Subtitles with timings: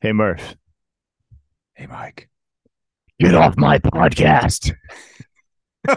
[0.00, 0.54] Hey Murph,
[1.74, 2.28] Hey, Mike.
[3.18, 4.72] get off my podcast.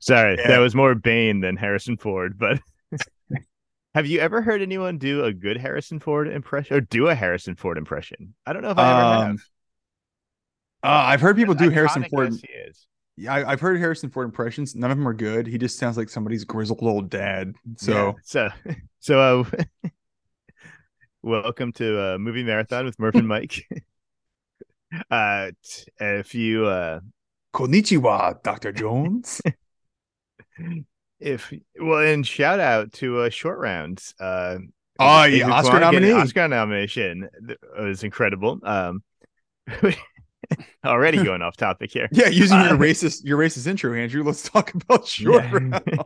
[0.00, 0.48] Sorry, Yeah.
[0.48, 2.38] that was more Bane than Harrison Ford.
[2.38, 2.60] But
[3.94, 7.54] have you ever heard anyone do a good Harrison Ford impression or do a Harrison
[7.54, 8.34] Ford impression?
[8.46, 9.30] I don't know if I ever have.
[9.30, 9.36] Um,
[10.84, 12.32] Uh, I've heard people do Harrison Ford.
[12.32, 12.86] as.
[13.16, 14.74] Yeah, I, I've heard Harrison Ford impressions.
[14.74, 15.46] None of them are good.
[15.46, 17.54] He just sounds like somebody's grizzled old dad.
[17.76, 18.12] So Yeah.
[18.24, 18.48] so
[18.98, 19.90] so uh,
[21.22, 23.66] welcome to uh, movie marathon with Murph and Mike.
[25.10, 27.00] uh, t- if you uh,
[27.54, 28.72] Konnichiwa, Dr.
[28.72, 29.40] Jones.
[31.20, 34.14] if well, and shout out to uh, short rounds.
[34.18, 34.58] Uh,
[34.98, 36.12] Oh, yeah, Oscar nominee.
[36.12, 38.60] Oscar nomination Th- was incredible.
[38.62, 39.02] Um,
[40.84, 42.08] already going off topic here.
[42.12, 44.22] yeah, using your Uh, racist your racist intro, Andrew.
[44.22, 45.50] Let's talk about short Yeah.
[45.50, 46.04] round.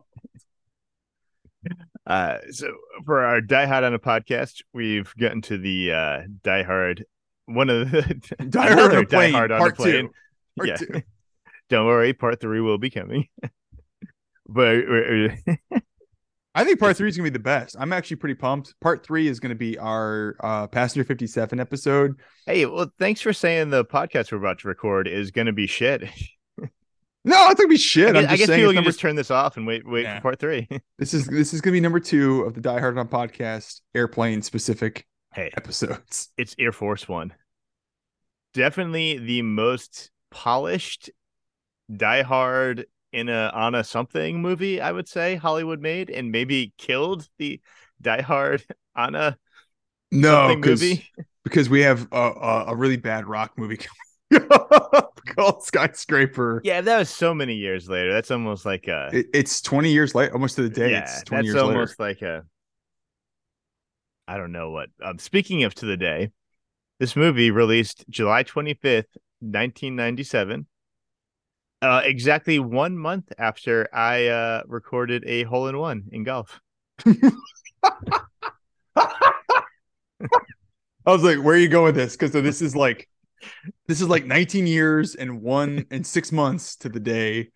[2.07, 2.73] Uh, so
[3.05, 7.05] for our Die Hard on a podcast, we've gotten to the uh, Die Hard,
[7.47, 8.03] one of the
[8.49, 10.11] Die Hard on a plane, Die Hard on part two.
[10.57, 11.03] Part yeah, two.
[11.69, 13.27] don't worry, part three will be coming.
[14.49, 14.85] but
[16.55, 17.75] I think part three is gonna be the best.
[17.79, 18.75] I'm actually pretty pumped.
[18.81, 22.15] Part three is gonna be our uh Passenger 57 episode.
[22.47, 26.09] hey, well, thanks for saying the podcast we're about to record is to be shit.
[27.27, 28.17] No, I think it'd be shit.
[28.17, 29.67] I I'm guess, just I guess saying people can number just turn this off and
[29.67, 30.17] wait, wait Yeah.
[30.19, 30.69] for part three.
[30.99, 34.43] This is this is gonna be number two of the Die Hard on podcast airplane
[34.43, 36.31] specific hey, episodes.
[36.39, 37.35] it's Air Force One.
[38.55, 41.11] Definitely the most polished
[41.95, 46.73] Die Hard in a on a something movie, I would say Hollywood made, and maybe
[46.79, 47.61] killed the
[48.01, 49.37] Die Hard on a
[50.13, 51.07] No, because movie.
[51.45, 54.06] because we have a, a, a really bad rock movie coming up
[55.37, 56.61] called Skyscraper.
[56.65, 58.13] Yeah, that was so many years later.
[58.13, 60.91] That's almost like a It, it's 20 years late, almost to the day.
[60.93, 61.03] yeah.
[61.03, 62.11] it's 20 That's years almost later.
[62.11, 62.45] like a
[64.29, 64.89] I don't know what.
[65.03, 66.31] Um, speaking of to the day,
[66.99, 70.67] this movie released July twenty fifth, nineteen ninety seven.
[71.81, 76.59] Uh, exactly one month after I uh, recorded a hole in one in golf.
[77.07, 77.13] I
[81.07, 82.17] was like, where are you going with this?
[82.17, 83.09] Because this is like
[83.87, 87.51] this is like 19 years and one and six months to the day.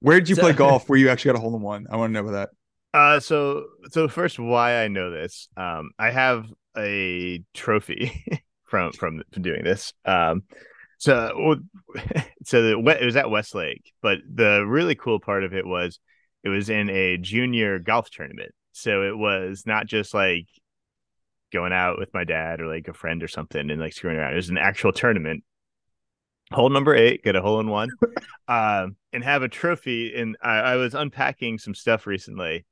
[0.00, 1.86] Where did you play golf where you actually got a hole in one?
[1.90, 2.50] I want to know about
[2.92, 2.98] that.
[2.98, 5.48] Uh, so so first, why I know this?
[5.56, 6.46] Um, I have
[6.76, 8.24] a trophy
[8.64, 9.92] from from from doing this.
[10.04, 10.44] Um,
[10.98, 11.56] so
[12.44, 15.98] so the it was at Westlake, but the really cool part of it was
[16.44, 18.52] it was in a junior golf tournament.
[18.72, 20.46] So it was not just like
[21.52, 24.32] going out with my dad or like a friend or something and like screwing around.
[24.32, 25.44] It was an actual tournament.
[26.52, 27.88] Hole number eight, get a hole in one,
[28.48, 30.14] um, and have a trophy.
[30.14, 32.66] And I, I was unpacking some stuff recently.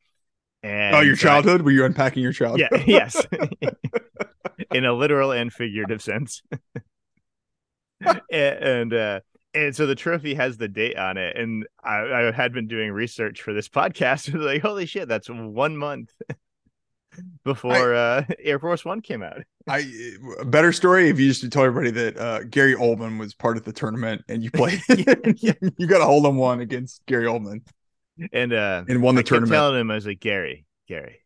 [0.63, 1.63] And oh, your so I- childhood?
[1.63, 2.69] Were you unpacking your childhood?
[2.71, 3.27] yeah, yes.
[4.73, 6.43] In a literal and figurative sense.
[8.05, 9.21] and and, uh
[9.55, 11.37] and so the trophy has the date on it.
[11.37, 14.33] And I, I had been doing research for this podcast.
[14.33, 16.11] and like, holy shit, that's one month
[17.45, 19.43] before uh Air Force One came out.
[19.69, 19.85] I
[20.41, 23.65] a better story if you just told everybody that uh, Gary Oldman was part of
[23.65, 24.81] the tournament and you played.
[24.89, 27.61] you got a hold in one against Gary Oldman
[28.33, 29.53] And uh and won the I tournament.
[29.53, 31.21] telling him, I was like, Gary, Gary,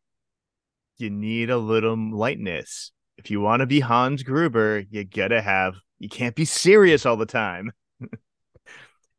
[0.98, 2.92] you need a little lightness.
[3.18, 7.16] If you want to be Hans Gruber, you gotta have you can't be serious all
[7.16, 7.72] the time.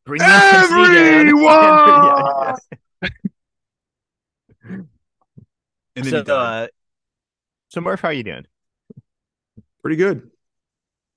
[0.06, 1.34] Bring the intensity down.
[1.36, 2.54] Yeah, yeah.
[5.98, 6.64] And then so, you died.
[6.64, 6.68] uh,
[7.70, 8.46] so Murph, how are you doing?
[9.82, 10.30] pretty good.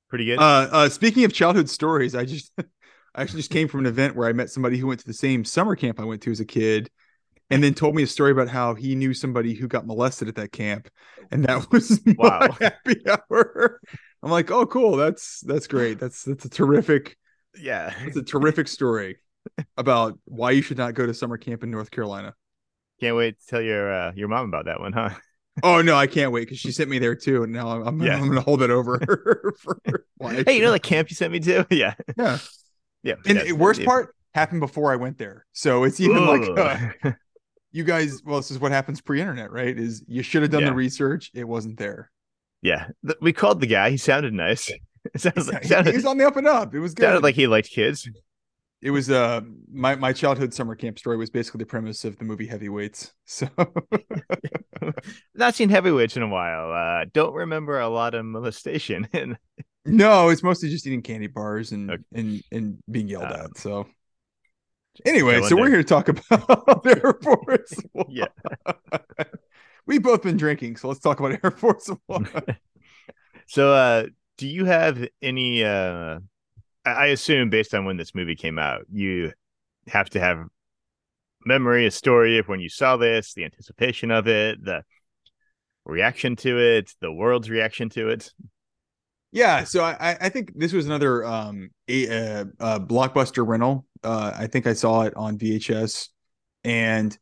[0.09, 0.39] Pretty good.
[0.39, 2.53] Uh, uh, speaking of childhood stories, I just
[3.15, 5.13] I actually just came from an event where I met somebody who went to the
[5.15, 6.91] same summer camp I went to as a kid,
[7.51, 10.37] and then told me a story about how he knew somebody who got molested at
[10.37, 10.89] that camp,
[11.31, 12.57] and that was my Wow.
[12.61, 13.81] happy hour.
[14.23, 14.97] I'm like, oh, cool.
[14.97, 15.99] That's that's great.
[15.99, 17.17] That's that's a terrific.
[17.57, 17.93] yeah.
[18.05, 19.19] it's a terrific story
[19.77, 22.35] about why you should not go to summer camp in North Carolina.
[23.01, 25.11] Can't wait to tell your uh, your mom about that one, huh?
[25.63, 28.03] Oh no, I can't wait because she sent me there too, and now I'm I'm,
[28.03, 28.17] Yeah.
[28.17, 29.53] I'm gonna hold it over her.
[29.59, 29.81] For
[30.47, 31.67] Hey, you know the camp you sent me to?
[31.71, 31.95] Yeah.
[32.17, 32.39] yeah.
[33.03, 33.15] Yeah.
[33.27, 33.87] And yeah, the worst yeah.
[33.87, 37.13] part happened before I went there, so it's even like uh,
[37.73, 38.23] you guys.
[38.25, 39.77] Well, this is what happens pre-internet, right?
[39.77, 41.31] Is you should have done the research.
[41.35, 42.11] It wasn't there.
[42.63, 42.87] yeah.
[43.21, 43.91] We called the guy.
[43.91, 44.71] He sounded nice.
[45.15, 46.75] It sounds like, sounded, he was on the up and up.
[46.75, 47.05] It was good.
[47.05, 48.09] sounded like he liked kids.
[48.83, 49.41] It was uh
[49.73, 53.13] my my childhood summer camp story was basically the premise of the movie Heavyweights.
[53.27, 53.49] So
[55.35, 56.73] Not seen heavyweights in a while.
[56.73, 59.09] Uh, don't remember a lot of molestation.
[59.15, 59.37] And
[59.87, 62.03] no, it's mostly just eating candy bars and Okay.
[62.15, 63.59] and and being yelled Um, at.
[63.59, 63.87] So
[65.05, 68.07] anyway, so we're here to talk about Air Force One.
[68.09, 68.27] yeah.
[69.87, 72.29] We've both been drinking, so let's talk about Air Force One.
[73.47, 74.07] So uh
[74.37, 75.65] do you have any?
[75.65, 76.21] uh
[76.85, 79.33] I assume based on when this movie came out, you
[79.89, 80.45] have to have
[81.45, 84.83] memory, a story of when you saw this, the anticipation of it, the
[85.85, 88.33] reaction to it, the world's reaction to it.
[89.33, 93.87] Yeah, so I, I think this was another um a, a, a blockbuster rental.
[94.03, 96.09] Uh, I think I saw it on VHS,
[96.65, 97.17] and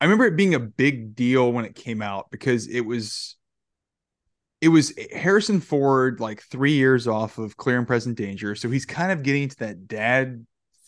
[0.00, 3.36] I remember it being a big deal when it came out because it was
[4.62, 8.86] it was Harrison Ford like three years off of Clear and Present Danger, so he's
[8.86, 10.46] kind of getting to that dad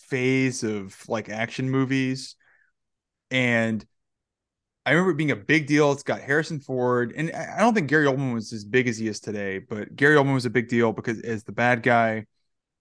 [0.09, 2.37] phase of like action movies,
[3.32, 3.85] and
[4.87, 5.91] I remember it being a big deal.
[5.91, 9.09] It's got Harrison Ford, and I don't think Gary Oldman was as big as he
[9.09, 12.27] is today, but Gary Oldman was a big deal because as the bad guy,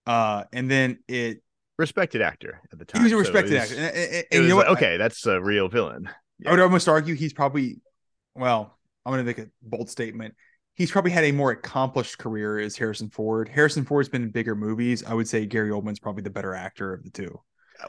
[0.06, 1.42] uh, and then it
[1.80, 3.02] respected actor at the time.
[3.02, 4.68] He was a respected so was, actor, and, and, and you know what?
[4.68, 6.08] Okay, that's a real villain.
[6.38, 6.50] Yeah.
[6.50, 7.82] I would almost argue he's probably,
[8.36, 10.36] well, I'm going to make a bold statement.
[10.76, 13.48] He's probably had a more accomplished career as Harrison Ford.
[13.48, 15.04] Harrison Ford's been in bigger movies.
[15.04, 17.40] I would say Gary Oldman's probably the better actor of the two.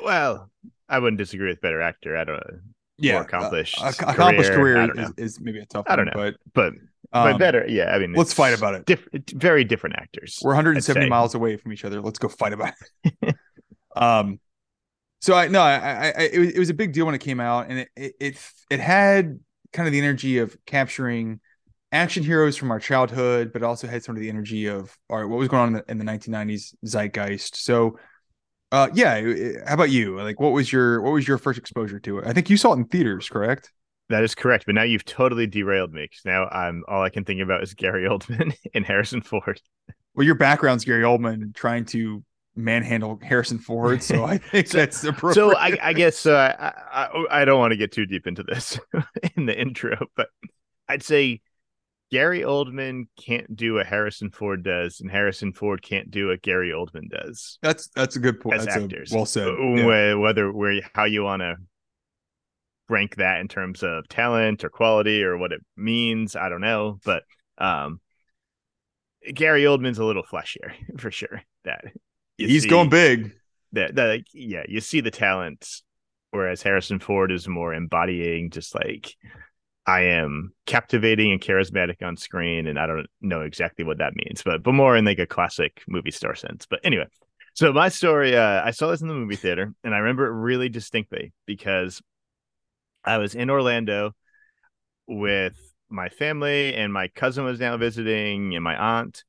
[0.02, 0.50] Well,
[0.88, 2.16] I wouldn't disagree with better actor.
[2.16, 2.58] I don't know
[2.96, 5.84] yeah, accomplished uh, accomplished career, is, is, maybe a tough.
[5.88, 6.72] I don't know, but but
[7.12, 7.66] um, but better.
[7.69, 8.86] Yeah, I mean, let's fight about it.
[8.86, 10.38] Diff- very different actors.
[10.42, 12.00] We're 170 miles away from each other.
[12.00, 13.34] Let's go fight about it.
[13.96, 14.38] um,
[15.20, 17.20] so I no, I, I, I it, was, it was a big deal when it
[17.20, 18.36] came out, and it, it it
[18.70, 19.40] it had
[19.72, 21.40] kind of the energy of capturing
[21.94, 25.25] action heroes from our childhood, but also had some of the energy of all right,
[25.25, 27.56] what was going on in the, in the 1990s zeitgeist.
[27.56, 27.99] So
[28.75, 29.20] uh, yeah.
[29.69, 30.20] How about you?
[30.20, 32.26] Like, what was your what was your first exposure to it?
[32.26, 33.70] I think you saw it in theaters, correct?
[34.08, 34.67] That is correct.
[34.67, 37.73] But now you've totally derailed me because now I'm all I can think about is
[37.75, 39.61] Gary Oldman and Harrison Ford.
[40.17, 42.25] Well, your background's Gary Oldman trying to
[42.56, 45.35] manhandle Harrison Ford, so I think so, that's appropriate.
[45.35, 48.43] So I, I guess uh, I, I I don't want to get too deep into
[48.43, 48.81] this
[49.37, 50.31] in the intro, but
[50.88, 51.43] I'd say
[52.10, 56.70] Gary Oldman can't do what Harrison Ford does, and Harrison Ford can't do what Gary
[56.70, 57.58] Oldman does.
[57.62, 58.58] That's that's a good point.
[58.58, 59.48] As that's actors, well said.
[59.48, 60.14] Yeah.
[60.14, 61.56] Whether where how you want to
[62.88, 67.00] rank that in terms of talent or quality or what it means, I don't know.
[67.04, 67.22] But
[67.58, 68.00] um,
[69.32, 71.42] Gary Oldman's a little flashier for sure.
[71.64, 71.84] That
[72.36, 73.32] he's see, going big.
[73.72, 75.66] That that yeah, you see the talent,
[76.30, 79.16] whereas Harrison Ford is more embodying just like
[79.86, 84.42] I am captivating and charismatic on screen, and I don't know exactly what that means,
[84.42, 86.66] but but more in like a classic movie star sense.
[86.66, 87.06] But anyway,
[87.52, 90.40] so my story, uh, I saw this in the movie theater, and I remember it
[90.40, 92.00] really distinctly because
[93.04, 94.12] I was in Orlando
[95.06, 95.56] with
[95.90, 99.22] my family, and my cousin was now visiting, and my aunt,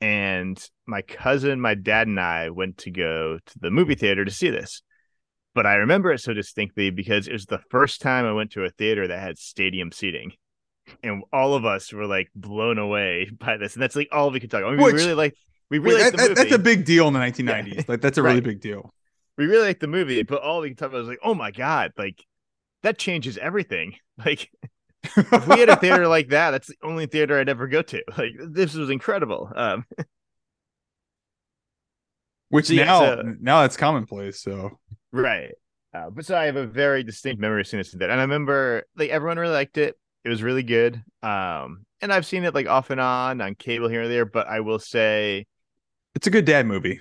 [0.00, 4.30] and my cousin, my dad, and I went to go to the movie theater to
[4.30, 4.82] see this
[5.54, 8.64] but I remember it so distinctly because it was the first time I went to
[8.64, 10.32] a theater that had stadium seating.
[11.02, 13.74] And all of us were like blown away by this.
[13.74, 14.72] And that's like all we could talk about.
[14.76, 15.34] Mean, Which, we really like
[15.70, 17.74] we really that, that's a big deal in the 1990s.
[17.74, 17.82] Yeah.
[17.88, 18.30] Like that's a right.
[18.30, 18.92] really big deal.
[19.38, 21.50] We really like the movie, but all we could talk about was like, oh my
[21.50, 22.22] God, like
[22.82, 23.94] that changes everything.
[24.22, 24.50] Like
[25.16, 28.02] if we had a theater like that, that's the only theater I'd ever go to.
[28.18, 29.50] Like this was incredible.
[29.56, 29.86] Um
[32.50, 34.40] which now so, now it's commonplace.
[34.42, 34.78] So
[35.12, 35.52] Right.
[35.92, 38.10] Uh, but so I have a very distinct memory of seeing this that.
[38.10, 39.96] And I remember like everyone really liked it.
[40.24, 41.02] It was really good.
[41.22, 44.46] Um, and I've seen it like off and on on cable here and there, but
[44.46, 45.46] I will say
[46.14, 47.00] it's a good dad movie.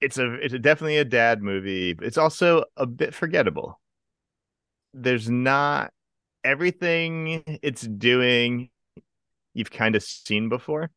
[0.00, 1.96] It's a it's a, definitely a dad movie.
[2.02, 3.80] It's also a bit forgettable.
[4.92, 5.92] There's not
[6.44, 8.70] everything it's doing
[9.54, 10.90] you've kind of seen before.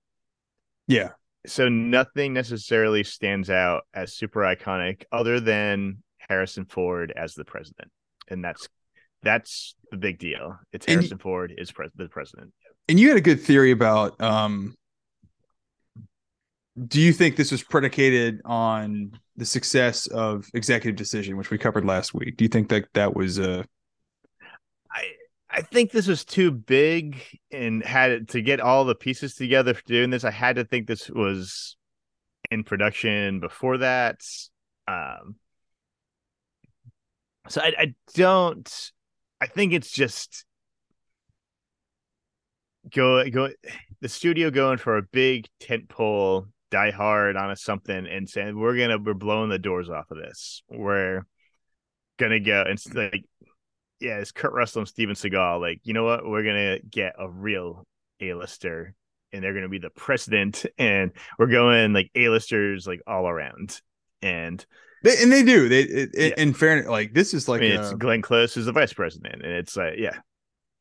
[0.87, 1.11] Yeah.
[1.45, 7.89] So nothing necessarily stands out as super iconic other than Harrison Ford as the president,
[8.27, 8.67] and that's
[9.23, 10.57] that's the big deal.
[10.73, 12.53] It's Harrison and, Ford is pres- the president.
[12.87, 14.19] And you had a good theory about.
[14.21, 14.75] um
[16.87, 21.85] Do you think this was predicated on the success of Executive Decision, which we covered
[21.85, 22.37] last week?
[22.37, 23.65] Do you think that that was a?
[25.51, 29.83] I think this was too big and had to get all the pieces together for
[29.83, 30.23] doing this.
[30.23, 31.75] I had to think this was
[32.51, 34.21] in production before that.
[34.87, 35.35] Um,
[37.47, 38.91] so I, I don't.
[39.41, 40.45] I think it's just
[42.93, 43.49] go go
[44.01, 48.57] the studio going for a big tent pole, die hard on a something, and saying
[48.57, 50.63] we're gonna we're blowing the doors off of this.
[50.69, 51.25] We're
[52.17, 53.25] gonna go and like
[53.99, 55.59] yeah, it's Kurt Russell and Steven Seagal.
[55.59, 57.85] Like you know what, we're gonna get a real
[58.21, 58.93] A-lister,
[59.33, 63.81] and they're gonna be the president, and we're going like A-listers like all around,
[64.21, 64.65] and
[65.03, 65.69] they, and they do.
[65.69, 66.41] They it, yeah.
[66.41, 69.43] in fairness, like this is like I mean, it's Glenn Close who's the vice president,
[69.43, 70.17] and it's like yeah.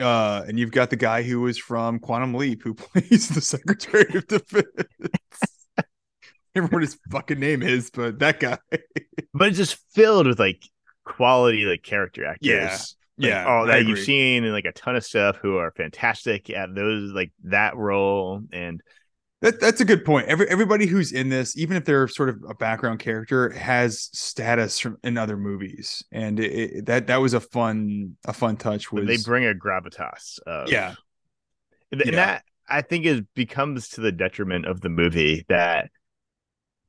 [0.01, 4.17] Uh, and you've got the guy who was from Quantum Leap who plays the Secretary
[4.17, 4.67] of Defense.
[6.55, 8.59] remember what his fucking name is, but that guy.
[9.35, 10.63] but it's just filled with like
[11.05, 12.49] quality like character actors.
[12.49, 12.79] Yeah.
[13.19, 16.75] Yeah, all that you've seen in like a ton of stuff who are fantastic at
[16.75, 18.81] those like that role and
[19.41, 20.29] That that's a good point.
[20.29, 24.79] Every everybody who's in this, even if they're sort of a background character, has status
[24.79, 28.91] from in other movies, and it, it- that that was a fun a fun touch.
[28.93, 30.95] Was they bring a gravitas of yeah
[31.93, 32.11] and Yeah.
[32.13, 35.91] that I think is becomes to the detriment of the movie that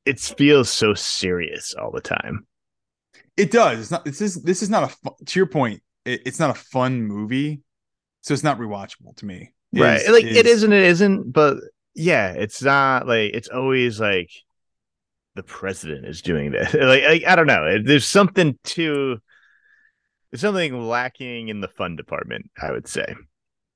[0.05, 2.47] it feels so serious all the time.
[3.37, 3.79] it does.
[3.79, 4.05] It's not.
[4.05, 5.81] This is this is not a to your point.
[6.05, 7.61] It, it's not a fun movie,
[8.21, 9.53] so it's not rewatchable to me.
[9.73, 10.01] right.
[10.01, 11.57] Is- Like it is- isn't, it isn't, but
[11.95, 14.31] yeah, it's not like it's always like
[15.35, 16.73] the president is doing this.
[16.73, 17.77] Like, like I don't know.
[17.83, 19.19] There's something to
[20.31, 23.15] there's something lacking in the fun department, I would say.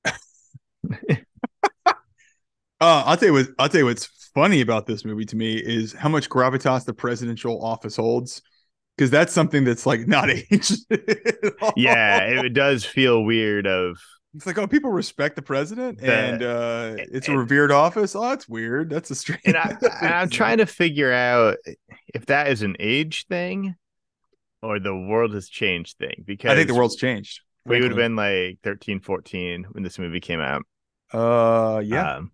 [2.80, 3.46] Uh, I'll tell you what.
[3.58, 6.92] I'll tell you what's funny about this movie to me is how much gravitas the
[6.92, 8.42] presidential office holds,
[8.96, 10.78] because that's something that's like not aged.
[11.76, 13.98] Yeah, it does feel weird of
[14.34, 18.16] it's like oh, people respect the president, The- and uh, it's a revered office.
[18.16, 18.90] Oh, that's weird.
[18.90, 19.42] That's a strange.
[19.44, 21.56] and, I, and I'm trying to figure out
[22.12, 23.76] if that is an age thing
[24.62, 27.40] or the world has changed thing because I think the world's changed.
[27.66, 30.62] we would have been like 13 14 when this movie came out
[31.12, 32.16] Uh, yeah.
[32.16, 32.30] um,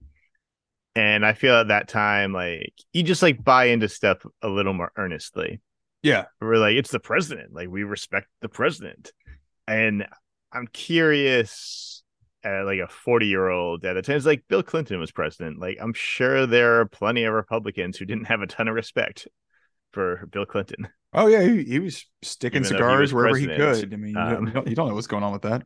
[0.97, 4.73] and i feel at that time like you just like buy into stuff a little
[4.73, 5.61] more earnestly
[6.03, 6.27] Yeah.
[6.41, 9.13] we're like it's the president like we respect the president
[9.67, 10.07] and
[10.53, 12.03] i'm curious
[12.45, 15.61] uh, like a 40 year old at the time it's like bill clinton was president
[15.61, 19.29] like i'm sure there are plenty of republicans who didn't have a ton of respect
[19.93, 23.37] for bill clinton Oh yeah, he, he was sticking Even though he cigars was wherever
[23.37, 23.93] he could.
[23.93, 25.63] I mean, you, um, don't, you don't know what's going on with that.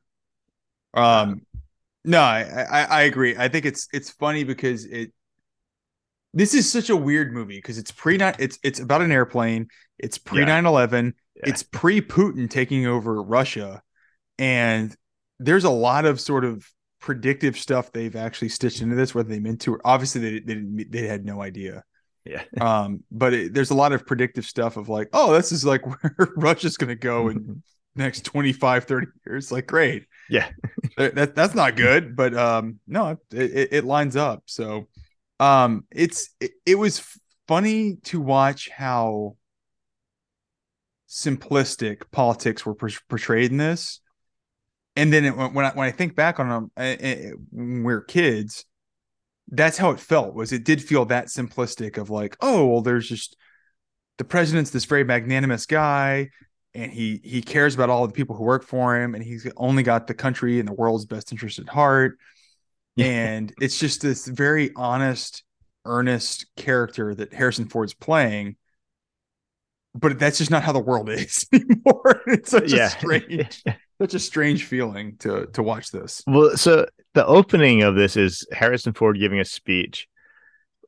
[0.94, 1.42] Um,
[2.04, 3.36] no, I, I I agree.
[3.36, 5.12] I think it's it's funny because it.
[6.34, 8.34] This is such a weird movie because it's pre nine.
[8.38, 9.68] It's it's about an airplane.
[9.98, 11.12] It's pre 9-11.
[11.36, 11.42] Yeah.
[11.46, 13.82] It's pre Putin taking over Russia,
[14.38, 14.94] and
[15.38, 16.66] there's a lot of sort of
[17.00, 20.54] predictive stuff they've actually stitched into this, whether they meant to or obviously they they
[20.54, 21.82] didn't, they had no idea
[22.24, 25.62] yeah um but it, there's a lot of predictive stuff of like oh this is
[25.66, 27.62] like where russia's going to go in
[27.94, 30.48] the next 25 30 years like great Yeah.
[30.96, 34.88] that, that- that's not good but um no it, it lines up so
[35.44, 37.02] um it's it, it was
[37.46, 39.36] funny to watch how
[41.08, 44.00] simplistic politics were por- portrayed in this
[44.96, 47.92] and then it, when I when I think back on them uh, uh, when we
[47.92, 48.64] were kids,
[49.48, 50.34] that's how it felt.
[50.34, 53.36] Was it did feel that simplistic of like, oh well, there's just
[54.18, 56.30] the president's this very magnanimous guy,
[56.74, 59.82] and he he cares about all the people who work for him, and he's only
[59.82, 62.16] got the country and the world's best interest at heart.
[62.96, 63.06] Yeah.
[63.06, 65.42] And it's just this very honest,
[65.84, 68.56] earnest character that Harrison Ford's playing.
[69.94, 72.22] But that's just not how the world is anymore.
[72.26, 73.62] It's such a strange,
[74.00, 76.22] such a strange feeling to to watch this.
[76.26, 80.08] Well, so the opening of this is Harrison Ford giving a speech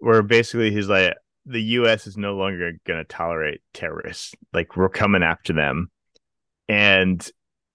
[0.01, 1.15] where basically he's like,
[1.47, 2.07] the U.S.
[2.07, 4.35] is no longer going to tolerate terrorists.
[4.53, 5.91] Like, we're coming after them.
[6.69, 7.27] And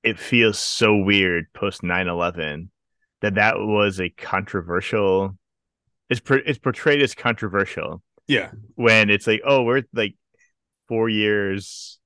[0.03, 2.69] it feels so weird post 9 11
[3.21, 5.37] that that was a controversial,
[6.09, 10.15] it's, it's portrayed as controversial Yeah, when it's like, oh, we're like
[10.87, 11.99] four years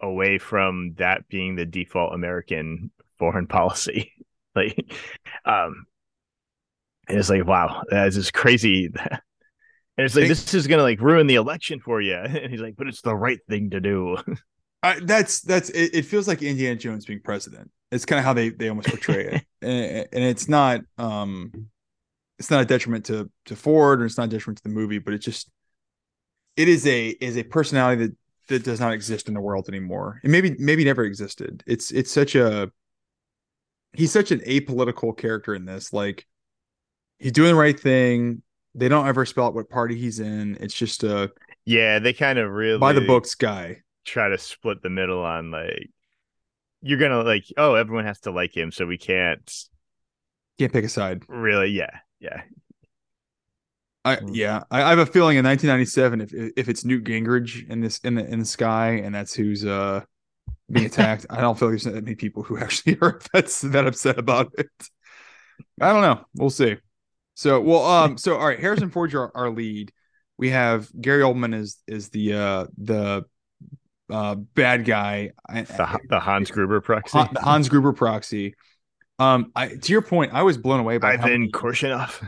[0.00, 4.12] away from that being the default American foreign policy.
[4.54, 4.92] like,
[5.44, 5.86] um,
[7.08, 8.86] and it's like, wow, that's just crazy.
[8.96, 9.20] and
[9.98, 12.14] it's like, this is gonna like ruin the election for you.
[12.24, 14.16] And he's like, but it's the right thing to do.
[14.82, 16.02] I, that's that's it, it.
[16.06, 17.70] Feels like Indiana Jones being president.
[17.92, 21.68] It's kind of how they they almost portray it, and, and it's not um,
[22.38, 24.98] it's not a detriment to to Ford or it's not a detriment to the movie,
[24.98, 25.50] but it just
[26.56, 28.16] it is a is a personality that
[28.48, 31.62] that does not exist in the world anymore, and maybe maybe never existed.
[31.66, 32.72] It's it's such a
[33.92, 35.92] he's such an apolitical character in this.
[35.92, 36.26] Like
[37.18, 38.42] he's doing the right thing.
[38.74, 40.56] They don't ever spell out what party he's in.
[40.60, 41.30] It's just a
[41.64, 43.82] yeah, they kind of really by the books guy.
[44.04, 45.90] try to split the middle on like
[46.82, 49.50] you're gonna like, oh, everyone has to like him, so we can't
[50.58, 51.24] Can't pick a side.
[51.28, 52.42] really, yeah, yeah.
[54.04, 54.30] I Mm.
[54.34, 57.98] yeah, I, I have a feeling in 1997, if if it's Newt Gingrich in this
[58.00, 60.04] in the in the sky, and that's who's uh
[60.70, 63.86] being attacked, I don't feel like there's that many people who actually are that's that
[63.86, 64.68] upset about it.
[65.80, 66.24] I don't know.
[66.36, 66.76] We'll see.
[67.34, 69.92] So well, um, so all right, Harrison Ford's our, our lead.
[70.38, 73.24] We have Gary Oldman is is the uh the
[74.12, 75.30] uh bad guy.
[75.48, 77.18] The, the Hans Gruber proxy.
[77.32, 78.54] The Hans Gruber proxy.
[79.18, 82.26] Um, I to your point, I was blown away by Ivan Korshunov.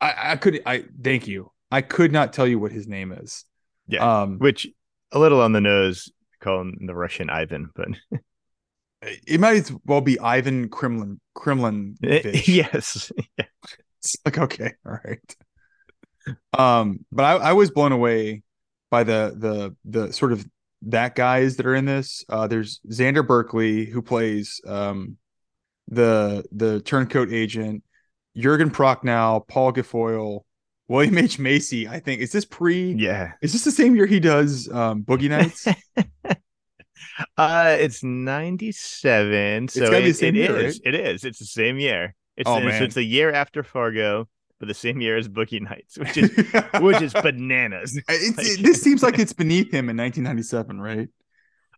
[0.00, 1.50] I, I could I thank you.
[1.70, 3.44] I could not tell you what his name is.
[3.86, 4.22] Yeah.
[4.22, 4.66] Um, Which
[5.12, 6.10] a little on the nose,
[6.40, 7.88] call him the Russian Ivan, but
[9.02, 11.20] it might as well be Ivan Kremlin.
[11.34, 11.96] Kremlin.
[12.02, 13.12] yes.
[13.98, 15.36] It's like okay, all right.
[16.58, 18.42] Um, but I, I was blown away
[18.90, 20.46] by the the the sort of
[20.82, 22.24] that guys that are in this.
[22.28, 25.16] Uh, there's Xander Berkeley who plays um
[25.88, 27.82] the the turncoat agent,
[28.36, 30.40] Jurgen Prochnow, Paul Guilfoyle,
[30.88, 31.88] William H Macy.
[31.88, 32.92] I think is this pre?
[32.92, 33.32] Yeah.
[33.42, 35.66] Is this the same year he does um, Boogie Nights?
[37.36, 39.68] uh, it's ninety seven.
[39.68, 40.80] So the it, same it year, is.
[40.84, 41.24] It is.
[41.24, 42.14] It's the same year.
[42.36, 42.82] It's, Oh, it's, man.
[42.82, 44.28] it's a year after Fargo,
[44.62, 46.30] but the same year as Boogie Nights, which is
[46.80, 47.96] which is bananas.
[48.08, 51.08] Like- it- this seems like it's beneath him in 1997, right?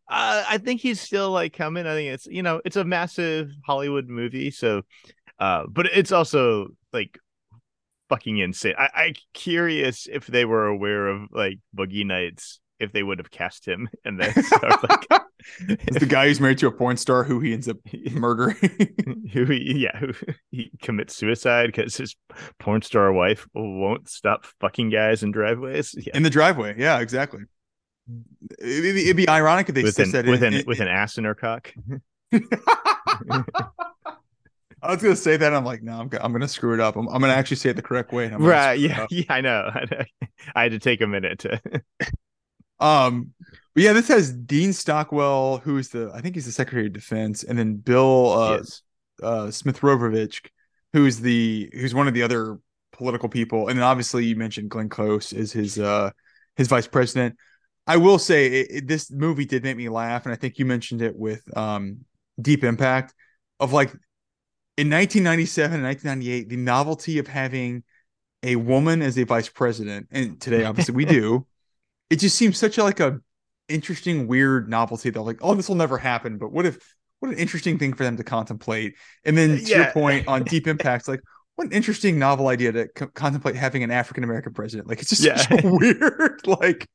[0.06, 1.86] Uh, I think he's still like coming.
[1.86, 4.82] I think it's you know it's a massive Hollywood movie, so
[5.38, 7.18] uh, but it's also like
[8.10, 8.74] fucking insane.
[8.78, 13.30] I, I'm curious if they were aware of like Boogie Nights, if they would have
[13.30, 14.36] cast him in this.
[14.52, 15.06] Or, like,
[15.68, 17.76] It's the guy who's married to a porn star who he ends up
[18.12, 18.56] murdering.
[19.32, 20.12] who he, yeah, who
[20.50, 22.16] he commits suicide because his
[22.58, 25.94] porn star wife won't stop fucking guys in driveways.
[25.96, 26.16] Yeah.
[26.16, 26.74] in the driveway.
[26.78, 27.40] Yeah, exactly.
[28.58, 30.80] It'd be, it'd be ironic if they With an, that with in- an in- with
[30.80, 31.72] an ass in her cock.
[34.82, 35.54] I was gonna say that.
[35.54, 36.96] I'm like, no, I'm, I'm gonna screw it up.
[36.96, 38.26] I'm, I'm gonna actually say it the correct way.
[38.26, 38.78] and I'm Right.
[38.78, 39.06] Yeah.
[39.10, 39.24] Yeah.
[39.30, 39.70] I know.
[40.54, 41.60] I had to take a minute to.
[42.80, 43.32] Um,
[43.74, 47.42] but yeah, this has Dean Stockwell, who's the I think he's the Secretary of Defense,
[47.44, 48.82] and then Bill uh, Yes.
[49.22, 50.40] uh, Smitrovich,
[50.92, 52.58] who's the who's one of the other
[52.92, 56.10] political people, and then obviously you mentioned Glenn Close is his uh
[56.56, 57.36] his vice president.
[57.86, 60.64] I will say it, it- this movie did make me laugh, and I think you
[60.64, 62.04] mentioned it with um
[62.40, 63.12] Deep Impact
[63.60, 63.90] of like
[64.76, 67.84] in 1997 and 1998, the novelty of having
[68.42, 71.46] a woman as a vice president, and today obviously we do.
[72.10, 73.20] It just seems such a like a
[73.68, 76.38] interesting, weird novelty that like, oh, this will never happen.
[76.38, 76.78] But what if
[77.20, 78.94] what an interesting thing for them to contemplate.
[79.24, 81.20] And then to your point on Deep Impacts, like
[81.56, 84.88] what an interesting novel idea to co- contemplate having an African American president.
[84.88, 85.36] Like it's just Yeah.
[85.36, 86.40] so weird.
[86.46, 86.88] Like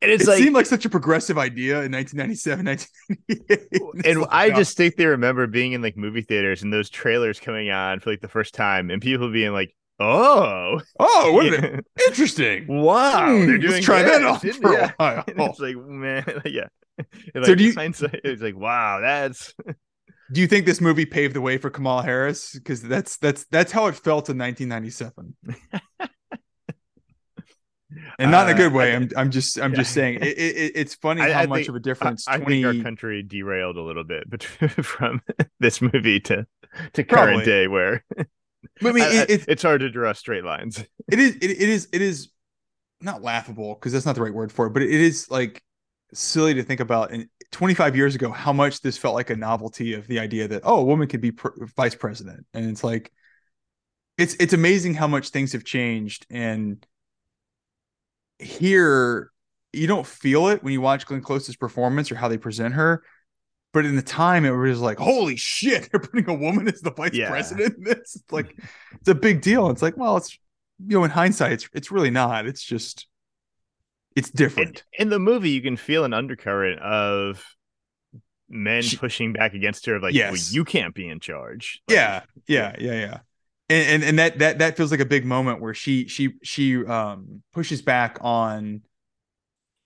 [0.00, 3.82] And it's it like, seemed like such a progressive idea in 1997, 1998.
[3.94, 4.56] It's and like, I no.
[4.56, 8.10] just think they remember being in like movie theaters and those trailers coming on for
[8.10, 11.80] like the first time, and people being like, "Oh, oh, yeah.
[12.06, 12.66] interesting.
[12.66, 15.24] wow, Hmm, they're let's doing try that on didn't- for yeah." a while.
[15.28, 16.66] And it's like, man, yeah.
[17.34, 19.54] And, So do you- hindsight, it's like, wow, that's
[20.32, 22.52] Do you think this movie paved the way for Kamala Harris?
[22.54, 25.34] Because that's that's that's how it felt in 1997.
[28.18, 28.92] And not in a Uh, good way.
[28.92, 31.56] I- I'm I'm just I'm just saying it, it, it's funny I- how I much
[31.58, 35.20] think- of a difference I 20 think our country derailed a little bit from
[35.60, 36.46] this movie to
[36.94, 37.32] to Probably.
[37.34, 38.02] current day, where
[38.80, 40.78] I mean it, it's it's hard to draw straight lines.
[41.10, 42.28] it is it, it is it is
[43.00, 45.62] not laughable because that's not the right word for it, but it is like
[46.14, 47.12] silly to think about.
[47.12, 50.62] And 25 years ago, how much this felt like a novelty of the idea that
[50.64, 53.12] oh, a woman could be pr- vice president, and it's like
[54.18, 56.26] it's it's amazing how much things have changed.
[56.30, 56.84] And
[58.38, 59.30] here,
[59.72, 63.02] you don't feel it when you watch Glenn Close's performance or how they present her.
[63.72, 66.90] But in the time, it was like, holy shit, they're putting a woman as the
[66.92, 67.30] vice Yeah.
[67.30, 67.76] president.
[67.78, 68.56] in This it's like
[69.00, 69.70] it's a big deal.
[69.70, 70.38] It's like, well, it's
[70.86, 72.46] you know, in hindsight, it's it's really not.
[72.46, 73.06] It's just
[74.14, 74.82] it's different.
[74.98, 77.42] in, in the movie you can feel an undercurrent of
[78.48, 80.32] men She- pushing back against her like Yes.
[80.32, 83.18] well, you can't be in charge Like, yeah, yeah, yeah, yeah.
[83.70, 86.84] And, and and that that that feels like a big moment where she she she
[86.84, 88.82] um pushes back on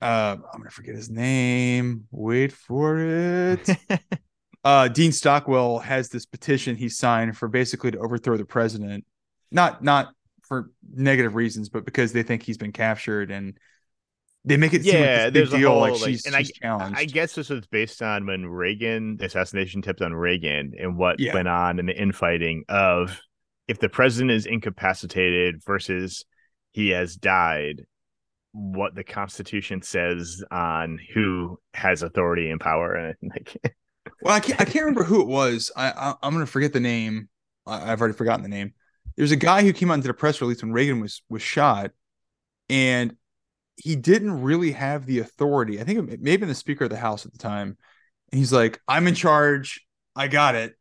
[0.02, 2.04] uh I'm gonna forget his name.
[2.11, 3.68] Wait for it.
[4.64, 9.04] uh Dean Stockwell has this petition he signed for basically to overthrow the president.
[9.50, 10.09] Not not
[10.42, 13.56] for negative reasons, but because they think he's been captured and
[14.44, 16.37] they make it seem Yeah, like this there's big a deal, whole, like she's, and
[16.37, 16.96] I- challenged.
[17.00, 21.35] I guess this was based on when Reagan assassination tipped on Reagan and what Yeah.
[21.35, 23.20] went on in the infighting of
[23.66, 26.24] if the president is incapacitated versus
[26.72, 27.87] he has died
[28.56, 33.56] what the constitution says on who has authority and power and like
[34.22, 34.60] Well, I can't.
[34.60, 35.70] I can't remember who it was.
[35.76, 37.28] I, I I'm gonna forget the name.
[37.66, 38.72] I, I've already forgotten the name.
[39.16, 41.90] There's a guy who came out into the press release when Reagan was was shot,
[42.70, 43.14] and
[43.76, 45.80] he didn't really have the authority.
[45.80, 47.76] I think it may have been the Speaker of the House at the time.
[48.32, 49.86] And he's like, "I'm in charge.
[50.14, 50.74] I got it.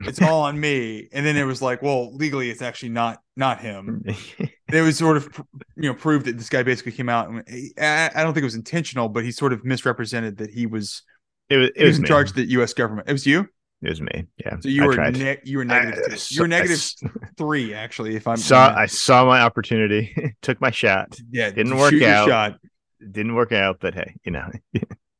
[0.00, 3.60] It's all on me." And then it was like, "Well, legally, it's actually not not
[3.60, 4.04] him."
[4.72, 5.28] it was sort of
[5.76, 7.44] you know proved that this guy basically came out and
[7.80, 11.02] I, I don't think it was intentional, but he sort of misrepresented that he was
[11.48, 12.08] it was it was was in me.
[12.08, 12.72] charge of the U.S.
[12.74, 13.08] government.
[13.08, 13.48] It was you.
[13.82, 14.26] It was me.
[14.38, 14.56] Yeah.
[14.60, 16.04] So you I were ne- you were negative.
[16.06, 16.16] I two.
[16.16, 16.80] saw- uh, you were negative
[17.36, 18.16] three actually.
[18.16, 21.16] If I'm saw I saw my opportunity, took my shot.
[21.30, 22.28] yeah didn't work out.
[22.28, 22.58] Shot.
[22.98, 24.50] Didn't work out, but hey, you know.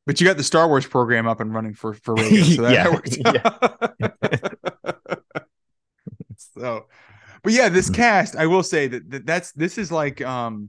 [0.07, 2.73] But you got the Star Wars program up and running for for Reagan, so that,
[2.73, 2.93] Yeah, that
[4.01, 5.07] worked out.
[6.37, 6.87] so,
[7.47, 7.95] but yeah, this Mhm.
[7.95, 10.69] cast, I will say that, that that's this is like um,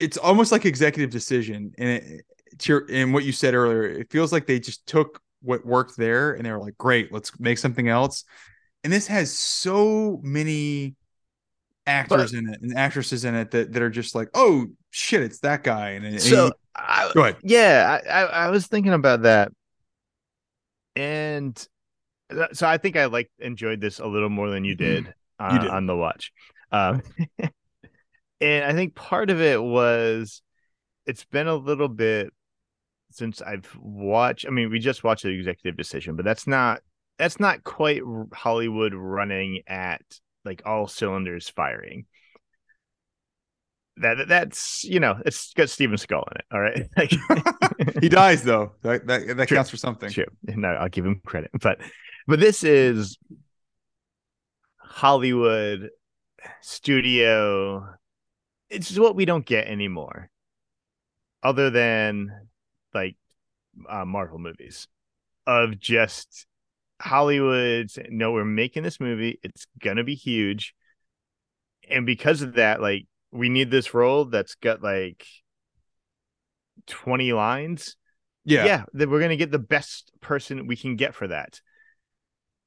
[0.00, 2.26] it's almost like executive decision, and it,
[2.60, 5.96] to your, and what you said earlier, it feels like they just took what worked
[5.98, 8.24] there and they were like, great, let's make something else.
[8.84, 10.94] And this has so many
[11.86, 15.40] actors in it and actresses in it that, that are just like, oh shit, it's
[15.40, 15.90] that guy.
[15.90, 17.36] And, and So he- I, go ahead.
[17.42, 19.52] yeah, I, I I was thinking about that,
[20.96, 21.68] and
[22.52, 25.86] so I think I like enjoyed this a little more than you did, uh, on
[25.86, 26.32] the watch,
[26.72, 27.02] um,
[28.40, 30.42] and I think part of it was
[31.06, 32.32] it's been a little bit
[33.10, 34.46] since I've watched.
[34.46, 36.80] I mean, we just watched the executive decision, but that's not
[37.18, 40.02] that's not quite Hollywood running at
[40.44, 42.06] like all cylinders firing.
[43.96, 46.44] That that- that's you know it's got Steven Skull in it.
[46.52, 48.72] All right, like he dies though.
[48.82, 50.10] That that, that counts for something.
[50.10, 50.26] True.
[50.44, 51.50] No, I'll give him credit.
[51.60, 51.80] But
[52.26, 53.18] but this is
[54.98, 55.90] Hollywood
[56.60, 57.94] studio.
[58.68, 60.28] It's what we don't get anymore.
[61.40, 62.48] Other than
[62.92, 63.14] like
[63.88, 64.88] uh, Marvel movies
[65.46, 66.46] of just
[67.00, 69.38] Hollywood saying, no, we're making this movie.
[69.44, 70.74] It's gonna be huge.
[71.88, 75.24] And because of that, like we need this role that's got like
[76.88, 77.94] 20 lines
[78.44, 78.64] Yeah.
[78.64, 81.60] yeah, that we're gonna get the best person we can get for that.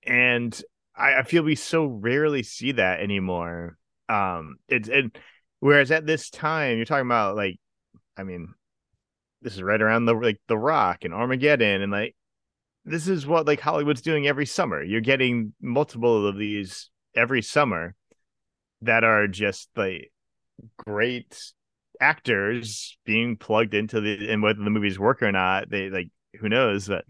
[0.03, 0.59] And
[0.95, 3.77] I, I feel we so rarely see that anymore.
[4.09, 5.17] Um, it's it,
[5.59, 7.59] whereas at this time you're talking about like,
[8.17, 8.53] I mean,
[9.41, 12.15] this is right around the like the Rock and Armageddon, and like
[12.85, 14.83] this is what like Hollywood's doing every summer.
[14.83, 17.95] You're getting multiple of these every summer
[18.81, 20.11] that are just like
[20.77, 21.37] great
[21.99, 26.49] actors being plugged into the and whether the movies work or not they like who
[26.49, 27.05] knows but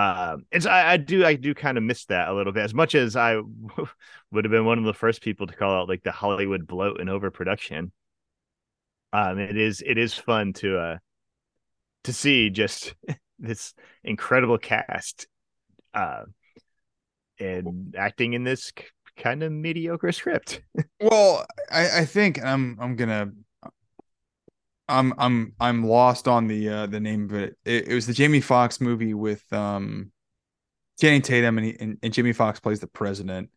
[0.00, 2.64] um and so I, I do i do kind of miss that a little bit
[2.64, 3.36] as much as i
[4.32, 7.00] would have been one of the first people to call out like the hollywood bloat
[7.00, 7.92] and overproduction.
[9.12, 10.98] Um it is it is fun to uh
[12.04, 12.94] to see just
[13.38, 15.26] this incredible cast
[15.92, 16.22] uh
[17.38, 18.72] and acting in this
[19.16, 20.62] kind of mediocre script.
[21.02, 23.30] Well, I, I think I'm I'm gonna
[24.90, 27.56] I'm I'm I'm lost on the uh the name of it.
[27.64, 30.12] It, it was the Jamie Foxx movie with um
[31.00, 33.50] Channing Tatum and, he, and and Jamie Foxx plays the president.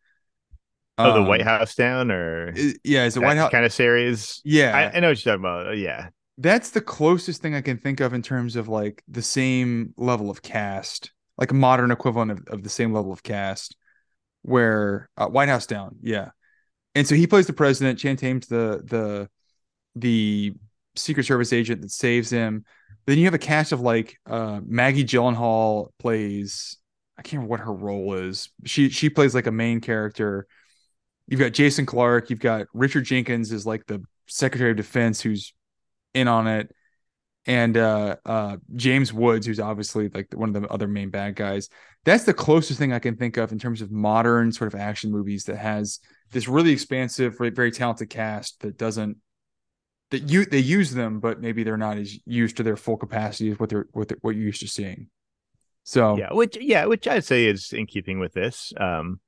[0.98, 3.52] oh the Um, white house down or i- yeah, is the White House.
[3.52, 5.78] kind of series Yeah, I, I know what you're talking about.
[5.78, 6.10] Yeah.
[6.38, 10.30] that's the closest thing I can think of in terms of like the same level
[10.30, 13.76] of cast, like a modern equivalent of, of the same level of cast,
[14.44, 16.30] where uh, White House Down, yeah.
[16.96, 18.00] And so he plays the president.
[18.00, 19.30] Chan Tatum's the the
[19.96, 20.54] the
[20.96, 22.66] Secret Service agent that saves him.
[23.06, 26.78] Then you have a cast of like uh, Maggie Gyllenhaal plays.
[27.18, 28.50] I can't remember what her role is.
[28.66, 30.48] She she plays like a main character.
[31.28, 32.30] You've got Jason Clarke.
[32.30, 35.54] You've got Richard Jenkins is like the Secretary of Defense who's
[36.14, 36.72] in on it
[37.46, 41.70] and uh uh James Woods who's obviously like one of the other main bad guys
[42.06, 45.12] that's the closest thing I can think of in terms of modern sort of action
[45.12, 46.00] movies that has
[46.32, 49.18] this really expansive very, very talented cast that doesn't
[50.14, 53.52] that you they use them but maybe they're not as used to their full capacity
[53.52, 55.10] as what they're what they're, what you're used to seeing
[55.84, 56.32] so Yeah.
[56.32, 58.72] Which yeah, which I'd say is in keeping with this.
[58.80, 59.20] Um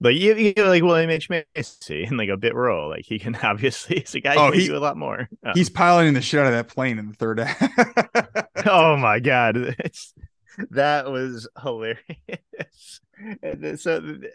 [0.00, 1.28] like you, you know, like William H.
[1.28, 2.88] Macy in like a bit role.
[2.88, 5.28] Like he can obviously he's a guy who Oh, can he- do a lot more.
[5.44, 9.18] Um, he's piloting the shit out of that plane in the third act oh my
[9.20, 9.56] god.
[9.56, 10.14] It's
[10.70, 12.00] that was hilarious.
[13.42, 14.30] and so the,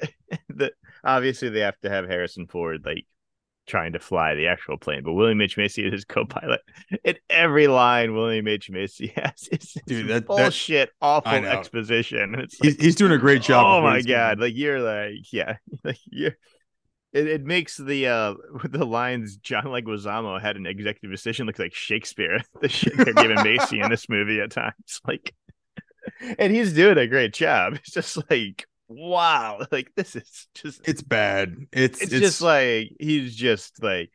[0.49, 0.71] the
[1.03, 3.05] obviously they have to have Harrison Ford like
[3.65, 5.57] trying to fly the actual plane, but William H.
[5.57, 6.59] Macy is his co-pilot.
[7.05, 8.69] And every line William H.
[8.69, 12.35] Macy has is Dude, that- that- bullshit, I awful exposition.
[12.39, 14.17] It's he's, he's doing a great job oh my he's doing.
[14.17, 16.35] god like you're like yeah like you're
[17.13, 18.33] it, it makes the uh
[18.69, 23.41] the lines John Leguizamo had an executive decision looks like Shakespeare the shit they're giving
[23.43, 25.33] Macy in this movie at times like
[26.37, 28.65] and he's doing a great job it's just like
[28.95, 31.55] wow like this is just it's bad.
[31.71, 34.11] It's it's, just like he's just like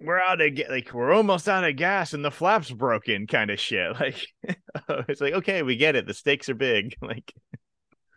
[0.00, 3.58] we're out of like we're almost out of gas and the flaps broken kind of
[3.58, 4.26] shit like
[5.08, 7.32] it's like okay we get it the stakes are big like.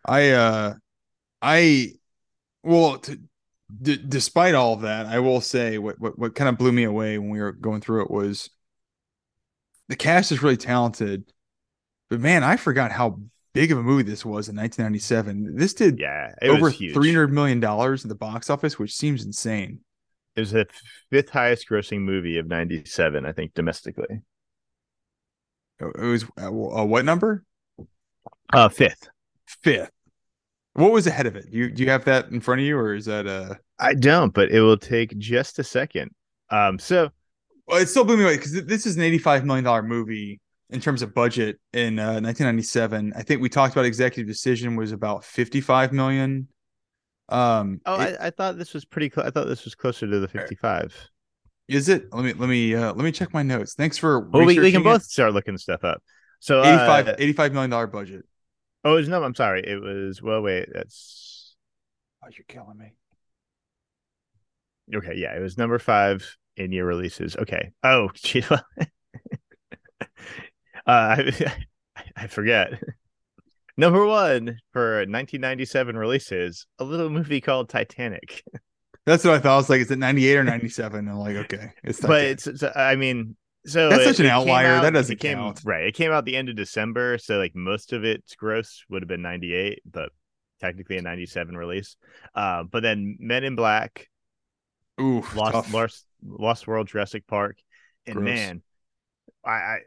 [0.06, 0.74] I uh
[1.42, 1.94] I
[2.64, 3.18] well t-
[3.82, 6.84] d- despite all of that, I will say what, what what kind of blew me
[6.84, 8.50] away when we were going through it was
[9.90, 11.32] the cast is really talented,
[12.10, 13.20] but man, I forgot how
[13.54, 15.56] big of a movie this was in 1997.
[15.56, 16.94] This did Yeah, over was huge.
[16.94, 19.80] 300 million dollars at the box office, which seems insane.
[20.36, 20.68] It was the
[21.10, 24.22] fifth highest grossing movie of '97, I think, domestically.
[25.80, 27.44] It was uh, uh, what number?
[28.54, 29.10] Uh, fifth.
[29.46, 29.92] Fifth.
[30.74, 31.52] What was ahead of it?
[31.52, 33.56] Do you do you have that in front of you, or is that uh?
[33.80, 36.12] I don't, but it will take just a second.
[36.50, 37.10] Um, so
[37.68, 40.40] Well, it still blew me away because this is an 85 million dollar movie
[40.72, 43.14] in terms of budget in uh, 1997.
[43.16, 46.48] I think we talked about executive decision was about 55 million.
[47.30, 49.10] Um, Oh, it- I, I thought this was pretty.
[49.14, 50.94] Cl- I thought this was closer to the fifty-five.
[51.70, 52.14] is it?
[52.14, 53.74] Let me let me uh, let me check my notes.
[53.74, 54.84] Thanks for Well, we, we can it.
[54.84, 56.02] both start looking stuff up.
[56.40, 58.26] So 85 uh, 85 million dollar budget.
[58.84, 59.24] oh, it was no.
[59.24, 59.64] I'm sorry.
[59.66, 60.22] It was.
[60.22, 60.68] Well, wait.
[60.74, 61.56] That's
[62.24, 62.94] Oh, you're killing me.
[64.94, 65.14] okay.
[65.16, 67.36] Yeah, it was number five in year releases.
[67.38, 67.72] Okay.
[67.84, 68.44] Oh, gee,
[70.88, 71.56] uh, I,
[72.16, 72.82] I forget.
[73.78, 78.44] Number one for 1997 releases, a little movie called Titanic.
[79.06, 79.54] That's what I thought.
[79.54, 81.08] I was like, is it 98 or 97?
[81.08, 84.68] I'm like, okay, it's but it's, it's I mean, so That's it- such an outlier.
[84.74, 85.62] out- That doesn't came, count.
[85.66, 89.02] Right, it came out the end of December, so like most of its gross would
[89.02, 90.10] have been 98, but
[90.60, 91.96] technically a 97 release.
[92.36, 94.08] Uh, but then Men in Black,
[95.00, 95.74] Oof, Lost.
[95.74, 97.58] Lost Lost World Jurassic Park,
[98.06, 98.26] and Gross.
[98.26, 98.62] man,
[99.44, 99.80] I, I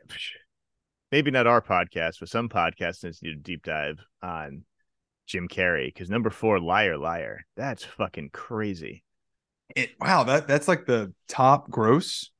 [1.15, 4.65] maybe not our podcast, but some podcasts need to deep dive on
[5.29, 9.05] Jim Carrey because number four, Liar Liar, that's fucking crazy.
[9.77, 12.33] It- wow, that that's like the top gross.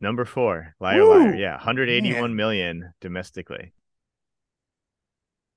[0.00, 1.38] Number four, Liar Liar, Woo!
[1.38, 3.74] yeah, 181 million domestically.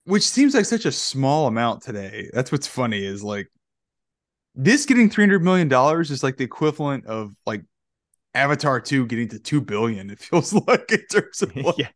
[0.04, 2.30] which seems like such a small amount today.
[2.34, 3.48] That's what's funny is like
[4.56, 7.64] this getting 300 million dollars is like the equivalent of like
[8.34, 11.88] Avatar 2 getting to 2 billion it feels like in terms of like, yeah.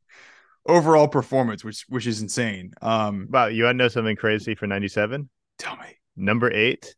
[0.67, 2.71] Overall performance which which is insane.
[2.81, 5.29] Um Wow, you want to know something crazy for 97?
[5.57, 5.97] tell me.
[6.15, 6.95] Number eight,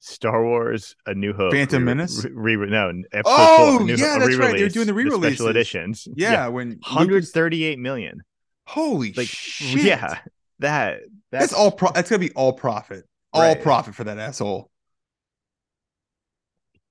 [0.00, 1.52] Star Wars: A New Hope.
[1.52, 2.24] Phantom re- Menace?
[2.30, 4.56] Re, re- no, episode Oh, four, yeah, that's right.
[4.56, 6.06] They're doing the the special editions.
[6.14, 8.22] Yeah, when Lucas- 138 million.
[8.66, 9.82] holy Like, shit.
[9.82, 10.18] yeah,
[10.60, 11.00] that
[11.32, 13.04] That's, all pro- that's to be all profit.
[13.32, 13.60] All Right.
[13.62, 14.70] profit for that asshole.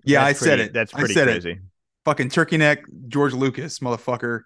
[0.04, 0.74] Yeah, that's I said it.
[0.74, 1.42] That's I pretty said it.
[1.42, 1.60] crazy.
[2.06, 4.42] fucking turkey neck George Lucas motherfucker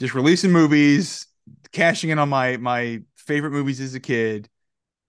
[0.00, 1.26] just releasing movies
[1.72, 4.48] cashing in on my my favorite movies as a kid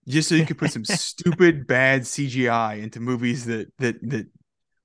[0.06, 4.26] just so you could put some stupid bad CGI into movies that that that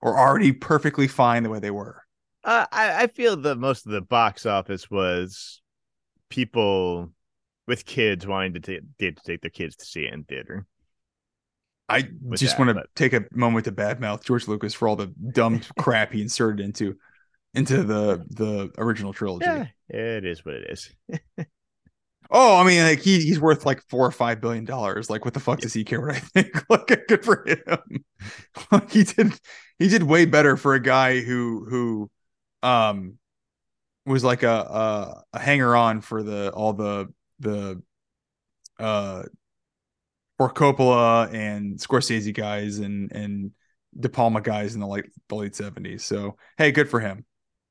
[0.01, 2.01] are already perfectly fine the way they were
[2.43, 5.61] Uh, I I feel that most of the box office was
[6.29, 7.11] people
[7.67, 10.65] with kids wanting to, ta- to take their kids to see it in theater.
[11.87, 15.13] I just want to but- take a moment to badmouth George Lucas for all the
[15.31, 16.97] dumb crap he inserted into
[17.53, 19.45] into the the original trilogy.
[19.45, 20.91] Yeah, it is what it is.
[22.35, 25.07] Oh, I mean, like he he's worth like four or five billion dollars.
[25.07, 26.65] Like, what the fuck does he care what I think?
[26.69, 28.05] like, good for him.
[28.71, 29.39] like, he did
[29.77, 32.11] he did way better for a guy who who
[32.63, 33.19] um
[34.07, 37.81] was like a a, a hanger on for the all the the
[38.79, 39.23] uh
[40.39, 43.51] for Coppola and Scorsese guys and and
[43.99, 46.03] De Palma guys in the late the late seventies.
[46.03, 47.25] So hey, good for him.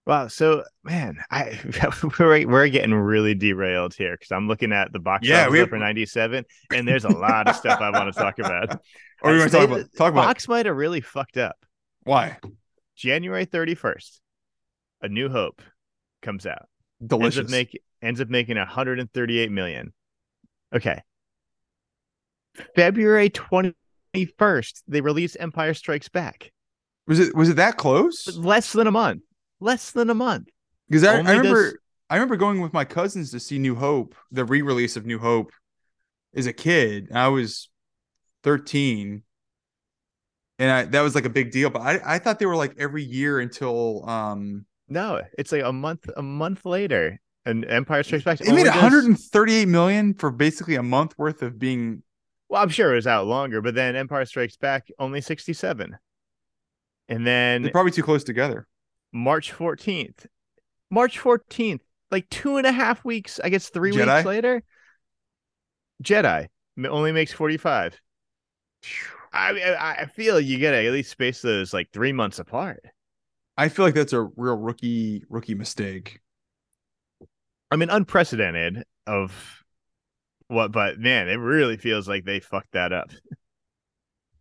[0.05, 0.27] Wow.
[0.29, 1.61] So, man, I
[2.19, 5.79] we're we're getting really derailed here because I'm looking at the box Yeah, office for
[5.79, 8.81] '97, and there's a lot of stuff I want to talk about.
[9.25, 11.55] Or you Uh, want to talk about talk about Fox might have really fucked up.
[12.03, 12.39] why
[12.97, 14.19] January 31st,
[15.03, 15.63] A New Hope
[16.23, 16.67] comes out.
[17.01, 17.45] Ends delicious.
[17.45, 19.93] up make ends up making 138 million.
[20.75, 21.01] Okay.
[22.75, 26.51] February 21st, they release Empire Strikes Back.
[27.07, 28.37] was it was it that close?
[28.37, 29.23] Less than a month.
[29.63, 30.49] Less than a month.
[30.89, 31.79] Because I, I remember does-
[32.11, 35.51] I remember going with my cousins to see New Hope, the re-release of New Hope,
[36.35, 37.09] as a kid.
[37.15, 37.71] I was
[38.43, 39.23] 13.
[40.59, 41.71] And I, that was like a big deal.
[41.71, 45.73] But I, I thought they were like every year until um No, it's like a
[45.73, 47.21] month a month later.
[47.45, 48.41] And Empire Strikes Back.
[48.41, 52.03] It made only does- 138 million for basically a month worth of being
[52.49, 55.97] Well, I'm sure it was out longer, but then Empire Strikes Back only 67.
[57.09, 58.67] And then they're probably too close together.
[59.13, 60.27] March 14th.
[60.91, 64.17] March 14th, like two and a half weeks, I guess three Jedi?
[64.17, 64.63] weeks later.
[66.03, 66.49] Jedi
[66.85, 67.99] only makes 45.
[69.33, 72.85] I I I feel you gotta at least space those like three months apart.
[73.57, 76.21] I feel like that's a real rookie rookie mistake.
[77.71, 79.63] I mean, unprecedented of
[80.49, 83.11] what, but man, it really feels like they fucked that up.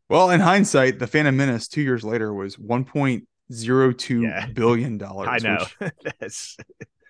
[0.10, 2.60] Well, in hindsight, the Phantom Menace two years later was
[3.52, 4.46] 1.02 Yeah.
[4.48, 5.30] billion dollars.
[5.32, 5.66] I know.
[5.80, 6.58] which- That's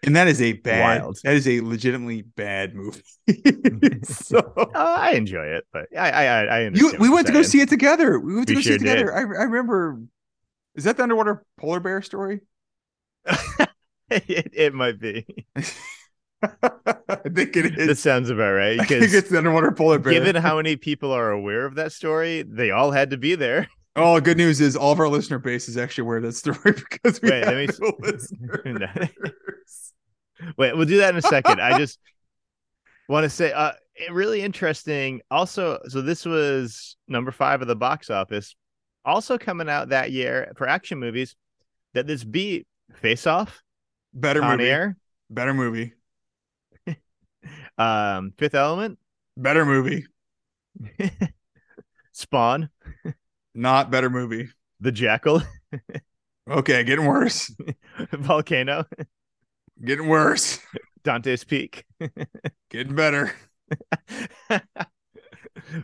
[0.03, 1.01] And that is a bad.
[1.01, 1.19] Wild.
[1.23, 3.01] That is a legitimately bad movie.
[4.03, 7.61] so Oh, I enjoy it, but I I I, you, we went to go see
[7.61, 8.19] it together.
[8.19, 9.13] We went to We go see it together.
[9.13, 10.01] I, I remember.
[10.75, 12.41] Is that the underwater polar bear story?
[14.09, 15.25] it, it might be.
[16.41, 17.87] I think it is.
[17.87, 18.79] That sounds about right.
[18.79, 20.13] I think it's the underwater polar bear.
[20.13, 23.67] given how many people are aware of that story, they all had to be there.
[23.95, 26.57] Oh, good news is all of our listener base is actually aware of that story
[26.91, 29.93] because we Wait, have let me listeners.
[30.57, 31.59] Wait, we'll do that in a second.
[31.61, 31.99] I just
[33.09, 33.73] want to say, uh,
[34.11, 35.21] really interesting.
[35.29, 38.55] Also, so this was number five of the box office.
[39.03, 41.35] Also coming out that year for action movies,
[41.93, 43.61] that this beat Face Off,
[44.13, 44.69] Better Con movie.
[44.69, 44.97] Air,
[45.29, 45.93] Better movie.
[47.77, 48.99] um, Fifth Element,
[49.35, 50.05] Better movie.
[52.13, 52.69] Spawn,
[53.53, 54.49] Not better movie.
[54.79, 55.43] The Jackal,
[56.49, 57.53] Okay, getting worse.
[58.11, 58.85] Volcano,
[59.83, 60.59] Getting worse.
[61.03, 61.85] Dante's Peak.
[62.69, 63.33] Getting better.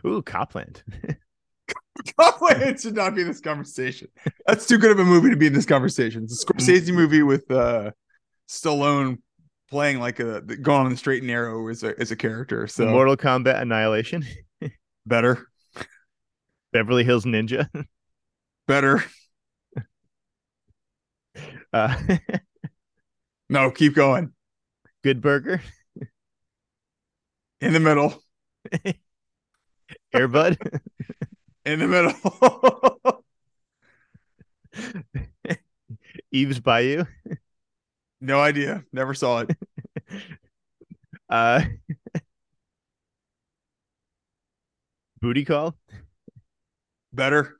[0.04, 0.82] Ooh, Copland.
[2.18, 4.08] Copland should not be in this conversation.
[4.46, 6.24] That's too good of a movie to be in this conversation.
[6.24, 7.90] It's a Scorsese movie with uh
[8.48, 9.18] Stallone
[9.68, 12.68] playing like a going on the straight and narrow as a as a character.
[12.68, 14.24] So Mortal Kombat Annihilation,
[15.06, 15.48] better,
[16.78, 17.68] Beverly Hills Ninja.
[18.68, 19.02] better.
[21.72, 21.94] Uh,
[23.48, 24.32] No, keep going.
[25.02, 25.60] Good Burger,
[27.60, 28.22] In the middle.
[30.14, 30.56] Airbud,
[31.64, 33.24] In the middle.
[36.30, 37.04] Eve's Bayou,
[38.20, 38.84] no idea.
[38.92, 39.56] Never saw it.
[41.30, 41.62] uh,
[45.20, 45.76] Booty Call,
[47.18, 47.56] Better.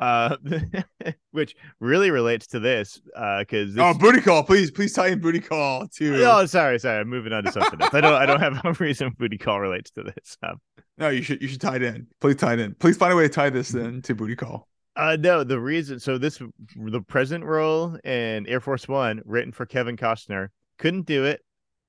[0.00, 0.36] uh,
[1.30, 5.38] which really relates to this, uh, because Oh, booty call, please, please tie in booty
[5.40, 6.22] call too.
[6.24, 7.00] Oh, sorry, sorry.
[7.00, 7.94] I'm moving on to something else.
[7.94, 10.36] I don't, I don't have a reason booty call relates to this.
[10.42, 10.56] Um,
[10.98, 12.06] No, you should you should tie it in.
[12.20, 12.74] Please tie it in.
[12.76, 14.66] Please find a way to tie this in to booty call.
[14.96, 16.00] uh, no, the reason.
[16.00, 16.40] So this,
[16.76, 21.40] the present role in Air Force One, written for Kevin Costner, couldn't do it.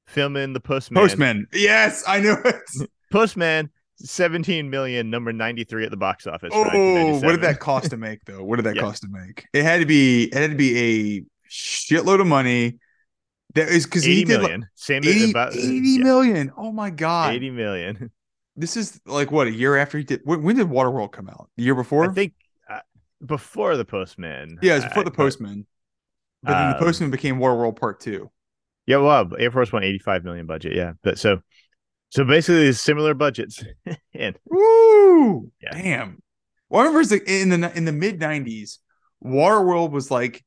[0.08, 1.02] Filming the Postman.
[1.02, 1.48] Postman.
[1.54, 2.90] Yes, I knew it.
[3.12, 3.72] Postman.
[3.98, 6.52] 17 million, number 93 at the box office.
[6.54, 8.44] Oh, what did that cost to make though?
[8.44, 8.82] What did that Yeah.
[8.82, 9.46] cost to make?
[9.54, 10.78] It had to be it had to be
[11.20, 12.80] a shitload of money.
[13.54, 14.68] That is because 80 he did million.
[14.76, 16.52] Same like 80, about 80 yeah, million.
[16.58, 17.34] Oh my god.
[17.36, 18.12] 80 million.
[18.58, 20.22] This is like what a year after he did.
[20.24, 21.50] When, when did Waterworld come out?
[21.58, 22.10] The year before?
[22.10, 22.32] I think
[22.70, 22.80] uh,
[23.26, 24.60] before the Postman.
[24.62, 25.68] yeah, it was before uh, the but- Postman.
[26.42, 28.32] But then the Um, Postman became Waterworld Part Two.
[28.86, 30.74] Yeah, well, Air Force One, 85 million budget.
[30.74, 31.42] Yeah, but so,
[32.10, 33.64] so basically, similar budgets.
[34.14, 35.52] and Woo!
[35.62, 35.72] Yeah.
[35.72, 36.22] Damn.
[36.70, 38.80] Well, I remember in the in the mid '90s,
[39.24, 40.44] Waterworld was like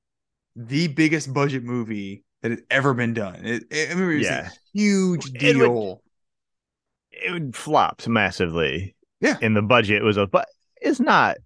[0.57, 3.37] the biggest budget movie that had ever been done.
[3.45, 4.49] It, it- I remember it was Yeah.
[4.49, 6.03] a huge It would- deal.
[7.13, 8.95] it would flopped massively.
[9.21, 9.37] Yeah.
[9.41, 10.47] in the budget was a, but
[10.81, 11.39] it's not.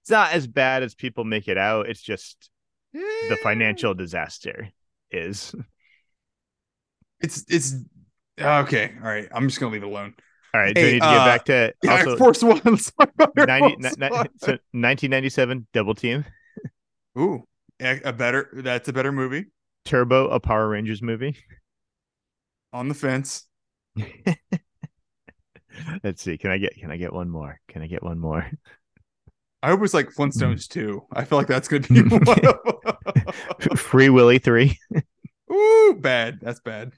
[0.00, 1.88] It's not as bad as people make it out.
[1.88, 2.50] It's just
[2.92, 3.94] the financial eh.
[3.94, 4.68] disaster
[5.12, 5.54] is.
[7.20, 7.74] It's it's
[8.42, 8.92] okay.
[9.02, 10.14] All right, I'm just gonna leave it alone.
[10.54, 12.60] All right, do we need to uh, get back to Yeah, Air also Force One.
[12.64, 14.26] Let's talk about Air 90, Force ni- ni- One.
[14.38, 16.24] so 1997 Double Team
[17.18, 17.44] Ooh,
[17.80, 18.48] a, a better.
[18.52, 19.46] That's a better movie.
[19.84, 21.36] Turbo, a Power Rangers movie.
[22.72, 23.46] On the fence.
[26.04, 26.38] Let's see.
[26.38, 26.74] Can I get?
[26.76, 27.60] Can I get one more?
[27.68, 28.50] Can I get one more?
[29.62, 31.06] I hope it's like Flintstones too.
[31.12, 32.24] I feel like that's gonna be one
[33.70, 34.78] of Free Willy three.
[35.52, 36.40] Ooh, bad.
[36.40, 36.92] That's bad.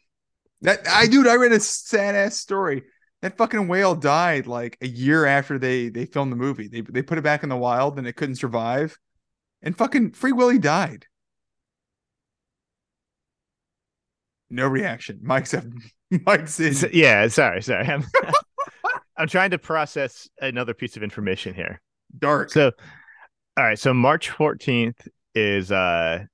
[0.64, 2.82] That I dude, I read a sad ass story.
[3.22, 6.68] That fucking whale died like a year after they they filmed the movie.
[6.68, 8.98] They they put it back in the wild and it couldn't survive.
[9.62, 11.06] And fucking Free Willy died.
[14.50, 15.20] No reaction.
[15.22, 15.54] Mike's
[16.26, 16.90] Mike's in.
[16.92, 17.86] Yeah, sorry, sorry.
[17.86, 18.04] I'm,
[19.16, 21.80] I'm trying to process another piece of information here.
[22.18, 22.50] dark.
[22.50, 22.72] So,
[23.56, 23.78] all right.
[23.78, 26.24] So March 14th is uh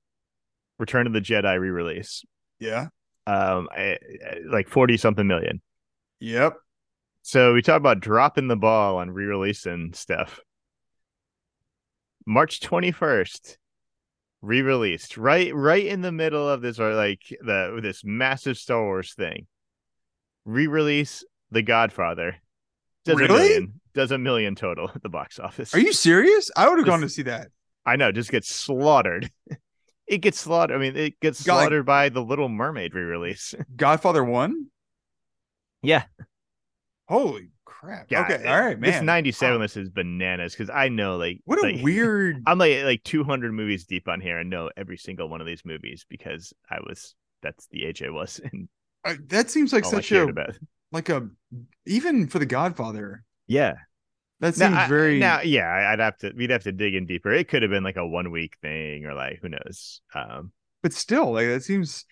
[0.79, 2.23] Return of the Jedi re-release.
[2.59, 2.87] yeah.
[3.27, 5.61] Um, I, I- like 40 something million.
[6.19, 6.55] Yep.
[7.23, 10.39] So we talk about dropping the ball on re-releasing stuff.
[12.25, 13.57] March 21st,
[14.41, 19.13] re-released right right in the middle of this or like the this massive Star Wars
[19.13, 19.47] thing.
[20.45, 22.37] Re-release The Godfather.
[23.05, 23.81] Does a million.
[23.93, 25.73] Does a million total at the box office.
[25.75, 26.49] Are you serious?
[26.55, 27.49] I would have gone to see that.
[27.85, 29.29] I know, just gets slaughtered.
[30.11, 30.75] it gets slaughtered.
[30.75, 31.61] I mean, it gets God.
[31.61, 33.55] slaughtered by the Little Mermaid re-release.
[33.75, 34.65] Godfather 1?
[35.81, 36.03] yeah.
[37.07, 38.11] Holy crap.
[38.11, 38.91] Okay, all right, man.
[38.91, 39.61] This 97 Wow.
[39.61, 42.41] list is bananas because I know like What a like, weird.
[42.45, 44.37] I'm like like 200 movies deep on here.
[44.39, 48.09] I know every single one of these movies because I was that's the age I
[48.11, 48.69] was and
[49.03, 50.55] uh, that seems like such a about.
[50.91, 51.27] like a
[51.85, 53.23] even for the Godfather.
[53.47, 53.73] Yeah.
[54.41, 55.19] That Now, seems I- very.
[55.19, 57.31] now yeah, I- I'd have to we'd have to dig in deeper.
[57.31, 60.01] It could have been like a one week thing or like who knows.
[60.13, 60.51] Um
[60.83, 62.05] but still, like that seems.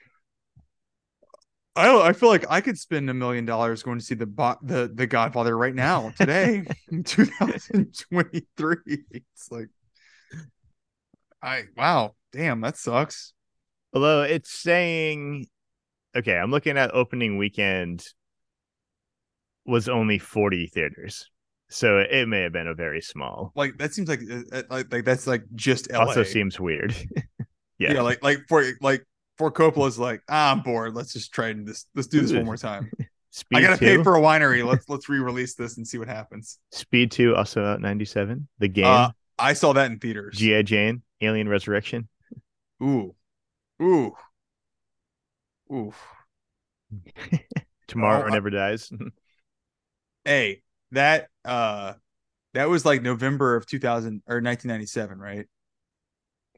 [1.75, 4.25] I don't, I feel like I could spend a million dollars going to see the
[4.25, 8.77] bo- the the Godfather right now today in 2023.
[9.11, 9.69] It's like,
[11.41, 13.33] I wow, damn, that sucks.
[13.93, 15.47] although it's saying
[16.15, 18.03] okay, I'm looking at opening weekend
[19.65, 21.29] was only 40 theaters.
[21.69, 23.51] So it may have been a very small.
[23.55, 25.99] Like that seems like uh, uh, like, like that's like just LA.
[25.99, 26.95] Also seems weird.
[27.77, 27.93] yeah.
[27.93, 28.01] yeah.
[28.01, 29.05] like like for like
[29.37, 30.95] for Coppola's like ah, I'm bored.
[30.95, 32.91] Let's just try and this let's do this one more time.
[33.31, 34.65] Speed I gotta 2, pay for a winery.
[34.65, 36.57] Let's let's re-release this and see what happens.
[36.71, 38.47] Speed 2 also out 97.
[38.57, 40.35] The game, Uh, I saw that in theaters.
[40.35, 40.63] G.I.
[40.63, 42.09] Jane, Alien Resurrection.
[42.81, 43.13] Ooh,
[43.81, 44.13] ooh,
[45.71, 45.93] ooh.
[47.87, 48.91] Tomorrow Oh, or I- Never Dies.
[50.25, 51.93] Hey, that uh,
[52.53, 55.45] that was like November of 2000 or 1997, right?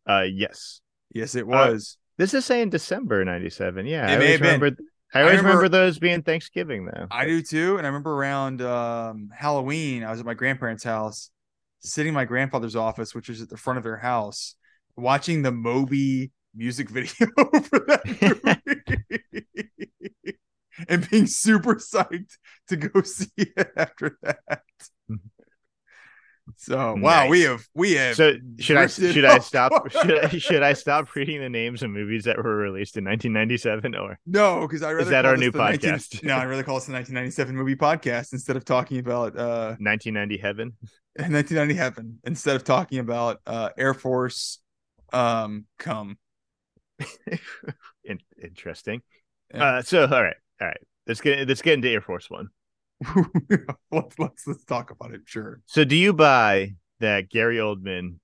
[0.08, 0.82] uh yes.
[1.14, 1.98] Yes, it was.
[2.18, 3.86] This is saying December 97.
[3.86, 4.08] Yeah.
[4.08, 4.48] It I always have been.
[4.62, 4.82] remember
[5.14, 7.08] I always remember- remember, those being Thanksgiving though.
[7.12, 7.78] I do too.
[7.78, 11.30] And I remember around um, Halloween, I was at my grandparents' house,
[11.82, 14.56] sitting in my grandfather's office, which was at the front of their house,
[14.96, 17.12] watching the Moby music video
[17.64, 18.62] for that
[19.34, 19.70] movie.
[20.88, 24.62] And being super psyched to go see it after that.
[26.58, 30.64] So wow, we have we have So should I should I stop should I should
[30.64, 34.84] I stop reading the names of movies that were released in 1997 or no because
[34.84, 36.24] I rather that call our new the 19 podcast?
[36.24, 40.38] no, I rather call this the 1997 movie podcast instead of talking about uh 1990
[40.38, 40.74] Heaven?
[41.16, 44.60] 1990 heaven instead of talking about uh Air Force
[45.14, 46.18] um come.
[48.04, 49.02] In- interesting.
[49.54, 49.64] Yeah.
[49.64, 50.82] Uh, so all right, all right.
[51.08, 52.50] Let's get let's get into Air Force One.
[53.92, 55.22] let's, let's let's talk about it.
[55.26, 55.60] Sure.
[55.66, 58.18] So do you buy that Gary Oldman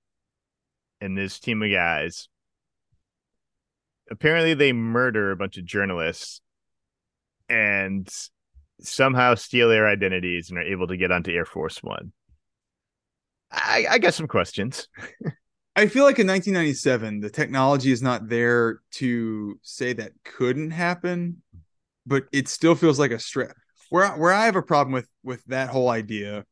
[1.00, 2.28] and this team of guys
[4.10, 6.40] apparently they murder a bunch of journalists
[7.48, 8.08] and
[8.80, 12.12] somehow steal their identities and are able to get onto Air Force One?
[13.50, 14.88] I, I got some questions.
[15.76, 21.42] I feel like in 1997, the technology is not there to say that couldn't happen,
[22.08, 23.52] but it still feels like a strip.
[23.90, 26.44] Where I- where I have a problem with with that whole idea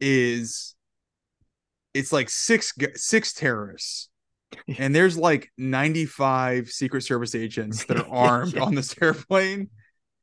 [0.00, 0.74] is
[1.94, 4.08] it's like six six terrorists,
[4.78, 8.62] and there's like 95 Secret Service agents that are armed Yeah.
[8.62, 9.70] on this airplane,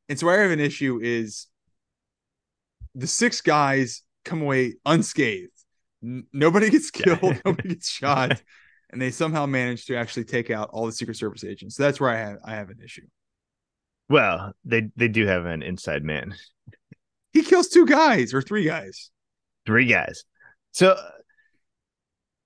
[0.09, 1.47] and so where I have an issue is
[2.95, 5.51] the six guys come away unscathed.
[6.03, 7.15] N- nobody gets Yeah.
[7.17, 8.41] killed, nobody gets shot,
[8.89, 11.75] and they somehow manage to actually take out all the Secret Service agents.
[11.75, 13.05] So that's where I have I have an issue.
[14.09, 16.35] Well, they they do have an inside man,
[17.33, 19.11] He kills two guys or three guys.
[19.65, 20.23] three guys.
[20.71, 21.09] So uh,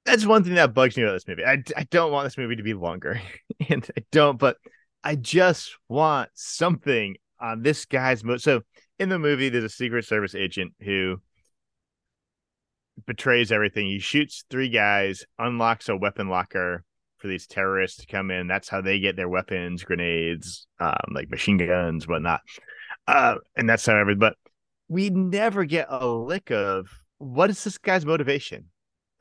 [0.05, 1.45] that's one thing that bugs me about this movie.
[1.45, 3.21] I, I don't want this movie to be longer,
[3.69, 4.57] and I don't, but
[5.03, 8.61] I just want something on this guy's mo- So
[8.99, 11.21] in the movie, there's a Secret Service agent who
[13.05, 13.85] betrays everything.
[13.87, 16.83] He shoots three guys, unlocks a weapon locker
[17.21, 18.47] for these terrorists to come in.
[18.47, 22.41] That's how they get their weapons, grenades, um, like machine guns, whatnot.
[23.07, 24.15] Uh, and that's how every.
[24.15, 24.35] But
[24.87, 26.87] we never get a lick of
[27.19, 28.65] what is this guy's motivation.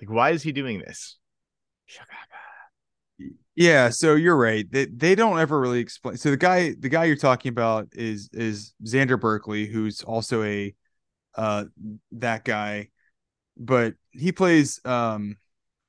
[0.01, 1.19] Like, why is he doing this?
[3.55, 4.65] Yeah, so you're right.
[4.71, 6.17] They they don't ever really explain.
[6.17, 10.75] So the guy the guy you're talking about is is Xander Berkeley, who's also a
[11.35, 11.65] uh
[12.13, 12.89] that guy,
[13.59, 15.37] but he plays um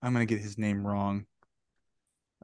[0.02, 1.26] I'm gonna get his name wrong.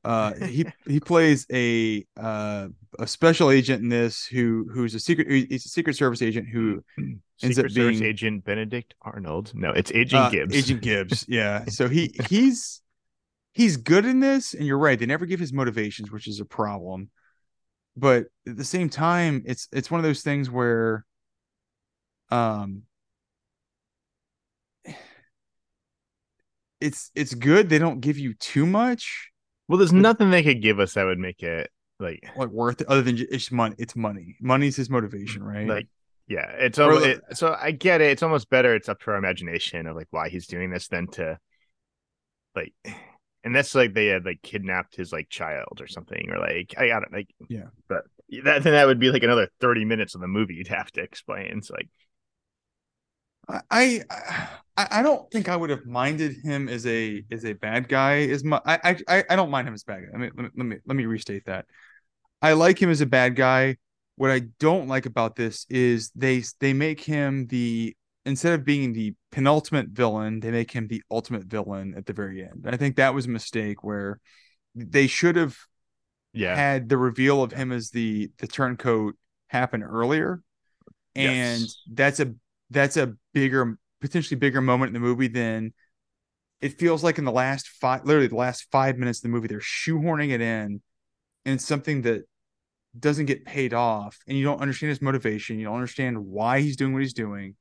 [0.08, 5.28] Uh he he plays a uh a special agent in this who who's a secret
[5.28, 7.22] he's a secret service agent who ends
[7.56, 9.52] Secret up Service being- Agent Benedict Arnold.
[9.54, 10.56] No, it's Agent uh, Gibbs.
[10.56, 11.26] Agent Gibbs.
[11.30, 11.66] Yeah.
[11.66, 12.82] So he he's
[13.52, 14.98] he's good in this, and you're right.
[14.98, 17.10] They never give his motivations, which is a problem.
[17.96, 21.06] But at the same time, it's it's one of those things where,
[22.32, 22.84] um,
[26.82, 27.70] it's it's good.
[27.70, 29.32] They don't give you too much,
[29.68, 32.88] Well, there's nothing they could give us that would make it like like worth it,
[32.88, 33.76] other than ju- it's money.
[33.78, 34.36] It's money.
[34.42, 35.68] Money's his motivation, right?
[35.68, 35.88] like
[36.28, 36.52] yeah.
[36.58, 38.12] It's almost it, so I get it.
[38.12, 38.76] It's almost better.
[38.76, 41.38] It's up to our imagination of like why he's doing this than to
[42.56, 42.74] like.
[43.44, 46.88] And that's like they had like kidnapped his like child or something, or like I
[46.88, 47.68] got it, like Yeah.
[47.88, 48.04] But
[48.44, 51.02] that then that would be like another thirty minutes of the movie you'd have to
[51.02, 51.58] explain.
[51.58, 51.90] It's like
[53.50, 57.88] I, I I don't think I would have minded him as a as a bad
[57.88, 58.62] guy as much.
[58.66, 60.10] I I I don't mind him as bad guy.
[60.14, 61.66] I mean, let me, let me let me restate that.
[62.42, 63.78] I like him as a bad guy.
[64.18, 67.96] What I don't like about this is they they make him the
[68.26, 72.44] instead of being the penultimate villain, they make him the ultimate villain at the very
[72.44, 72.66] end.
[72.68, 74.20] I think that was a mistake where
[74.76, 75.58] they should have
[76.34, 76.56] Yeah.
[76.56, 79.16] had the reveal of him as the the turncoat
[79.48, 80.42] happen earlier
[81.16, 81.82] and Yes.
[81.92, 82.34] that's a
[82.70, 85.74] that's a bigger potentially bigger moment in the movie than
[86.62, 89.48] it feels like in the last five literally the last five minutes of the movie
[89.48, 90.82] they're shoehorning it in
[91.46, 92.24] and it's something that
[92.98, 96.76] doesn't get paid off and you don't understand his motivation you don't understand why he's
[96.76, 97.56] doing what he's doing.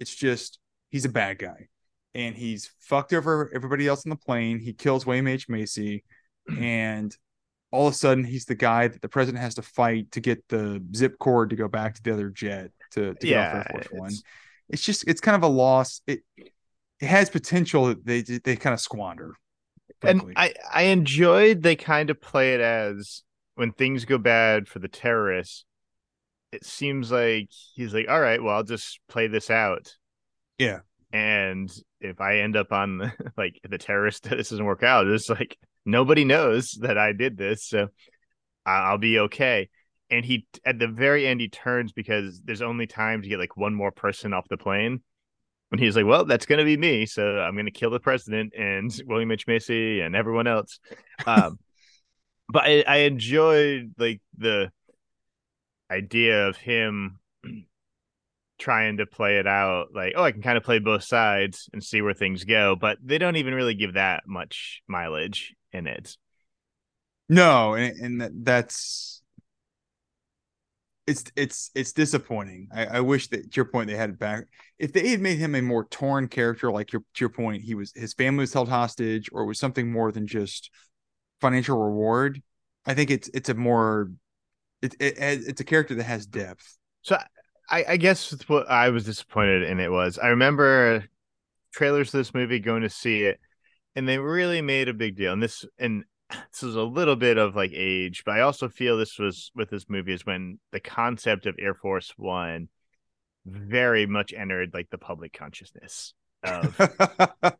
[0.00, 0.58] It's just
[0.90, 1.68] he's a bad guy
[2.14, 4.60] and he's fucked over everybody else on the plane.
[4.60, 5.48] He kills william h.
[5.48, 6.04] Macy
[6.58, 7.14] and
[7.70, 10.42] all of a sudden he's the guy that the president has to fight to get
[10.48, 13.66] the zip cord to go back to the other jet to, to Yeah, get off
[13.74, 14.12] Air Force One.
[14.68, 16.00] It's- just it's kind of a loss.
[16.06, 19.34] It it has potential that they they kind of squander.
[20.02, 20.32] and.
[20.36, 23.22] I I enjoyed they kind of play it as
[23.54, 25.64] when things go bad for the terrorists.
[26.52, 29.94] It seems like he's like, all right, well, I'll just play this out.
[30.58, 30.80] Yeah.
[31.12, 35.06] And if I end up on the, like the terrorist, this doesn't work out.
[35.06, 37.88] It's like nobody knows that I did this, so
[38.64, 39.68] I'll be okay.
[40.10, 43.56] And he at the very end he turns because there's only time to get like
[43.56, 45.02] one more person off the plane.
[45.70, 48.90] And he's like, "Well, that's gonna be me, so I'm gonna kill the president and
[49.06, 50.80] William H Macy and everyone else."
[51.26, 51.58] Um,
[52.48, 54.72] but I, I enjoyed like the
[55.90, 57.18] idea of him
[58.58, 61.84] trying to play it out, like, "Oh, I can kind of play both sides and
[61.84, 66.16] see where things go." But they don't even really give that much mileage in it.
[67.28, 69.17] no, and, and that's
[71.08, 72.68] it's it's it's disappointing.
[72.72, 74.44] I, I wish that to your point they had it back.
[74.78, 77.74] If they had made him a more torn character, like your to your point, he
[77.74, 80.70] was his family was held hostage, or it was something more than just
[81.40, 82.42] financial reward.
[82.84, 84.10] I think it's it's a more
[84.82, 86.76] it, it it's a character that has depth.
[87.00, 87.16] So
[87.70, 91.06] I, I guess what I was disappointed in it was I remember
[91.72, 93.40] trailers to this movie going to see it,
[93.96, 95.32] and they really made a big deal.
[95.32, 98.96] And this and this is a little bit of like age, but I also feel
[98.96, 102.68] this was with this movie is when the concept of Air Force One
[103.46, 106.78] very much entered like the public consciousness of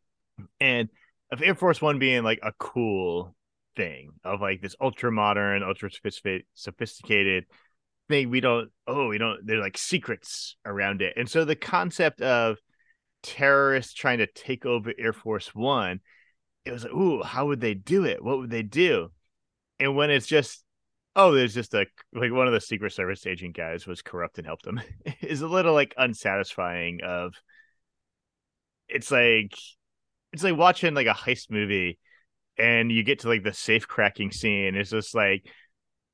[0.61, 0.89] and
[1.33, 3.35] of Air Force One being like a cool
[3.77, 7.45] thing of like this ultra modern, ultra sophisticated, sophisticated
[8.09, 8.29] thing.
[8.29, 11.15] We don't, oh, we don't, they're like secrets around it.
[11.17, 12.59] And so the concept of
[13.23, 16.01] terrorists trying to take over Air Force One,
[16.69, 18.23] it was like, ooh, how would they do it?
[18.23, 19.11] What would they do?
[19.81, 20.65] And when it's just,
[21.17, 24.47] oh, there's just a like one of the Secret Service agent guys was corrupt and
[24.47, 24.81] helped them,
[25.21, 27.01] is a little like unsatisfying.
[27.03, 27.35] Of
[28.89, 29.55] it's like
[30.33, 31.99] it's like watching like a heist movie
[32.59, 35.47] and you get to like the safe cracking scene it's just like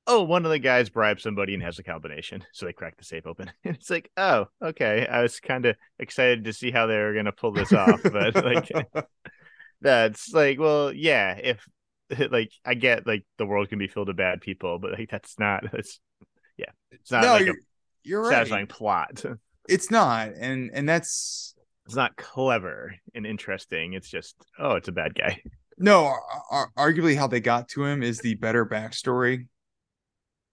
[0.06, 3.04] oh one of the guys bribed somebody and has a combination so they crack the
[3.04, 6.96] safe open it's like oh okay i was kind of excited to see how they
[6.96, 8.70] were to pull this off but like
[9.84, 11.64] that's like well yeah if
[12.32, 15.38] like i get like the world can be filled with bad people but like that's
[15.38, 16.00] not that's
[16.56, 17.58] yeah it's not no, like you're, a
[18.02, 18.30] you're right.
[18.30, 19.22] satisfying plot
[19.66, 21.54] It's not, and and that's
[21.86, 25.40] it's not clever and interesting it's just oh it's a bad guy
[25.78, 26.04] no.
[26.04, 29.46] ar- ar- arguably, how they got to him is the better backstory.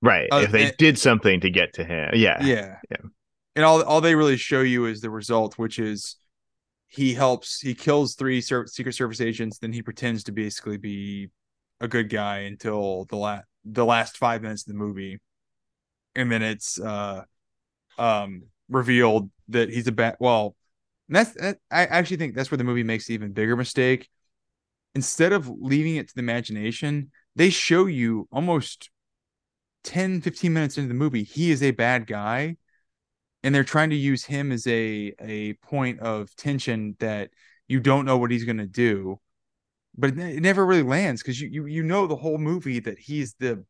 [0.02, 2.98] right Uh, if they and- did something to get to him yeah Yeah, Yeah.
[3.58, 6.16] And all all they really show you is the result, which is
[6.92, 11.30] he helps, he kills three Ser- Secret Service agents, then he pretends to basically be
[11.80, 15.20] a good guy until the last the last five minutes of the movie,
[16.16, 17.24] and then it's uh
[18.00, 20.18] um revealed that he's a bad.
[20.20, 20.56] Well,
[21.10, 24.10] that's that, I actually think that's where the movie makes the even bigger mistake.
[24.96, 28.90] Instead of leaving it to the imagination, they show you almost
[29.84, 32.58] 10, 15 minutes into the movie, he is a bad guy.
[33.44, 37.32] And they're trying to use him as a a point of tension that
[37.68, 39.20] you don't know what he's gonna do.
[39.98, 43.34] But it, never really lands because you, you you know the whole movie that he's
[43.40, 43.66] the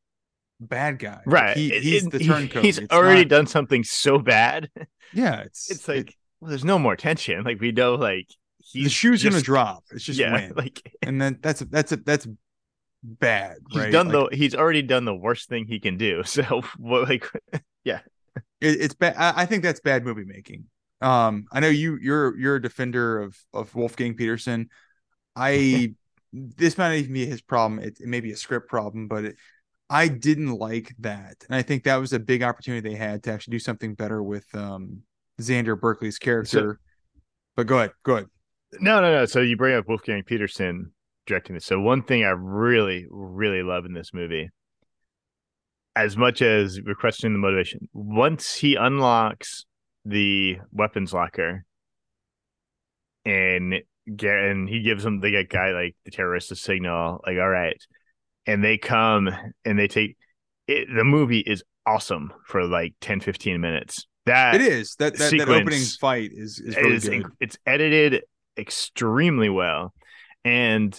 [0.59, 1.21] bad guy.
[1.25, 2.63] Right he, he's it- the turncoat.
[2.65, 4.69] he's It's already not- done something so bad
[5.13, 8.27] Yeah, it's it's like it- well there's no more tension like we know like
[8.59, 9.83] he's the shoe's gonna drop.
[9.91, 10.53] It's just yeah when.
[10.55, 12.27] like and then that's that's that's
[13.03, 13.91] bad, he's right?
[13.91, 17.25] done Like, the he's already done the worst thing he can do so what like
[18.35, 19.15] it, it's bad.
[19.17, 20.65] I, I think that's bad movie making.
[21.01, 24.69] Um, I know you you're you're a defender of of Wolfgang Petersen.
[25.35, 25.95] I
[26.33, 27.79] this might even be his problem.
[27.79, 29.35] It, it may be a script problem, but it,
[29.89, 33.31] I didn't like that, and I think that was a big opportunity they had to
[33.31, 35.01] actually do something better with um
[35.39, 36.79] Xander Berkeley's character.
[37.55, 38.27] But go ahead, go ahead.
[38.79, 39.25] No, no, no.
[39.25, 40.93] So you bring up Wolfgang Petersen
[41.25, 41.65] directing this.
[41.65, 44.49] So one thing I really, really love in this movie,
[45.95, 49.65] as much as we're questioning the motivation, once he unlocks
[50.05, 51.65] the weapons locker
[53.25, 53.75] and
[54.15, 57.77] get and he gives them the guy like the terrorist a signal, like, all right.
[58.47, 59.29] And they come
[59.65, 60.17] and they take
[60.67, 64.07] it, the movie is awesome for like 10, 15 minutes.
[64.25, 67.25] That it is that that, that opening fight is is really is, good.
[67.39, 68.23] It's edited
[68.55, 69.95] extremely well,
[70.45, 70.93] and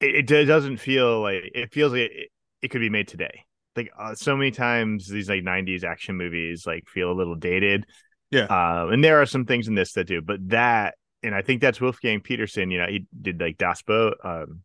[0.00, 2.30] it, it doesn't feel like it feels like it,
[2.64, 3.44] it could be made today.
[3.76, 7.84] Like uh, so many times, these like '90s action movies like feel a little dated.
[8.30, 11.42] Yeah, uh, and there are some things in this that do, but that, and I
[11.42, 12.70] think that's Wolfgang Petersen.
[12.70, 14.62] You know, he did like Das Boot, um,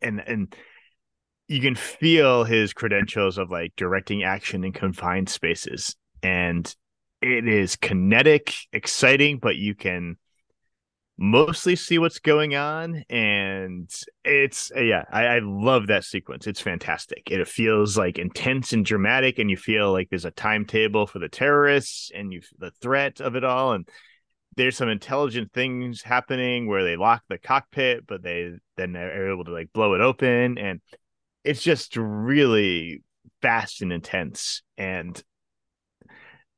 [0.00, 0.56] and and
[1.48, 6.74] you can feel his credentials of like directing action in confined spaces and
[7.20, 10.16] it is kinetic exciting but you can
[11.22, 13.92] mostly see what's going on and
[14.24, 16.46] it's uh, yeah I, I, love that sequence.
[16.46, 17.30] It's fantastic.
[17.30, 21.28] It feels like intense and dramatic and you feel like there's a timetable for the
[21.28, 23.86] terrorists and you the threat of it all and
[24.56, 29.44] there's some intelligent things happening where they lock the cockpit but they then are able
[29.44, 30.80] to like blow it open and
[31.44, 33.02] it's just really
[33.42, 35.22] fast and intense and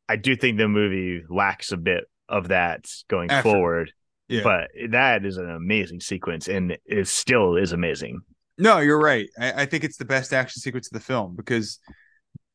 [0.08, 3.92] i do think the movie lacks a bit of that going After, forward
[4.33, 4.43] yeah.
[4.43, 8.20] but that is an amazing sequence and it still is amazing
[8.59, 11.78] no you're right I, I think it's the best action sequence of the film because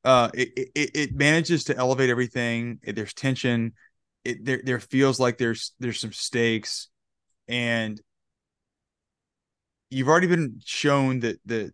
[0.04, 3.74] uh it, it, it manages to elevate everything there's tension
[4.24, 6.90] it there, there feels like there's there's some stakes
[7.48, 8.02] and
[9.90, 11.74] you've already been shown that that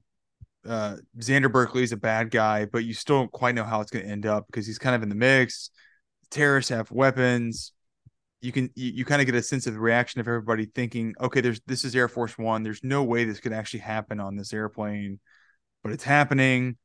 [0.68, 3.92] uh, Xander Berkeley is a bad guy, but you still don't quite know how it's
[3.92, 5.70] going to end up because he's kind of in the mix.
[6.22, 7.73] The terrorists have weapons.
[8.44, 11.16] You can you, you kind of get a sense of the reaction of everybody thinking,
[11.20, 12.64] okay, there's this is Air Force One.
[12.64, 15.20] There's no way this could actually happen on this airplane,
[15.84, 16.78] but it's happening.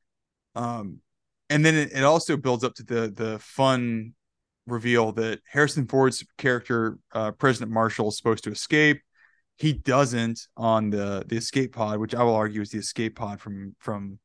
[0.55, 1.01] Um,
[1.51, 4.15] and then it, it also builds up to the the fun
[4.67, 9.03] reveal that Harrison Ford's character, uh, President Marshall, is supposed to escape
[9.59, 13.41] he doesn't on the the escape pod, which I will argue is the escape pod
[13.41, 14.19] from from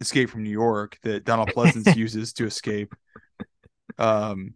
[0.00, 2.92] Escape from New York that Donald Pleasence uses to escape.
[3.98, 4.54] Um,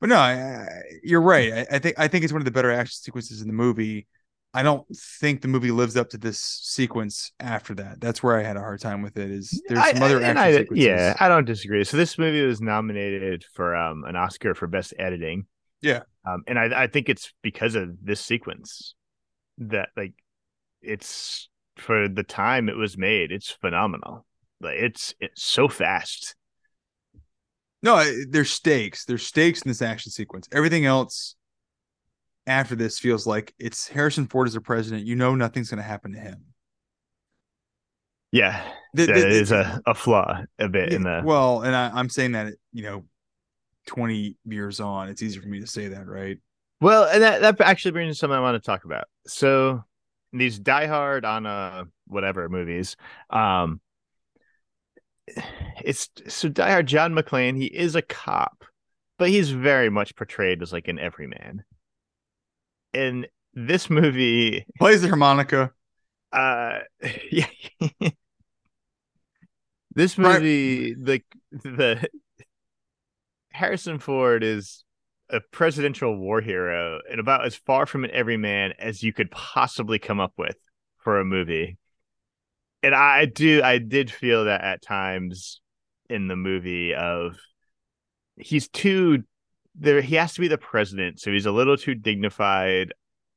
[0.00, 0.66] but no, I, I,
[1.02, 1.52] you're right.
[1.52, 4.06] I, I, think I think it's one of the better action sequences in the movie.
[4.52, 8.00] I don't think the movie lives up to this sequence after that.
[8.00, 9.30] That's where I had a hard time with it.
[9.30, 10.86] Is there's some other action sequences?
[10.86, 11.84] Yeah, I don't disagree.
[11.84, 15.46] So this movie was nominated for um, an Oscar for best editing.
[15.82, 18.94] Yeah, um, and I, I think it's because of this sequence
[19.58, 20.14] that like
[20.82, 24.26] it's for the time it was made, it's phenomenal.
[24.60, 26.34] Like it's it's so fast.
[27.82, 29.04] No, there's stakes.
[29.04, 30.48] There's stakes in this action sequence.
[30.52, 31.34] Everything else
[32.46, 35.06] after this feels like it's Harrison Ford as a president.
[35.06, 36.44] You know nothing's going to happen to him.
[38.32, 38.62] Yeah,
[38.94, 41.22] the, the, is the, a, a flaw a bit yeah, in the.
[41.24, 43.04] Well, and I, I'm saying that you know,
[43.86, 46.38] 20 years on, it's easier for me to say that, right?
[46.80, 49.04] Well, and that, that actually brings something I want to talk about.
[49.26, 49.82] So
[50.32, 52.96] these Die Hard on uh whatever movies,
[53.30, 53.80] um,
[55.84, 56.86] it's so Die Hard.
[56.86, 58.64] John McClane, he is a cop,
[59.18, 61.64] but he's very much portrayed as like an everyman.
[62.92, 65.72] In this movie, plays the harmonica.
[66.32, 66.80] Uh,
[67.30, 67.46] yeah.
[69.94, 71.08] this movie, right.
[71.08, 72.08] like the
[73.52, 74.84] Harrison Ford is
[75.28, 79.98] a presidential war hero and about as far from an everyman as you could possibly
[79.98, 80.56] come up with
[80.98, 81.78] for a movie.
[82.82, 85.60] And I do I did feel that at times
[86.08, 87.36] in the movie of
[88.36, 89.24] he's too
[89.74, 92.92] there he has to be the president, so he's a little too dignified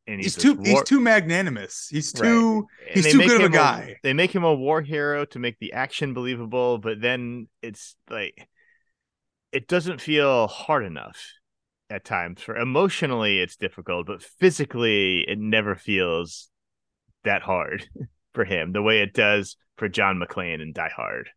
[0.08, 1.88] and he's, he's too war- he's too magnanimous.
[1.90, 2.96] He's too right.
[2.96, 3.96] he's too good of a guy.
[3.96, 7.96] A, they make him a war hero to make the action believable, but then it's
[8.10, 8.48] like
[9.52, 11.22] it doesn't feel hard enough
[11.90, 16.50] at times for emotionally it's difficult but physically it never feels
[17.24, 17.86] that hard
[18.34, 21.30] for him the way it does for john mcclane and die hard.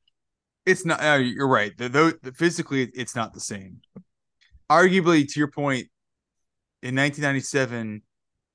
[0.64, 1.76] It's not uh, you're right.
[1.76, 3.80] The, the, the, physically it's not the same.
[4.68, 5.86] Arguably to your point
[6.82, 8.03] in 1997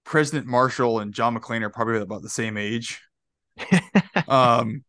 [0.04, 3.02] president marshall and john mcclane are probably about the same age.
[4.28, 4.84] Um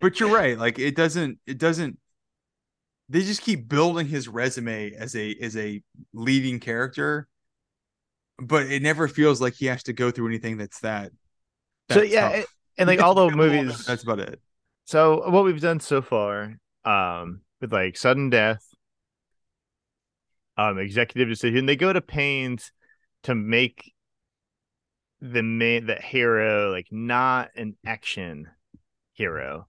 [0.00, 0.58] but you're right.
[0.58, 1.98] Like it doesn't it doesn't
[3.08, 7.26] they just keep building his resume as a as a leading character
[8.38, 11.10] but it never feels like he has to go through anything that's that,
[11.88, 12.46] that so yeah it,
[12.78, 14.40] and like all the movies that's about it
[14.84, 16.54] so what we've done so far
[16.84, 18.64] um with like sudden death
[20.58, 21.64] um executive decision.
[21.64, 22.72] They go to pains
[23.22, 23.94] to make
[25.20, 28.48] the main the hero like not an action
[29.14, 29.66] hero.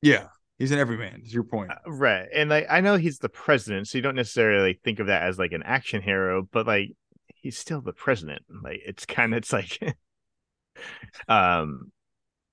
[0.00, 0.28] Yeah,
[0.58, 1.22] he's an everyman.
[1.24, 1.72] Is your point?
[1.72, 2.28] Uh, right.
[2.32, 5.38] And like I know he's the president, so you don't necessarily think of that as
[5.38, 6.92] like an action hero, but like
[7.26, 8.42] he's still the president.
[8.62, 9.78] Like it's kind of it's like
[11.28, 11.90] um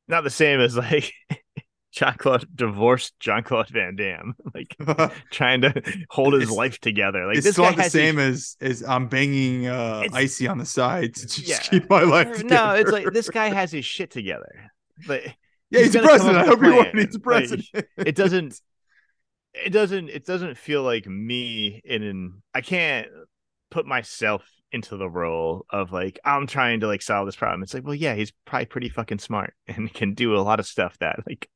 [0.08, 1.12] not the same as like
[1.91, 4.76] John Claude divorced John Claude Van Damme, like
[5.32, 7.26] trying to hold his It's- life together.
[7.28, 10.66] Like it's this not the same his- as as I'm banging uh, icy on the
[10.66, 11.60] side to just Yeah.
[11.60, 12.43] keep my life.
[12.43, 14.72] no, it's like this guy has his shit together.
[15.08, 15.36] Like
[15.70, 16.38] yeah, he's he's, the gonna come president.
[16.38, 16.95] I hope a you want.
[16.97, 18.62] He's the Like, it doesn't
[19.53, 23.08] it doesn't it doesn't feel like me in an I can't
[23.72, 27.63] put myself into the role of like I'm trying to like solve this problem.
[27.63, 30.68] It's like, well, yeah, he's probably pretty fucking smart and can do a lot of
[30.68, 31.49] stuff that like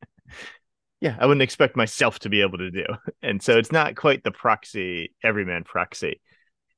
[1.01, 2.85] yeah, I wouldn't expect myself to be able to do.
[3.21, 6.21] And so it's not quite the proxy everyman proxy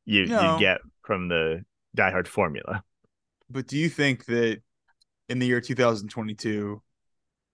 [0.06, 0.54] you No.
[0.54, 1.64] you get from the
[1.96, 2.84] Die Hard formula.
[3.50, 4.62] But do you think that
[5.30, 6.82] in the year 2022,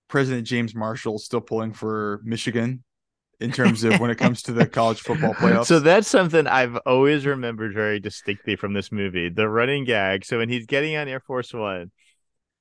[0.07, 2.83] President James Marshall is still pulling for Michigan
[3.39, 5.65] in terms of when it comes to the college football playoffs?
[5.65, 9.29] So that's something I've always remembered very distinctly from this movie.
[9.29, 10.25] The running gag.
[10.25, 11.91] So when he's getting on Air Force One,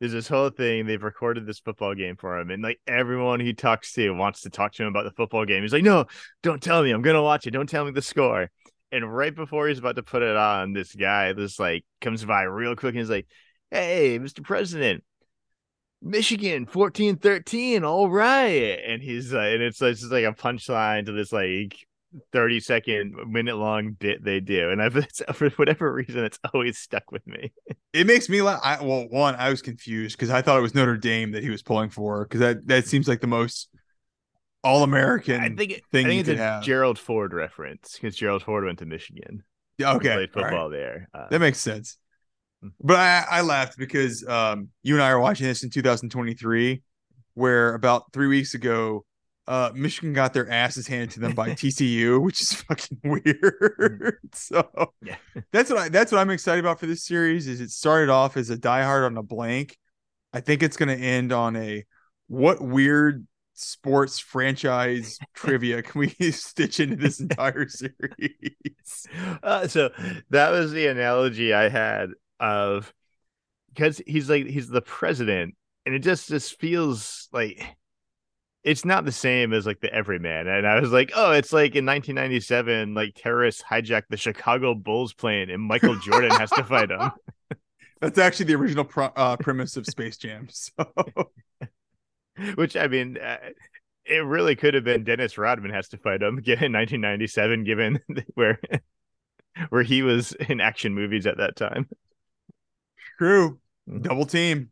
[0.01, 0.87] there's this whole thing.
[0.87, 4.51] They've recorded this football game for him, and like everyone he talks to wants to
[4.51, 5.63] talk to him about the football game.
[5.63, 6.07] He's like, "No,
[6.43, 6.91] don't tell me.
[6.91, 7.53] I'm gonna watch it.
[7.53, 8.51] Don't tell me the score."
[8.93, 12.43] And right before he's about to put it on, this guy, this like comes by
[12.43, 13.27] real quick and he's like,
[13.71, 14.45] "Hey, Mr.
[14.45, 15.03] President,
[16.03, 21.07] Michigan 14 13 all right and he's uh, and it's, it's just like a punchline
[21.07, 21.77] to this like
[22.33, 26.79] 30 second minute long bit they do and I've it's, for whatever reason it's always
[26.79, 27.53] stuck with me
[27.93, 28.61] it makes me laugh.
[28.63, 31.51] I, well, one, I was confused because I thought it was Notre Dame that he
[31.51, 33.69] was pulling for because that that seems like the most
[34.63, 35.41] all American.
[35.41, 36.63] I think it, I thing you think it's a have.
[36.63, 39.45] Gerald Ford reference because Gerald Ford went to Michigan
[39.79, 40.51] Yeah, okay, played all right.
[40.51, 41.99] football there uh, That makes sense.
[42.81, 46.83] But I, I laughed because um, you and I are watching this in 2023,
[47.35, 49.05] where about three weeks ago,
[49.49, 54.19] uh, Michigan got their asses handed to them by TCU, which is fucking weird.
[54.35, 55.17] so Yeah.
[55.53, 57.47] that's what I that's what I'm excited about for this series.
[57.47, 59.77] Is it started off as a diehard on a blank.
[60.33, 61.85] I think it's going to end on a
[62.29, 69.07] what weird sports franchise trivia can we stitch into this entire series?
[69.43, 69.91] uh, so
[70.31, 72.11] that was the analogy I had
[72.41, 72.93] of
[73.69, 77.63] because he's like he's the president, and it just just feels like
[78.65, 80.49] it's not the same as like the everyman.
[80.49, 85.13] And I was like, oh, it's like in 1997, like terrorists hijacked the Chicago Bulls
[85.13, 87.13] plane, and Michael Jordan has to fight them.
[88.01, 90.49] That's actually the original pro- uh, premise of Space Jam.
[92.39, 93.19] So Which I mean.
[93.19, 93.39] Uh,
[94.07, 98.01] it really could have been Dennis Rodman has to fight him in 1997, given
[98.35, 98.61] where
[99.71, 101.89] where he was in action movies at that time.
[103.19, 103.59] True,
[103.89, 104.03] Mhm.
[104.03, 104.71] double team.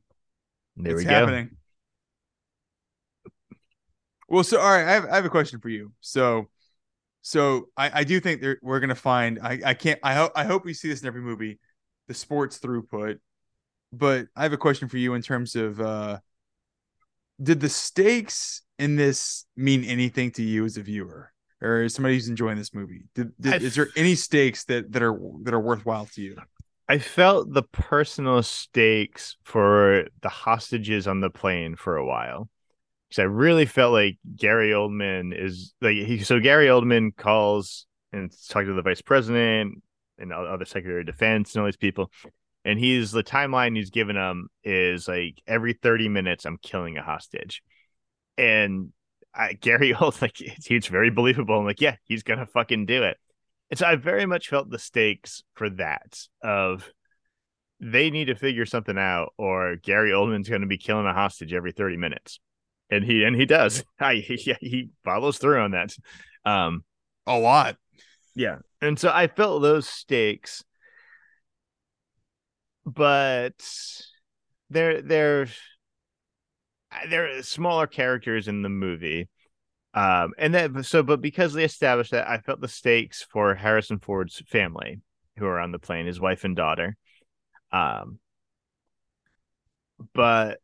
[0.76, 1.10] There it's we go.
[1.10, 1.56] happening.
[4.28, 5.92] Well, so all right, I have, I have a question for you.
[6.00, 6.48] So,
[7.22, 9.38] so I, I do think that we're gonna find.
[9.42, 10.00] I, I can't.
[10.02, 11.58] I hope I hope we see this in every movie,
[12.08, 13.18] the sports throughput.
[13.92, 16.18] But I have a question for you in terms of uh
[17.42, 22.14] did the stakes in this mean anything to you as a viewer, or as somebody
[22.14, 23.04] who's enjoying this movie?
[23.14, 26.36] Did, did, is there any stakes that that are that are worthwhile to you?
[26.88, 32.48] I felt the personal stakes for the hostages on the plane for a while.
[33.08, 38.30] Because I really felt like Gary Oldman is like he so Gary Oldman calls and
[38.48, 39.82] talks to the vice president
[40.18, 42.10] and other secretary of defense and all these people.
[42.64, 47.02] And he's the timeline he's given them is like every 30 minutes I'm killing a
[47.02, 47.62] hostage.
[48.36, 48.92] And
[49.34, 51.58] I, Gary Old like it's, it's very believable.
[51.58, 53.16] I'm like, yeah, he's gonna fucking do it.
[53.70, 56.88] And so I very much felt the stakes for that of
[57.80, 61.52] they need to figure something out or Gary Oldman's going to be killing a hostage
[61.52, 62.40] every 30 minutes.
[62.90, 63.84] And he and he does.
[64.00, 65.96] I he, he follows through on that.
[66.44, 66.84] Um
[67.26, 67.76] A lot.
[68.34, 68.58] yeah.
[68.80, 70.62] And so I felt those stakes
[72.86, 73.54] but
[74.70, 75.48] they're they're
[77.08, 79.28] they're smaller characters in the movie.
[79.94, 84.00] Um, and that so, but because they established that, I felt the stakes for Harrison
[84.00, 85.00] Ford's family
[85.38, 86.96] who are on the plane, his wife and daughter.
[87.72, 88.18] Um,
[90.12, 90.60] but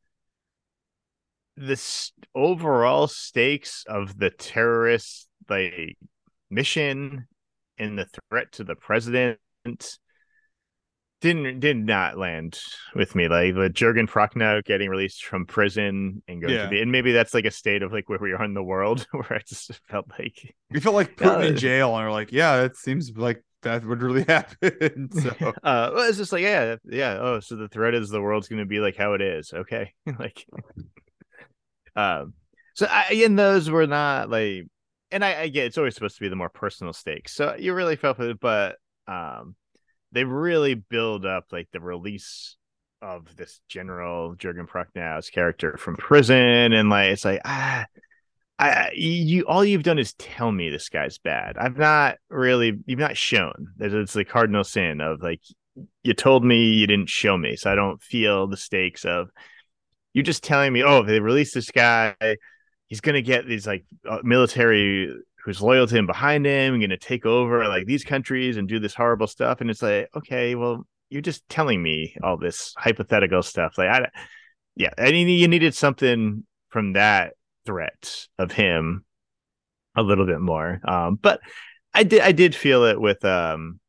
[1.56, 1.80] the
[2.34, 5.96] overall stakes of the terrorist like
[6.48, 7.26] mission
[7.78, 9.38] and the threat to the president
[11.20, 12.58] didn't did not land
[12.94, 13.28] with me.
[13.28, 16.64] Like the Jurgen Prochnow getting released from prison and going Yeah.
[16.64, 18.62] to be, and maybe that's like a state of like where we are in the
[18.62, 21.48] world, where I just felt like We felt like Putin Yeah.
[21.48, 25.10] in jail, and we're like, yeah, that seems like that would really happen.
[25.12, 25.30] so
[25.62, 27.18] uh, well, it's just like yeah, yeah.
[27.20, 29.52] Oh, so the threat is the world's to be like how it is.
[29.52, 30.46] Okay, like,
[31.96, 32.34] um,
[32.74, 34.66] so I, and those were not like,
[35.10, 37.34] and I, I get it's always supposed to be the more personal stakes.
[37.34, 39.54] So you really felt it, but um,
[40.12, 42.56] they really build up like the release
[43.02, 47.86] of this general Jurgen Prochnow character from prison, and like it's like ah,
[48.58, 51.56] I you all you've done is tell me this guy's bad.
[51.56, 55.40] I've not really you've not shown it's the cardinal sin of like
[56.02, 59.30] you told me you didn't show me, so I don't feel the stakes of
[60.12, 62.14] you're just telling me oh they released this guy,
[62.88, 66.90] he's gonna get these like uh, military who's loyal to him behind him, and going
[66.90, 70.54] to take over like these countries and do this horrible stuff, and it's like okay,
[70.54, 73.76] well you're just telling me all this hypothetical stuff.
[73.76, 74.08] Like I,
[74.76, 77.34] yeah, I mean you needed something from that
[77.66, 79.04] threat of him
[79.96, 80.80] a little bit more.
[80.84, 81.40] Um, but
[81.92, 83.80] I did I did feel it with um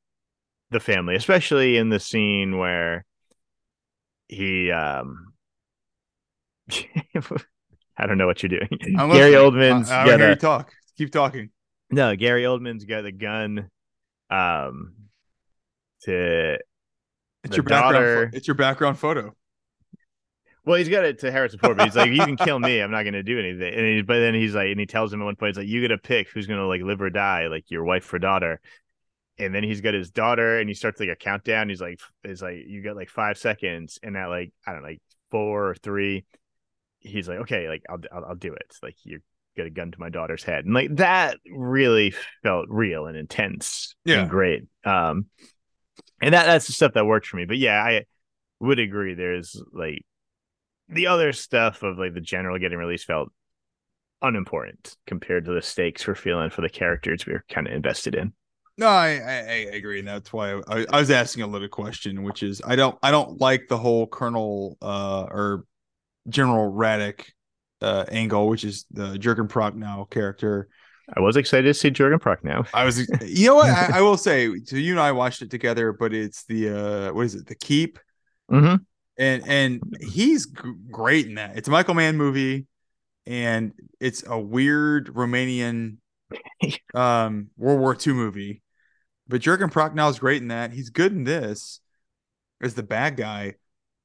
[0.71, 3.05] the family, especially in the scene where
[4.27, 5.33] he um
[7.97, 8.69] I don't know what you're doing.
[8.95, 10.73] Gary Oldman's I, I hear you talk.
[10.97, 11.49] Keep talking.
[11.89, 13.69] No, Gary Oldman's got a gun
[14.29, 14.93] um
[16.03, 16.57] to
[17.43, 17.97] it's your daughter.
[17.97, 19.35] background it's your background photo.
[20.63, 22.79] Well, he's got it to Harrison Ford, but he's like, "You can kill me.
[22.81, 25.11] I'm not going to do anything." And he, but then he's like, and he tells
[25.11, 27.01] him at one point, "He's like, you got to pick who's going to like live
[27.01, 28.61] or die, like your wife or daughter."
[29.39, 31.69] And then he's got his daughter, and he starts like a countdown.
[31.69, 34.89] He's like, "Is like you got like five seconds," and at like I don't know,
[34.89, 36.25] like four or three,
[36.99, 39.21] he's like, "Okay, like I'll I'll, I'll do it." Like you
[39.57, 43.95] got a gun to my daughter's head, and like that really felt real and intense,
[44.05, 44.63] yeah, and great.
[44.85, 45.27] Um,
[46.21, 47.45] and that that's the stuff that worked for me.
[47.45, 48.05] But yeah, I
[48.59, 49.13] would agree.
[49.13, 50.05] There's like
[50.89, 53.29] the other stuff of like the general getting released felt
[54.21, 58.15] unimportant compared to the stakes we're feeling for the characters we are kind of invested
[58.15, 58.33] in.
[58.77, 62.23] No, I, I, I agree, and that's why I, I, was asking a little question,
[62.23, 65.65] which is I don't I don't like the whole Colonel uh or
[66.29, 67.25] General Radek
[67.81, 70.67] uh angle, which is the Jurgen Prochnow character.
[71.13, 72.67] I was excited to see Jurgen Prochnow.
[72.73, 73.69] I was, you know what?
[73.69, 77.13] I, I, will say, so you and I watched it together, but it's the uh
[77.13, 77.47] what is it?
[77.47, 77.99] The Keep.
[78.51, 78.75] Mm-hmm
[79.21, 81.55] and and he's g- great in that.
[81.55, 82.65] It's a Michael Mann movie,
[83.27, 85.97] and it's a weird Romanian
[86.93, 88.61] um World War II movie.
[89.27, 90.71] But Jurgen Prochnow is great in that.
[90.73, 91.79] He's good in this
[92.61, 93.55] as the bad guy,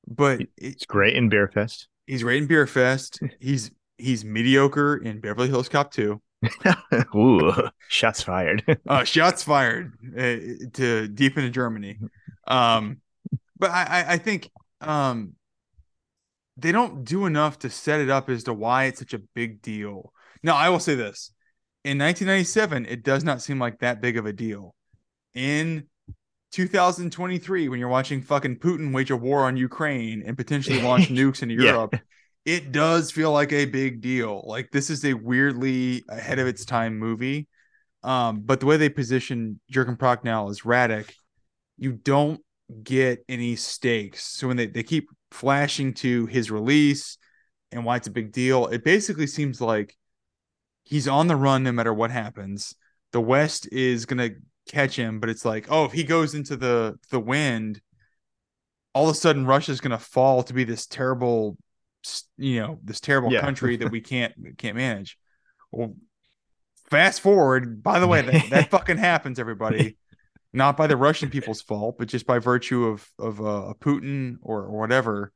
[0.07, 1.87] but it's great in Beerfest.
[2.07, 3.19] He's great in Beerfest.
[3.41, 6.21] He's he's mediocre in Beverly Hills Cop 2.
[7.17, 7.53] Ooh,
[7.89, 8.79] shots fired.
[8.89, 11.99] uh, shots fired uh, to deep into Germany.
[12.47, 12.99] Um,
[13.59, 14.51] but I, I think
[14.81, 15.33] um
[16.57, 19.61] they don't do enough to set it up as to why it's such a big
[19.61, 20.13] deal.
[20.43, 21.33] Now, I will say this.
[21.85, 24.75] In 1997, it does not seem like that big of a deal.
[25.35, 25.87] In
[26.53, 31.43] 2023, when you're watching fucking Putin wage a war on Ukraine and potentially launch nukes
[31.43, 32.01] into Europe, yeah.
[32.45, 34.43] it does feel like a big deal.
[34.47, 37.49] Like this is a weirdly ahead of its time movie.
[38.03, 41.13] Um, but the way they position Jurgen Prochnow is Radek,
[41.77, 42.41] you don't
[42.83, 44.25] get any stakes.
[44.25, 47.19] So when they, they keep flashing to his release
[47.73, 49.97] and why it's a big deal, it basically seems like
[50.85, 52.75] he's on the run no matter what happens.
[53.13, 54.31] The West is gonna
[54.67, 57.81] catch him, but it's like, oh, if he goes into the the wind,
[58.95, 61.57] all of a sudden Russia's gonna fall to be this terrible,
[62.37, 63.41] you know, this terrible yeah.
[63.41, 65.19] country that we can't can't manage.
[65.71, 65.95] Well,
[66.91, 67.83] fast forward.
[67.83, 69.97] By the way, that, that fucking happens, everybody
[70.57, 74.63] not by the Russian people's fault, but just by virtue of of uh, Putin or,
[74.63, 75.31] or whatever.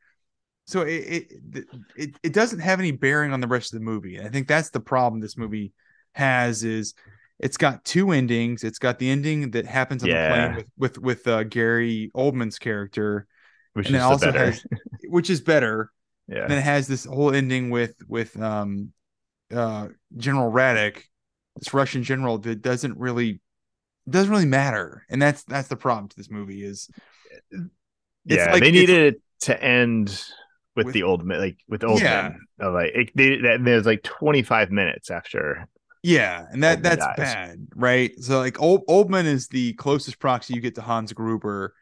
[0.67, 4.17] So it, it it it doesn't have any bearing on the rest of the movie.
[4.17, 5.75] And I think that's the problem this movie
[6.15, 6.95] has is
[7.41, 8.65] it's got two endings.
[8.65, 10.29] It's got the ending that happens on yeah.
[10.29, 13.27] the plane with with, with uh, Gary Oldman's character,
[13.73, 14.47] which and is also better.
[14.47, 14.65] has
[15.09, 15.91] which is better.
[16.29, 16.43] Yeah.
[16.43, 18.93] And then it has this whole ending with with um
[19.53, 21.03] uh General Radek,
[21.57, 23.41] this Russian general that doesn't really
[24.09, 26.91] doesn't really matter, and that's that's the problem to this movie is.
[28.27, 30.09] Yeah, like, they needed it to end
[30.77, 32.35] with, with, the old like with old yeah.
[32.59, 32.73] men.
[32.75, 35.67] Like it, they, that, there's like 25 minutes after.
[36.03, 37.17] Yeah, and that that's dies.
[37.17, 38.13] bad, right?
[38.21, 41.75] So like old Oldman is the closest proxy you get to Hans Gruber,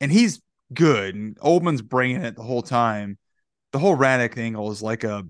[0.00, 0.40] and he's
[0.72, 1.14] good.
[1.14, 3.18] And Oldman's bringing it the whole time.
[3.72, 5.24] The whole Radek angle is like a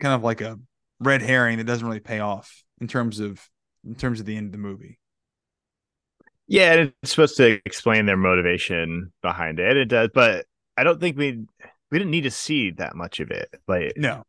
[0.00, 0.58] kind of like a
[1.00, 3.40] red herring that doesn't really pay off in terms of
[3.86, 4.98] in terms of the end of the movie.
[6.48, 9.76] Yeah, it's supposed to explain their motivation behind it.
[9.76, 10.46] It does, but
[10.76, 11.46] I don't think we
[11.90, 13.48] we didn't need to see that much of it.
[13.66, 14.24] Like no,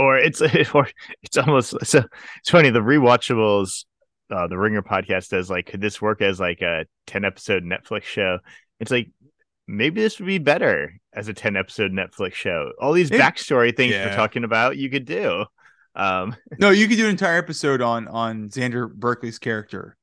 [0.00, 0.40] or it's
[0.74, 0.88] or
[1.22, 2.02] it's almost so.
[2.38, 3.84] It's funny the rewatchables
[4.30, 8.04] uh, the Ringer podcast does like, could this work as like a ten episode Netflix
[8.04, 8.38] show?
[8.78, 9.10] It's like
[9.66, 12.72] maybe this would be better as a ten episode Netflix show.
[12.80, 14.06] All these It- backstory things yeah.
[14.10, 15.44] we're talking about, you could do.
[15.94, 19.96] Um, No, you could do an entire episode on on Xander Berkeley's character.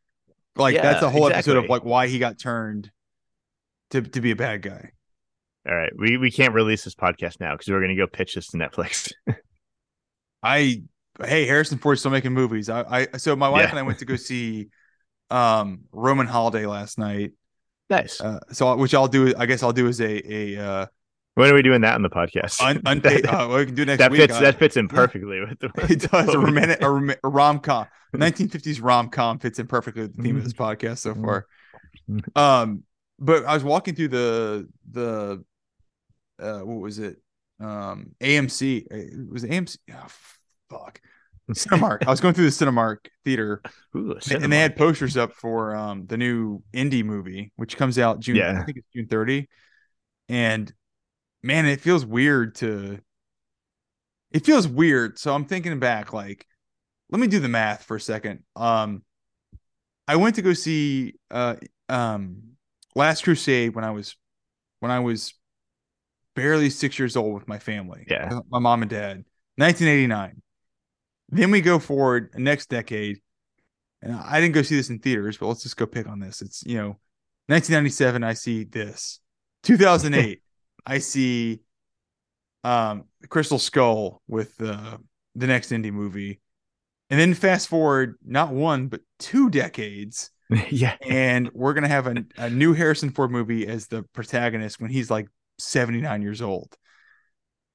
[0.55, 2.91] Like Yeah, that's a whole episode of like why he got turned
[3.91, 4.91] to to be a bad guy.
[5.67, 8.47] all right, we we can't release this podcast now because we're gonna go pitch this
[8.47, 9.13] to Netflix.
[10.47, 10.81] I
[11.25, 12.69] hey Harrison Ford's still making movies.
[12.69, 13.69] I, I so my wife Yeah.
[13.71, 14.69] and I went to go see
[15.29, 17.31] um Roman Holiday last night.
[17.89, 18.21] nice.
[18.21, 19.33] Uh, so which I'll do.
[19.37, 20.85] I guess I'll do as a a uh,
[21.35, 22.61] when are we doing that on the podcast?
[22.61, 23.23] un, unpaid.
[23.25, 24.21] that, uh, well, we can do next that week.
[24.21, 27.27] fits uh, that fits in perfectly with the it does a, romantic, a, rom- a
[27.29, 27.85] rom com,
[28.15, 31.45] 1950s rom com fits in perfectly with the theme of this podcast so far.
[32.35, 32.83] Um,
[33.19, 35.43] but I was walking through the the
[36.39, 37.17] uh, what was it?
[37.59, 38.85] Um, AMC.
[38.89, 39.77] It was AMC.
[39.93, 40.07] Oh,
[40.69, 41.01] fuck.
[41.51, 42.05] Cinemark.
[42.05, 43.61] I was going through the Cinemark theater,
[43.95, 47.97] Ooh, and- and they had posters up for um the new indie movie, which comes
[47.97, 48.35] out June.
[48.35, 48.59] Yeah.
[48.61, 49.47] I think it's June 30.
[50.29, 50.73] And
[51.43, 52.99] man, it feels weird to.
[54.31, 55.17] It feels weird.
[55.17, 56.45] So I'm thinking back, like,
[57.09, 58.43] let me do the math for a second.
[58.57, 59.03] Um,
[60.05, 61.55] I went to go see uh
[61.87, 62.41] um
[62.93, 64.17] Last Crusade when I was
[64.81, 65.33] when I was
[66.35, 68.05] barely six years old with my family.
[68.09, 68.39] Yeah.
[68.49, 69.23] my mom and dad.
[69.55, 70.41] 1989.
[71.29, 73.19] Then we go forward next decade,
[74.01, 76.41] and I didn't go see this in theaters, but let's just go pick on this.
[76.41, 76.97] It's you know,
[77.47, 78.23] 1997.
[78.23, 79.19] I see this.
[79.63, 80.41] 2008.
[80.85, 81.61] I see
[82.63, 84.97] um Crystal Skull with uh,
[85.35, 86.39] the next indie movie,
[87.09, 90.31] and then fast forward not one but two decades,
[90.69, 94.91] yeah, and we're gonna have a, a new Harrison Ford movie as the protagonist when
[94.91, 95.27] he's like
[95.59, 96.75] 79 years old.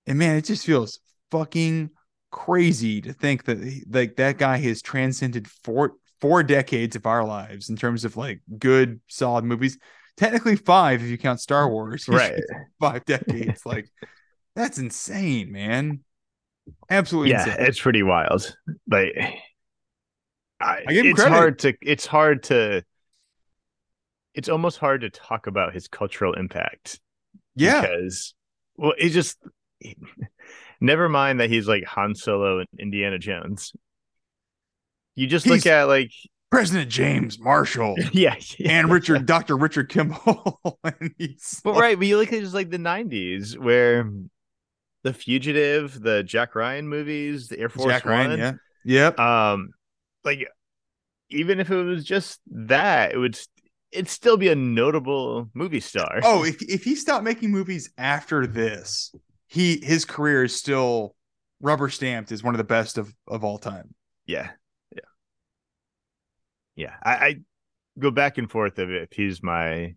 [0.07, 1.01] And man, it just feels
[1.31, 1.91] fucking
[2.33, 3.59] crazy to think that
[3.91, 8.41] like that guy has transcended four four decades of our lives in terms of like
[8.59, 9.79] good solid movies.
[10.17, 12.09] Technically five if you count Star Wars.
[12.09, 12.43] Right.
[12.81, 13.65] Five decades.
[13.65, 13.89] like
[14.57, 16.01] that's insane, man.
[16.91, 17.67] Absolutely Yeah, insane.
[17.67, 18.55] it's pretty wild.
[18.91, 19.15] Like,
[20.61, 21.35] I, I give it's credit.
[21.35, 21.75] hard to.
[21.83, 22.85] It's hard to.
[24.35, 27.01] It's almost hard to talk about his cultural impact.
[27.57, 27.81] yeah.
[27.83, 28.35] because
[28.77, 29.39] well, it just.
[30.83, 33.73] Never mind that he's like Han Solo and Indiana Jones.
[35.15, 36.11] You just He's- look at like
[36.51, 38.73] President James Marshall yeah, yeah.
[38.73, 39.57] and Richard Dr.
[39.57, 40.61] Richard Kimball.
[40.85, 44.11] and he's But like- right, but you look at just like the '90s where
[45.05, 48.53] the Fugitive, the Jack Ryan movies, the Air Force Jack One, Ryan, yeah.
[48.85, 49.19] Yep.
[49.21, 49.71] um,
[50.25, 50.47] like
[51.31, 53.49] even if it was just that, it would st-
[53.93, 56.21] it'd still be a notable movie star.
[56.25, 59.13] Oh, if if he stopped making movies after this,
[59.53, 61.15] he his career is still
[61.61, 63.95] rubber stamped as one of the best of of all time.
[64.27, 64.49] yeah,
[64.91, 65.01] yeah,
[66.75, 66.95] yeah.
[67.03, 67.37] I, I
[67.99, 69.95] go back and forth of if he's my.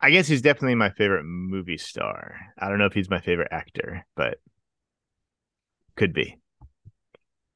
[0.00, 2.36] I guess he's definitely my favorite movie star.
[2.58, 4.38] I don't know if he's my favorite actor, but
[5.96, 6.38] could be.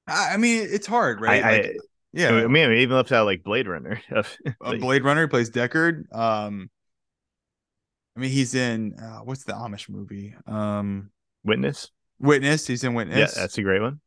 [0.09, 1.43] I, mean, it's hard, right?
[1.43, 1.73] I, I,
[2.13, 2.31] yeah.
[2.31, 4.03] I mean, I even left out like Blade Runner.
[4.15, 4.25] uh,
[4.61, 6.13] like- Blade Runner plays Deckard.
[6.13, 6.69] Um,
[8.17, 10.35] I mean, he's in uh, what's the Amish movie?
[10.47, 11.11] Um,
[11.45, 11.91] Witness.
[12.21, 12.67] Witness.
[12.67, 13.35] He's in Witness.
[13.37, 14.01] Yeah, that's a great one.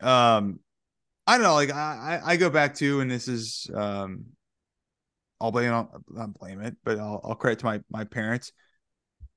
[0.00, 0.60] um
[1.26, 4.24] i don't know like i i I go back to and this is um
[5.40, 8.52] i'll blame it not blame it but i'll, I'll credit to my my parents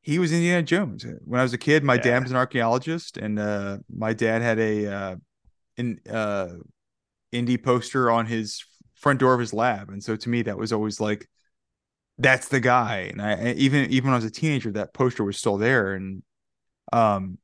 [0.01, 2.01] he was indiana jones when i was a kid my Yeah.
[2.01, 5.15] dad was an archaeologist and uh my dad had a uh
[5.78, 6.49] in uh
[7.34, 8.63] indie poster on his
[8.95, 11.28] front door of his lab and so to me that was always like
[12.22, 15.38] that's the guy and i even even when i was a teenager that poster was
[15.38, 16.24] still there and
[16.93, 17.38] um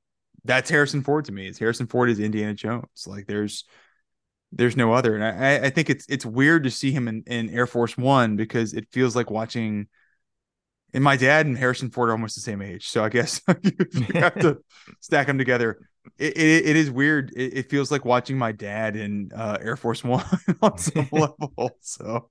[0.47, 1.47] that's Harrison Ford to me.
[1.47, 3.05] It's Harrison Ford is Indiana Jones.
[3.05, 3.65] Like there's
[4.51, 5.15] there's no other.
[5.15, 8.37] And I, I think it's it's weird to see him in, in Air Force One
[8.37, 9.87] because it feels like watching
[10.93, 12.87] and my dad and Harrison Ford are almost the same age.
[12.87, 13.41] So I guess
[13.93, 14.59] you have to
[15.01, 15.79] stack them together.
[16.17, 17.33] It, it, it is weird.
[17.35, 20.23] It, it feels like watching my dad in uh, Air Force One
[20.61, 21.77] on some level.
[21.81, 22.29] So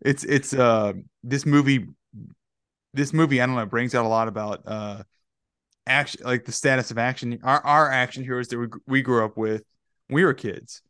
[0.00, 0.92] it's it's uh
[1.22, 1.86] this movie
[2.94, 5.02] this movie, I don't know, brings out a lot about uh
[5.86, 9.36] action like the status of action our, our action heroes that we, we grew up
[9.36, 9.62] with
[10.08, 10.82] when we were kids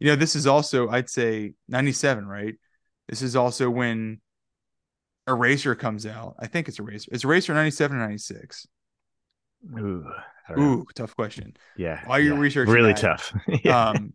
[0.00, 2.56] you know this is also i'd say 97 right
[3.08, 4.20] this is also when
[5.28, 8.66] eraser comes out i think it's eraser it's eraser 97 or 96
[9.78, 10.10] Ooh,
[10.48, 10.62] know.
[10.62, 12.00] ooh tough question yeah.
[12.06, 12.40] while you're yeah.
[12.40, 13.32] researching really that, tough.
[13.64, 13.90] yeah.
[13.90, 14.12] um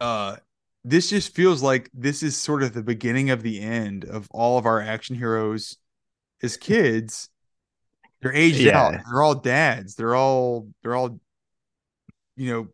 [0.00, 0.36] uh
[0.84, 4.58] this just feels like this is sort of the beginning of the end of all
[4.58, 5.76] of our action heroes
[6.42, 7.28] as kids
[8.20, 8.80] they're aged Yeah.
[8.80, 11.18] out they're all dads they're all they're all
[12.36, 12.68] you know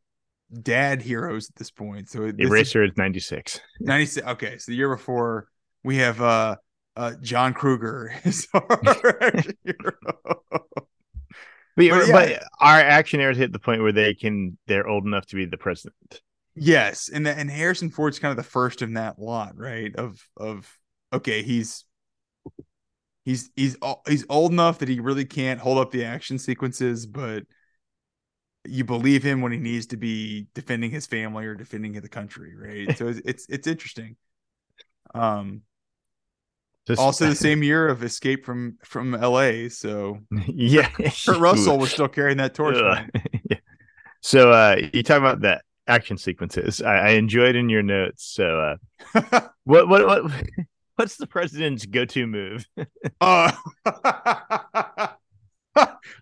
[0.62, 2.08] dad heroes at this point.
[2.08, 3.60] So this Eraser is 96.
[3.80, 4.26] 96.
[4.28, 5.46] Okay, so the year before
[5.84, 6.56] we have uh
[6.96, 9.92] uh John Kruger is our action hero.
[10.50, 10.64] But,
[11.76, 15.36] But but, our action heroes hit the point where they can they're old enough to
[15.36, 16.22] be the president.
[16.60, 19.94] Yes, and the, and Harrison Ford's kind of the first in that lot, right?
[19.96, 20.72] Of of
[21.12, 21.84] okay, he's
[23.24, 27.44] he's he's he's old enough that he really can't hold up the action sequences, but
[28.64, 32.54] you believe him when he needs to be defending his family or defending the country,
[32.56, 32.96] right?
[32.96, 34.16] So it's it's, it's interesting.
[35.14, 35.62] Um,
[36.86, 39.68] Just, also the same year of Escape from from L.A.
[39.68, 40.88] So yeah.
[40.90, 42.76] Kurt Russell was still carrying that torch.
[42.76, 43.56] Yeah.
[44.20, 46.82] So uh you talk about the action sequences.
[46.82, 48.24] I, I enjoyed in your notes.
[48.24, 48.76] So
[49.14, 50.32] uh what what what
[50.96, 52.66] what's the president's go-to move?
[53.20, 53.52] Uh,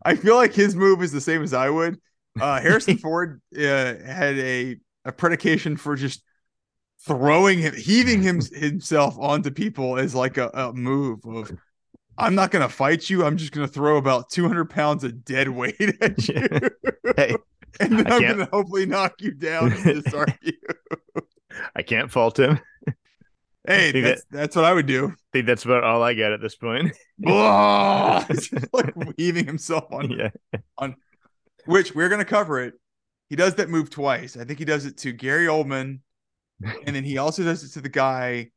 [0.05, 1.99] I feel like his move is the same as I would.
[2.39, 6.23] Uh, Harrison Ford uh, had a a predication for just
[7.07, 11.53] throwing him, heaving him himself onto people as like a, a move of.
[12.19, 13.25] I'm not gonna fight you.
[13.25, 16.71] I'm just gonna throw about 200 pounds of dead weight at you,
[17.17, 17.37] Hey,
[17.81, 20.53] and then I'm gonna hopefully knock you down and disarm you.
[21.77, 22.59] I can't fault him.
[23.69, 25.09] Hey, that's that's what I would do.
[25.09, 26.97] I think that's about all I got at this point.
[28.73, 30.31] Like heaving himself on yeah.
[30.79, 30.95] on
[31.65, 32.75] which we're going to cover it.
[33.29, 34.37] He does that move twice.
[34.37, 35.99] I think he does it to Gary Oldman,
[36.63, 38.51] and then he also does it to the guy.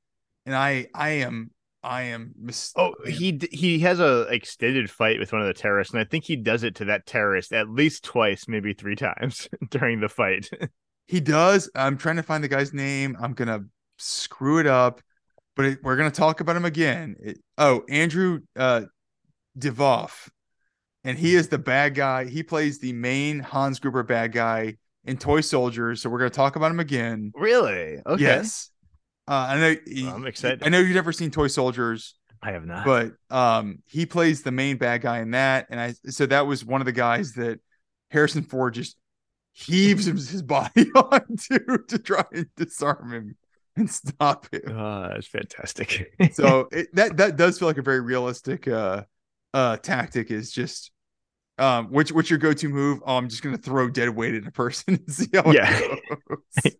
[0.45, 1.51] And I, I am,
[1.81, 2.33] I am.
[2.37, 6.05] Mis- Oh, he he has a extended fight with one of the terrorists, and I
[6.05, 10.09] think he does it to that terrorist at least twice, maybe three times during the
[10.09, 10.49] fight.
[11.07, 11.69] he does.
[11.75, 13.15] I'm trying to find the guy's name.
[13.21, 13.61] I'm gonna
[13.97, 15.01] screw it up,
[15.55, 17.15] but it, we're gonna talk about him again.
[17.21, 18.81] It, oh, Andrew uh,
[19.57, 20.29] Divoff,
[21.03, 22.25] and he is the bad guy.
[22.25, 24.75] He plays the main Hans Gruber bad guy
[25.05, 26.01] in Toy Soldiers.
[26.01, 27.31] So we're gonna talk about him again.
[27.35, 27.99] really?
[28.05, 28.21] Okay.
[28.21, 28.68] Yes.
[29.29, 29.75] Uh, I know.
[30.05, 30.63] Well, I'm excited.
[30.63, 32.15] I know you've never seen Toy Soldiers.
[32.41, 32.85] I have not.
[32.85, 36.63] but um he plays the main bad guy in that and i so that was
[36.63, 37.59] one of the guys that
[38.11, 38.95] harrison ford just
[39.51, 41.59] heaves his, body onto
[41.89, 43.35] to try and disarm him
[43.75, 46.13] and stop him oh, that's fantastic.
[46.31, 49.03] so it, that that does feel like a very realistic uh
[49.53, 50.91] uh tactic is just
[51.57, 54.51] um which what's your go-to move oh i'm just gonna throw dead weight at a
[54.51, 55.77] person and see how Yeah.
[55.77, 55.99] it
[56.29, 56.73] goes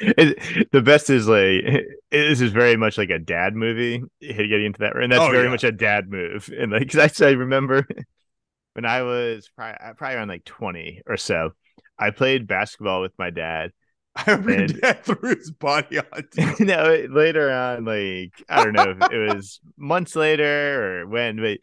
[0.00, 4.02] It- the best is like it- this is very much like a dad movie.
[4.20, 5.50] Getting into that, and that's Oh, very yeah.
[5.50, 6.50] much a dad move.
[6.56, 7.86] And like, because I, I remember
[8.74, 11.50] when I was probably, uh, probably around like twenty or so,
[11.98, 13.72] I played basketball with my dad.
[14.16, 18.94] i And- dad threw his body onto no, it- later on, like I don't know
[19.00, 21.58] if it was months later or when, but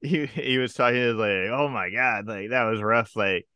[0.00, 3.46] he he was talking he was like, "Oh my god, like that was rough." Like,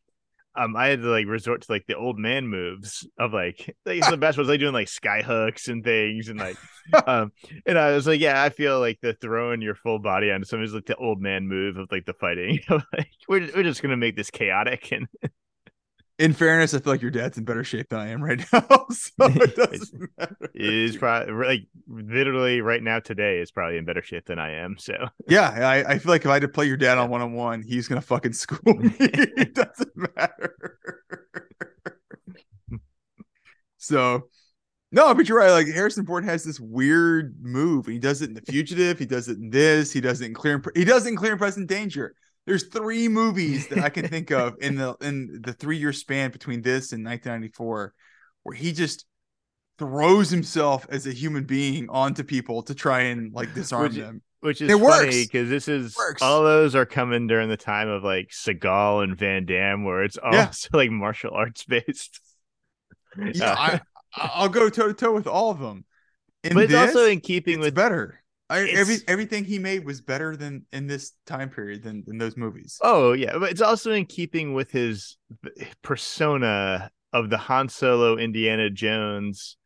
[0.57, 4.09] um, I had to like resort to like the old man moves of like, like
[4.09, 6.57] the best was like doing like sky hooks and things and like,
[7.07, 7.33] um,
[7.67, 10.75] and I was like, yeah, I feel like the throwing your full body onto somebody's
[10.75, 12.61] like the old man move of like the fighting.
[12.71, 15.07] like, we're we're just gonna make this chaotic and
[16.19, 18.87] in fairness, I feel like your dad's in better shape than I am right now,
[18.91, 20.51] so it doesn't matter.
[20.55, 24.79] is probably like literally right now today is probably in better shape than I am.
[24.79, 24.95] So.
[25.29, 27.33] Yeah, I, I feel like if I had to play your dad on one on
[27.33, 28.95] one, he's gonna fucking school me.
[29.01, 30.79] it doesn't matter.
[33.77, 34.29] so,
[34.93, 35.51] no, but you're right.
[35.51, 37.87] Like Harrison Ford has this weird move.
[37.87, 38.99] He does it in The Fugitive.
[39.01, 39.93] He does it in this.
[39.93, 40.55] He does it in Clear.
[40.55, 42.15] And, he does it in Clear and Present Danger.
[42.47, 46.31] There's three movies that I can think of in the in the three year span
[46.31, 47.93] between this and 1994,
[48.45, 49.05] where he just
[49.79, 54.23] throws himself as a human being onto people to try and like disarm Which- them.
[54.41, 58.05] Which is It funny because this is all those are coming during the time of
[58.05, 60.53] like Seagal and Van Damme, where it's all Yeah.
[60.73, 62.21] like martial arts based.
[63.19, 63.81] Yeah, Uh, I,
[64.35, 65.85] I'll go toe to toe with all of them.
[66.45, 68.23] In but it's this, also in keeping with better.
[68.49, 72.37] I, every everything he made was better than in this time period than than those
[72.37, 72.79] movies.
[72.81, 75.17] oh yeah, but it's also in keeping with his
[75.83, 79.57] persona of the Han Solo Indiana Jones.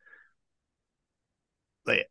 [1.86, 2.08] Like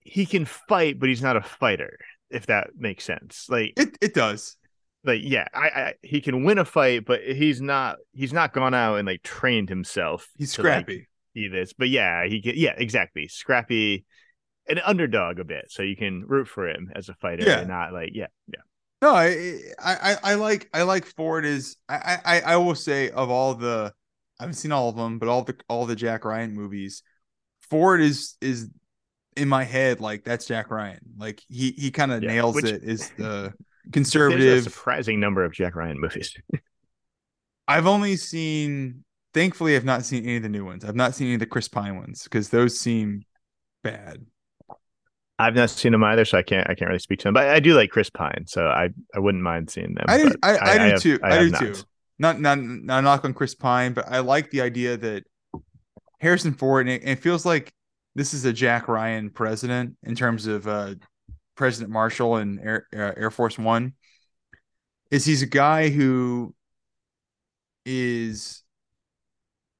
[0.00, 1.98] he can fight, but he's not a fighter.
[2.30, 4.56] If that makes sense, like It it does.
[5.04, 8.72] like yeah I, I he can win a fight but he's not he's not gone
[8.72, 11.08] out and like trained himself He's to, like, scrappy.
[11.34, 14.06] be this but yeah he can yeah exactly scrappy
[14.68, 17.58] an underdog a bit so you can root for him as a fighter Yeah.
[17.60, 18.60] and not like yeah yeah
[19.02, 23.30] No, I, I I like I like Ford is I I I will say of
[23.30, 23.92] all the
[24.38, 27.02] I haven't seen all of them, but all the all the Jack Ryan movies,
[27.70, 28.68] Ford is is
[29.36, 31.00] in my head like that's Jack Ryan.
[31.16, 32.82] Like he he kind of Yeah, nails which- it.
[32.94, 33.52] Is the
[33.92, 36.32] conservative surprising number of jack ryan movies
[37.68, 39.04] I've only seen.
[39.34, 40.84] Thankfully, I've not seen any of the new ones.
[40.84, 43.22] I've not seen any of the Chris Pine ones because those seem
[43.82, 44.24] bad.
[45.42, 47.34] I've not seen them either, so I can't I can't really speak to them.
[47.34, 50.04] But I do like Chris Pine, so I I wouldn't mind seeing them.
[50.08, 50.30] I do.
[50.30, 51.18] but I, I, do have- too.
[51.22, 51.60] I, do not.
[51.60, 51.74] too.
[52.18, 55.24] Not not not knock on Chris Pine, but I like the idea that
[56.20, 57.72] Harrison Ford, and it, it feels like
[58.14, 60.94] this is a Jack Ryan president in terms of uh,
[61.56, 63.94] President Marshall and Air uh, Air Force One.
[65.10, 66.54] Is he's a guy who
[67.84, 68.61] is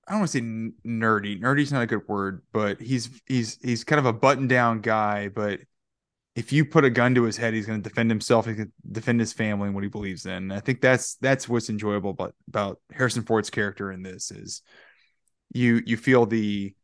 [0.09, 0.45] I don't want to say
[0.87, 1.41] nerdy.
[1.41, 5.29] Nerdy's not a good word, but he's he's he's kind of a button down guy.
[5.29, 5.61] But
[6.35, 8.47] if you put a gun to his head, he's going to defend himself.
[8.47, 10.33] He can defend his family and what he believes in.
[10.33, 14.63] And I think that's that's what's enjoyable about about Harrison Ford's character in this is
[15.55, 16.75] you you feel the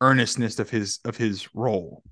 [0.00, 2.02] earnestness of his of his role.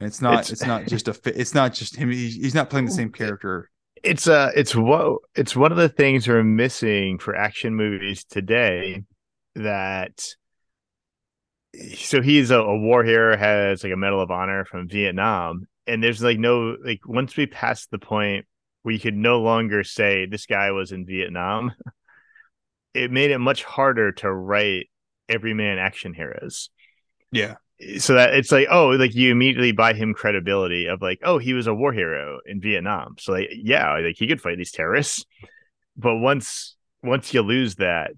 [0.00, 2.10] And it's not It's- it's, not just a it's not just him.
[2.10, 3.70] He's, he's not playing the same character.
[4.02, 9.04] It's uh it's what it's one of the things we're missing for action movies today
[9.54, 10.24] that
[11.96, 15.66] so he's a, a war hero has like a medal of honor from Vietnam.
[15.86, 18.46] And there's like no like once we pass the point
[18.82, 21.72] where you could no longer say this guy was in Vietnam
[22.94, 24.88] it made it much harder to write
[25.28, 26.70] everyman action heroes.
[27.30, 27.54] Yeah.
[27.98, 31.54] so that it's like oh like you immediately buy him credibility of like oh he
[31.54, 33.16] was a war hero in vietnam.
[33.18, 35.24] So like yeah like he could fight these terrorists.
[35.96, 38.12] But once once you lose that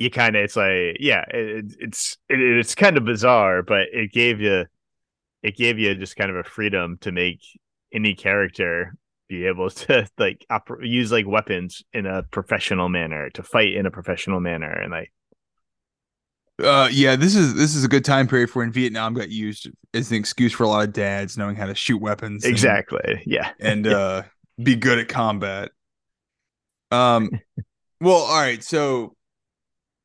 [0.00, 4.12] you kind of it's like yeah it, it's it, it's kind of bizarre but it
[4.12, 4.64] gave you
[5.42, 7.40] it gave you just kind of a freedom to make
[7.92, 8.94] any character
[9.28, 13.86] be able to like oper- use like weapons in a professional manner to fight in
[13.86, 15.12] a professional manner and like
[16.62, 19.70] Uh, yeah, this is this is a good time period for when Vietnam got used
[19.94, 22.44] as an excuse for a lot of dads knowing how to shoot weapons.
[22.44, 24.22] and- exactly yeah and uh
[24.62, 25.70] be good at combat.
[26.90, 27.30] Um
[28.00, 29.14] well, all right, so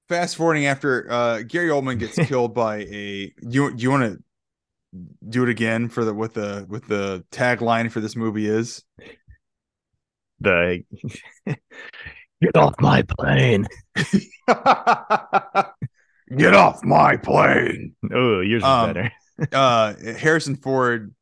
[0.10, 4.04] fast forwarding after uh Gary Oldman gets killed by a do you do you want
[4.04, 4.20] to
[5.28, 8.84] do it again for the what the with the tagline for this movie is?
[10.40, 10.84] the
[12.42, 13.66] get off my plane
[16.36, 17.96] Get off my plane.
[18.12, 19.12] oh yours is Um, better
[19.52, 21.14] Uh Harrison Ford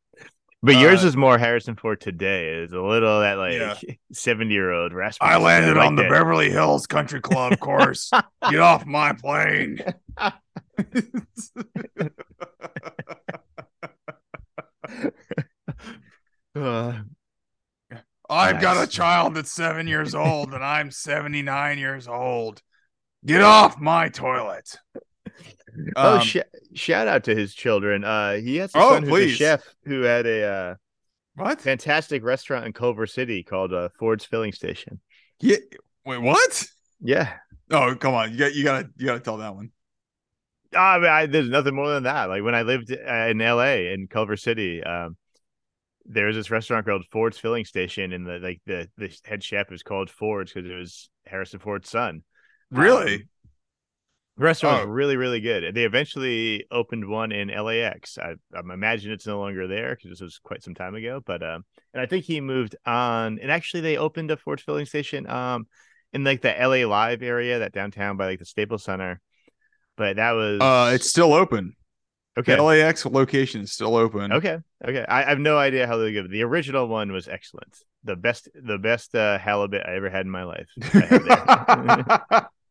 [0.64, 3.76] but yours uh, is more harrison ford today is a little that like Yeah.
[4.12, 6.10] 70 year old raspy I landed like on the that.
[6.12, 8.10] Beverly Hills Country Club course.
[8.50, 9.80] Get off my plane.
[16.56, 17.00] Uh,
[18.30, 22.62] I've got a child that's seven years old and I'm 79 years old.
[23.26, 24.76] Get off my toilet.
[25.96, 26.38] Oh Um, sh-
[26.74, 29.34] shout out to his children uh he has a Oh, son who's please.
[29.34, 30.76] a chef who had a uh
[31.36, 31.62] what?
[31.62, 35.02] fantastic restaurant in culver city called uh ford's filling station
[35.40, 35.58] Yeah.
[36.06, 36.66] Wait, what?
[37.02, 37.34] yeah
[37.72, 38.32] Oh, come on.
[38.32, 39.72] You got you gotta you gotta tell that one.
[40.76, 42.26] I mean, I, there's nothing more than that.
[42.30, 45.18] Like when I lived uh, in LA in Culver City, um,
[46.06, 49.70] there was this restaurant called Ford's Filling Station, and the like the the head chef
[49.72, 52.24] was called Ford's because it was Harrison Ford's son.
[52.72, 53.16] Really?
[53.16, 53.24] Um,
[54.38, 54.86] the restaurant Oh.
[54.88, 55.76] was really really good.
[55.76, 58.18] They eventually opened one in LAX.
[58.18, 61.22] I, I imagine it's no longer there because this was quite some time ago.
[61.26, 63.40] But um, and I think he moved on.
[63.40, 65.68] And actually, they opened a Ford's Filling Station um
[66.14, 69.20] in like the LA Live area, that downtown by like the Staples Center.
[69.98, 71.76] But that was uh it's still open.
[72.38, 72.56] okay.
[72.56, 74.32] The LAX location is still open.
[74.34, 74.58] Okay.
[74.84, 75.06] Okay.
[75.08, 76.30] I, I have no idea how they give.
[76.32, 77.78] The original one was excellent.
[78.04, 80.68] The best the best uh, halibut I ever had in my life.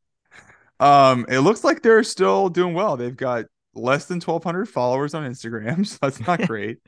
[0.80, 1.12] I had there.
[1.12, 2.96] um, it looks like they're still doing well.
[2.96, 6.78] They've got less than 1,200 followers on Instagram, so that's not great.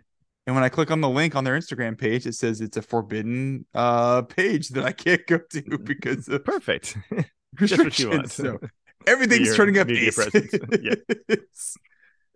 [0.46, 2.82] and when I click on the link on their Instagram page, it says it's a
[2.82, 6.96] forbidden uh page that I can't go to because of Perfect.
[7.64, 8.32] Just what you restrictions.
[8.34, 8.58] So
[9.06, 10.14] everything's Your turning up media ace.
[10.14, 10.54] presence.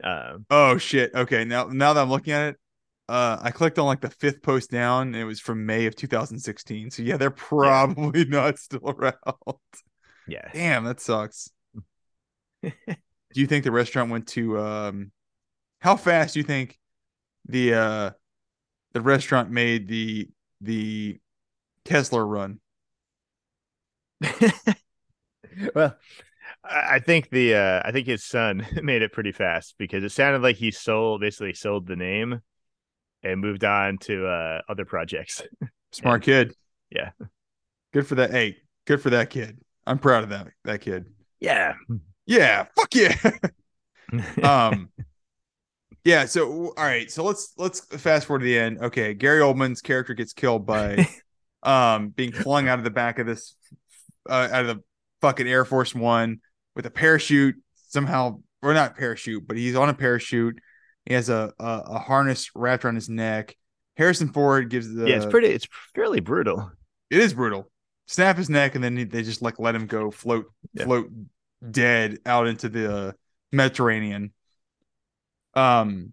[0.02, 1.12] Um, Oh shit.
[1.14, 2.56] Okay, now now that I'm looking at it,
[3.08, 5.96] uh I clicked on like the fifth post down and it was from May of
[5.96, 6.90] 2016.
[6.92, 9.14] So yeah, they're probably not still around.
[10.28, 10.48] Yeah.
[10.52, 11.50] Damn, that sucks.
[12.62, 12.70] do
[13.34, 15.12] you think the restaurant went to um
[15.80, 16.78] how fast do you think
[17.46, 18.10] the uh
[18.92, 20.28] the restaurant made the
[20.60, 21.18] the
[21.84, 22.60] Kessel run?
[25.74, 25.96] well,
[26.64, 30.10] I I think the uh, I think his son made it pretty fast because it
[30.10, 32.40] sounded like he sold basically sold the name
[33.22, 35.42] and moved on to uh, other projects.
[35.92, 36.54] Smart kid.
[36.90, 37.10] Yeah.
[37.92, 38.30] Good for that.
[38.30, 38.56] Hey,
[38.86, 39.60] good for that kid.
[39.88, 41.06] I'm proud of that that kid.
[41.40, 41.74] Yeah.
[42.26, 43.16] Yeah, fuck yeah.
[44.42, 44.90] um
[46.04, 49.82] yeah so all right so let's let's fast forward to the end okay gary oldman's
[49.82, 51.06] character gets killed by
[51.62, 53.54] um being flung out of the back of this
[54.28, 54.82] uh, out of the
[55.20, 56.40] fucking Air Force One
[56.76, 57.56] with a parachute
[57.88, 60.58] somehow, or not parachute, but he's on a parachute.
[61.06, 63.56] He has a a, a harness wrapped around his neck.
[63.96, 65.48] Harrison Ford gives the yeah, it's pretty.
[65.48, 66.70] It's fairly brutal.
[67.10, 67.70] It is brutal.
[68.08, 70.84] Snap his neck, and then he, they just like let him go float Yeah.
[70.84, 71.10] float
[71.70, 73.14] dead out into the
[73.52, 74.32] Mediterranean.
[75.54, 76.12] Um,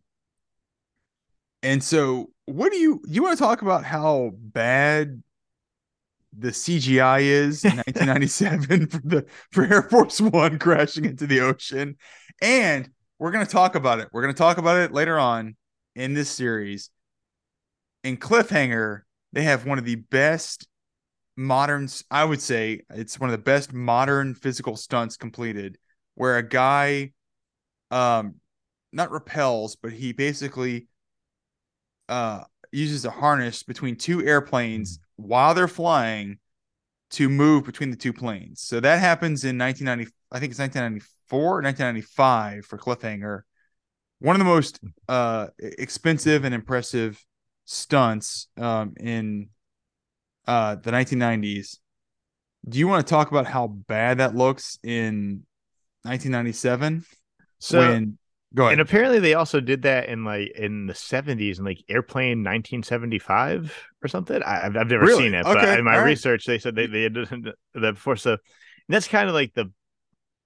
[1.63, 5.23] and so what do you you want to talk about how bad
[6.37, 11.97] the CGI is in 1997 for the for Air Force One crashing into the ocean,
[12.41, 12.89] and
[13.19, 14.09] we're gonna talk about it.
[14.11, 15.55] We're gonna talk about it later on
[15.95, 16.89] in this series.
[18.03, 19.01] In Cliffhanger,
[19.33, 20.67] they have one of the best
[21.35, 21.87] modern.
[22.11, 25.77] I would say it's one of the best modern physical stunts completed,
[26.15, 27.11] where a guy,
[27.91, 28.35] um,
[28.91, 30.87] not repels, but he basically
[32.09, 36.37] uh uses a harness between two airplanes while they're flying
[37.09, 38.61] to move between the two planes.
[38.61, 43.41] So that happens in 1990 I think it's 1994 or 1995 for Cliffhanger.
[44.19, 47.23] One of the most uh expensive and impressive
[47.65, 49.49] stunts um in
[50.47, 51.79] uh the 1990s.
[52.67, 55.43] Do you want to talk about how bad that looks in
[56.03, 57.05] 1997
[57.59, 58.17] So when
[58.53, 58.73] go ahead.
[58.73, 63.73] and apparently they also did that in like in the 70s in like airplane 1975
[64.03, 65.23] or something I, have I've never Really?
[65.25, 66.05] seen it but in my all right.
[66.05, 67.27] research they said they, they did
[67.73, 68.37] that before so
[68.87, 69.71] that's kind of like the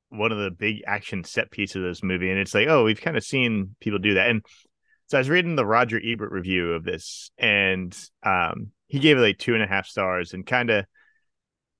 [0.09, 3.01] one of the big action set pieces of this movie and it's like oh we've
[3.01, 4.43] kind of seen people do that and
[5.07, 9.21] so i was reading the roger ebert review of this and um he gave it
[9.21, 10.85] like two and a half stars and kind of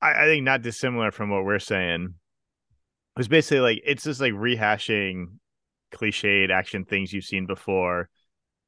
[0.01, 2.03] I, I think not dissimilar from what we're saying.
[2.03, 5.25] It was basically like it's just like rehashing
[5.91, 8.09] cliched action things you've seen before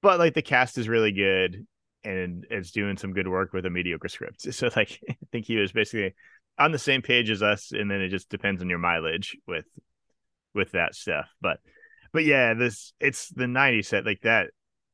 [0.02, 1.68] but like the cast is really good
[2.04, 4.42] and it's doing some good work with a mediocre script.
[4.54, 6.16] So like i think he was basically
[6.58, 9.66] on the same page as us and then it just depends on your mileage with
[10.54, 11.30] with that stuff.
[11.40, 11.60] But
[12.12, 14.48] but yeah this it's the 90s set like that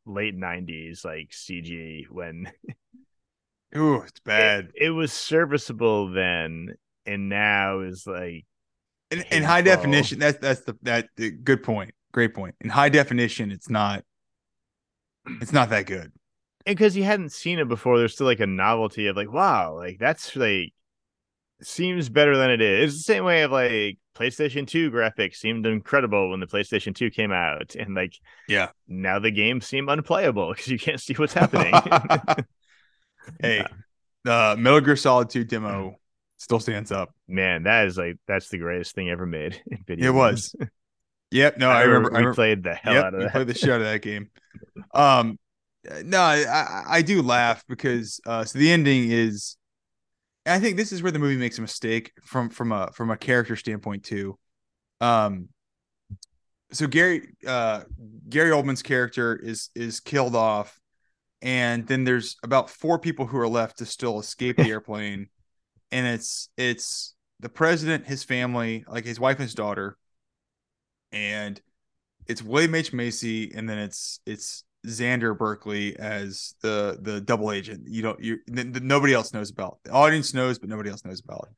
[0.05, 2.49] late 90s like cg when
[3.75, 4.71] Ooh, it's bad.
[4.75, 6.75] it, it was serviceable then
[7.05, 8.45] and now is like
[9.11, 12.89] in, in high definition that's that's the that the, good point great point in high
[12.89, 14.03] definition it's not
[15.41, 16.11] it's not that good
[16.65, 19.75] And because you hadn't seen it before, there's still like a novelty of like, wow,
[19.75, 20.73] like that's like
[21.61, 22.93] seems better than it is.
[22.95, 27.09] It's the same way of like PlayStation 2 graphics seemed incredible when the PlayStation 2
[27.11, 28.13] came out, and like
[28.47, 31.73] yeah now the games seem unplayable because you can't see what's happening.
[33.39, 33.65] hey
[34.23, 35.95] the metal gear solid 2 demo
[36.37, 40.07] still stands up Man, that is like that's the greatest thing ever made in video.
[40.07, 40.55] It was.
[41.31, 43.31] yep no i, remember i remember played the hell yep, out of we that.
[43.33, 44.29] played the shit out of that game
[44.93, 45.37] um
[46.03, 49.57] no I, I i do laugh because uh so the ending is
[50.45, 53.17] i think this is where the movie makes a mistake from from a from a
[53.17, 54.37] character standpoint too
[55.01, 55.49] um
[56.71, 57.83] so gary uh
[58.29, 60.77] gary oldman's character is is killed off
[61.41, 65.27] and then there's about four people who are left to still escape the airplane
[65.91, 69.97] and it's it's the president his family like his wife and his daughter
[71.11, 71.61] and
[72.27, 77.83] it's William H Macy, and then it's it's Xander Berkeley as the the double agent.
[77.87, 79.79] You don't you nobody else knows about.
[79.83, 81.47] The audience knows, but nobody else knows about.
[81.49, 81.55] It.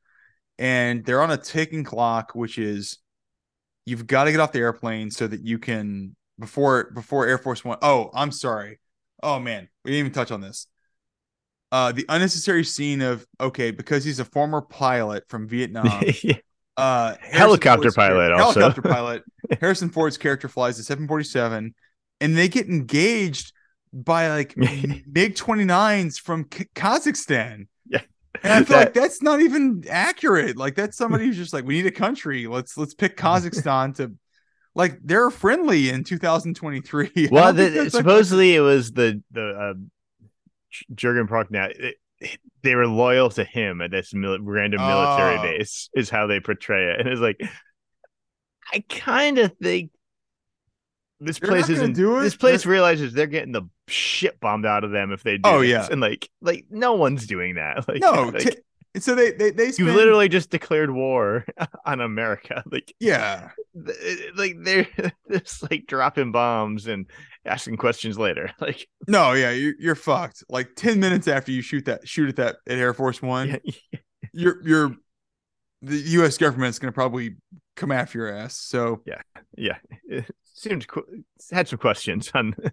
[0.62, 2.98] And they're on a ticking clock, which is
[3.86, 7.64] you've got to get off the airplane so that you can before before Air Force
[7.64, 7.78] One.
[7.82, 8.78] Oh, I'm sorry.
[9.22, 10.66] Oh man, we didn't even touch on this.
[11.72, 16.02] Uh, the unnecessary scene of okay because he's a former pilot from Vietnam.
[16.22, 16.36] Yeah.
[16.76, 18.60] uh Helicopter Ford's pilot also.
[18.60, 19.22] helicopter pilot
[19.60, 21.74] harrison ford's character flies the 747
[22.20, 23.52] and they get engaged
[23.92, 28.02] by like mig 29s from K- kazakhstan Yeah.
[28.44, 31.74] and i feel like that's not even accurate like that's somebody who's just like we
[31.74, 34.12] need a country let's let's pick kazakhstan to
[34.74, 39.74] like they're friendly in 2023 well, the, that's, like, supposedly it was the the uh,
[40.94, 41.70] Jurgen Prochnow.
[41.70, 45.42] It, it- they were loyal to him at this mil- random military Oh.
[45.42, 47.00] base, is how they portray it.
[47.00, 47.40] And it's like,
[48.70, 49.90] I kind of think
[51.18, 51.94] this They're place isn't.
[51.94, 52.22] do it.
[52.24, 55.48] This place They're- realizes they're getting the shit bombed out of them if they do.
[55.48, 55.70] Oh, this.
[55.70, 55.88] yeah.
[55.90, 57.84] and like, like no one's doing that.
[57.88, 58.56] Like, no like, t-
[58.98, 61.44] so they they they you literally just declared war
[61.86, 62.62] on America.
[62.70, 63.50] Like, yeah
[64.34, 64.86] like they're
[65.30, 67.06] just like dropping bombs and
[67.44, 68.52] asking questions later.
[68.60, 70.44] Like, No, yeah, you're, you're fucked.
[70.48, 73.98] Like ten minutes after you shoot that, shoot at that at Air Force One, yeah,
[74.32, 74.96] you're you're
[75.82, 76.36] the U.S.
[76.36, 77.36] government's gonna probably
[77.76, 78.56] come after your ass.
[78.56, 79.22] So, yeah,
[79.56, 79.76] yeah,
[80.08, 80.86] it seemed
[81.50, 82.72] had some questions on the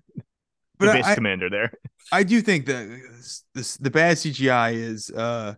[0.77, 1.71] but base I, commander there.
[2.11, 5.55] I do think that this, this the bad CGI is uh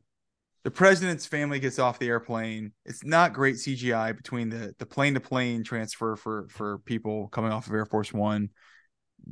[0.70, 2.74] the president's family gets off the airplane.
[2.86, 7.52] It's not great CGI between the the plane to plane transfer for for people coming
[7.52, 8.50] off of Air Force One.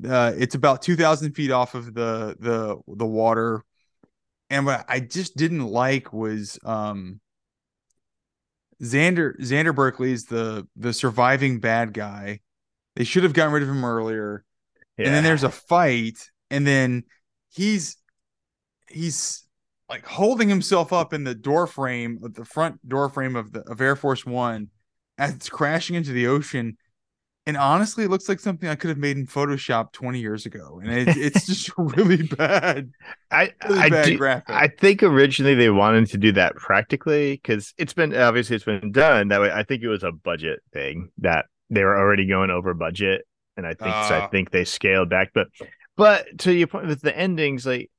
[0.03, 3.61] Uh, it's about two thousand feet off of the the the water,
[4.49, 7.19] and what I just didn't like was um
[8.81, 12.39] Xander Xander Berkeley is the the surviving bad guy.
[12.95, 14.43] They should have gotten rid of him earlier.
[14.97, 15.05] Yeah.
[15.05, 16.17] And then there's a fight,
[16.49, 17.03] and then
[17.53, 17.95] he's
[18.89, 19.46] he's
[19.89, 23.61] like holding himself up in the door frame of the front door frame of the
[23.61, 24.69] of Air Force One
[25.17, 26.77] as it's crashing into the ocean.
[27.45, 30.81] And honestly, it looks like something I could have made in Photoshop 20 years ago.
[30.83, 32.91] And it, it's just really bad.
[33.31, 34.49] I Really I, bad do- graphic.
[34.49, 38.91] I think originally they wanted to do that practically because it's been obviously it's been
[38.91, 39.51] done that way.
[39.51, 43.65] I think it was a budget thing that they were already going over budget, and
[43.65, 44.27] I think so I uh.
[44.29, 45.31] think they scaled back.
[45.33, 45.47] But
[45.95, 47.89] but to your point with the endings, like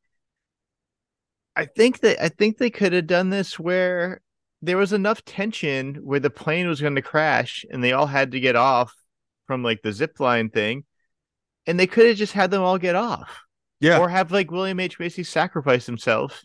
[1.59, 4.20] I think that I think they could have done this where
[4.62, 8.30] there was enough tension where the plane was going to crash and they all had
[8.32, 8.94] to get off
[9.47, 10.85] from like the zip line thing,
[11.66, 13.40] and they could have just had them all get off
[13.80, 13.98] Yeah.
[13.98, 16.44] or have like William H Macy sacrifice himself,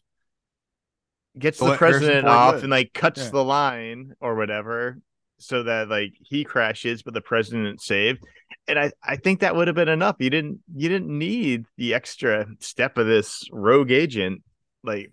[1.38, 3.30] gets the president off and like cuts Yeah.
[3.30, 4.98] the line or whatever,
[5.38, 8.24] so that like he crashes, but the president's saved.
[8.68, 10.16] And I, I think that would have been enough.
[10.20, 14.42] You didn't you didn't need the extra step of this rogue agent
[14.84, 15.12] like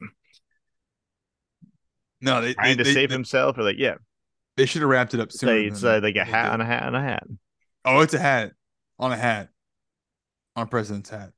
[2.21, 3.95] no, they, trying they, to they, save they, himself or like yeah,
[4.57, 5.57] they should have wrapped it up sooner.
[5.57, 7.25] it's uh, like a hat on a hat on a hat.
[7.85, 8.53] Oh, it's a hat
[8.99, 9.49] on a hat
[10.57, 11.31] on a president's hat.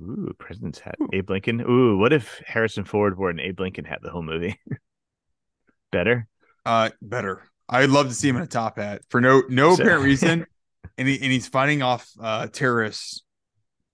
[0.00, 0.96] Ooh, president's hat.
[1.00, 1.08] Ooh.
[1.12, 1.60] Abe Lincoln.
[1.60, 4.58] Ooh, what if Harrison Ford wore an Abe Lincoln hat the whole movie?
[5.92, 6.26] Better.
[6.64, 7.42] Uh, better.
[7.68, 10.46] I'd love to see him in a top hat for no no So- apparent reason,
[10.98, 13.22] and he and he's fighting off uh terrorists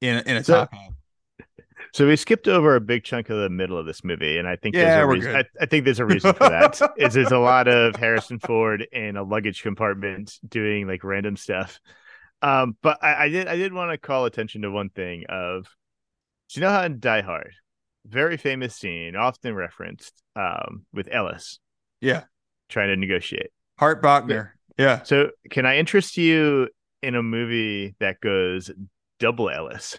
[0.01, 0.91] in in a So- top hat.
[1.95, 4.57] So we skipped over a big chunk of the middle of this movie, and I
[4.57, 5.33] think Yeah, there's a we're reason.
[5.33, 5.47] good.
[5.61, 6.81] I, I think there's a reason for that.
[6.97, 11.81] is there's a lot of Harrison Ford in a luggage compartment doing like random stuff.
[12.41, 15.65] Um, but I, I did I did want to call attention to one thing of,
[16.51, 17.55] do you know how in Die Hard,
[18.07, 21.59] very famous scene, often referenced, um, with Ellis
[22.01, 22.25] Yeah,
[22.69, 23.51] trying to negotiate.
[23.79, 24.51] Hart Bochner.
[24.77, 26.69] Yeah, So can I interest you
[27.03, 28.71] in a movie that goes
[29.19, 29.97] double Ellis?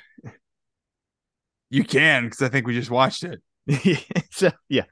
[1.69, 3.41] You can because I think we just watched it.
[4.31, 4.85] so yeah.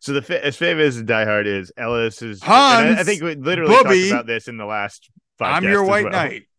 [0.00, 2.42] So the fa- as famous as Die Hard is, Ellis is.
[2.42, 5.10] Hans, I, I think we literally Bubby, talked about this in the last.
[5.40, 6.12] I'm your white well.
[6.12, 6.42] knight.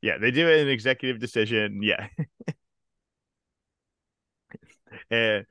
[0.00, 1.82] Yeah, they do it an executive decision.
[1.82, 2.06] Yeah.
[5.10, 5.44] and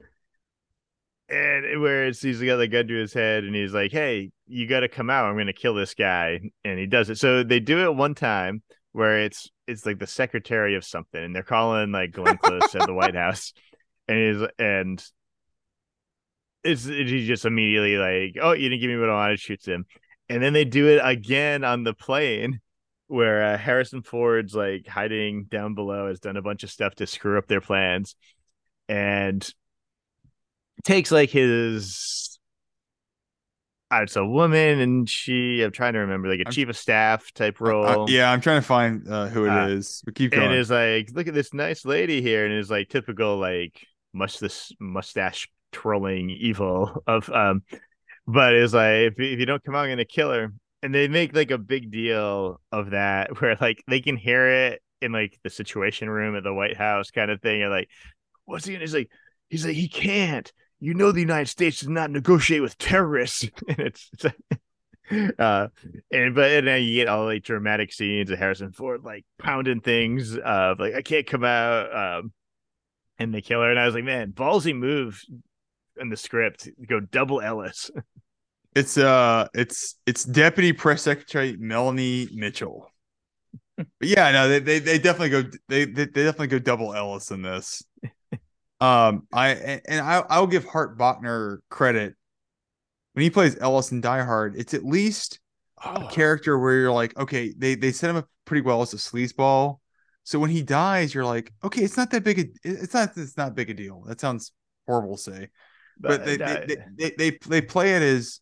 [1.30, 4.80] and whereas he's got the gun to his head and he's like, "Hey, you got
[4.80, 5.26] to come out.
[5.26, 7.18] I'm going to kill this guy," and he does it.
[7.18, 8.64] So they do it one time
[8.98, 12.88] where it's it's like the secretary of something, and they're calling like Glenn Close at
[12.88, 13.53] the White House,
[14.07, 15.03] and he's and
[16.64, 19.86] it's he just immediately like, "Oh, you didn't give me what I wanted," shoots him,
[20.30, 22.60] and then they do it again on the plane
[23.06, 27.06] where uh, Harrison Ford's like hiding down below has done a bunch of stuff to
[27.06, 28.15] screw up their plans
[28.90, 29.48] and
[30.84, 32.36] takes like his
[33.91, 37.31] it's a woman and she I'm trying to remember like a I'm- chief of staff
[37.34, 38.09] type role.
[38.09, 40.01] yeah, I'm trying to find uh, who it is.
[40.01, 40.53] Uh, but keep and going.
[40.53, 44.72] is like, look at this nice lady here, and is like typical like must this
[44.80, 47.61] mustache twirling evil of um,
[48.26, 50.53] but it's like if, if you don't come out, I'm gonna kill her.
[50.84, 54.81] And they make like a big deal of that, where like they can hear it
[55.01, 57.89] in like the Situation Room at the White House kind of thing, and like,
[58.45, 58.73] what's he?
[58.73, 59.09] gonna He's like,
[59.49, 60.51] he's like, he can't.
[60.80, 64.10] You know, the United States does not negotiate with terrorists, and it's.
[64.14, 64.26] it's
[65.40, 65.70] uh
[66.12, 69.80] and but and then you get all like dramatic scenes of Harrison Ford like pounding
[69.80, 72.34] things of like I can't come out um
[73.18, 75.24] and they kill her and I was like man ballsy move
[75.95, 77.90] in the script go double Ellis
[78.78, 82.91] It's uh, it's it's Deputy Press Secretary Melanie Mitchell.
[83.76, 87.32] but yeah, no, they, they they definitely go they, they they definitely go double Ellis
[87.32, 87.84] in this.
[88.80, 92.16] Um, I and I I'll give Hart Bochner credit
[93.14, 94.56] when he plays Ellis in Die Hard.
[94.56, 95.40] It's at least
[95.84, 98.94] a oh, character where you're like, okay, they they set him up pretty well as
[98.94, 99.80] a sleazeball.
[100.24, 103.38] So when he dies, you're like, okay, it's not that big a it's not it's
[103.38, 104.04] not big a deal.
[104.08, 104.52] That sounds
[104.86, 105.49] horrible to say
[105.99, 108.40] but they, uh, they, they, they they play it as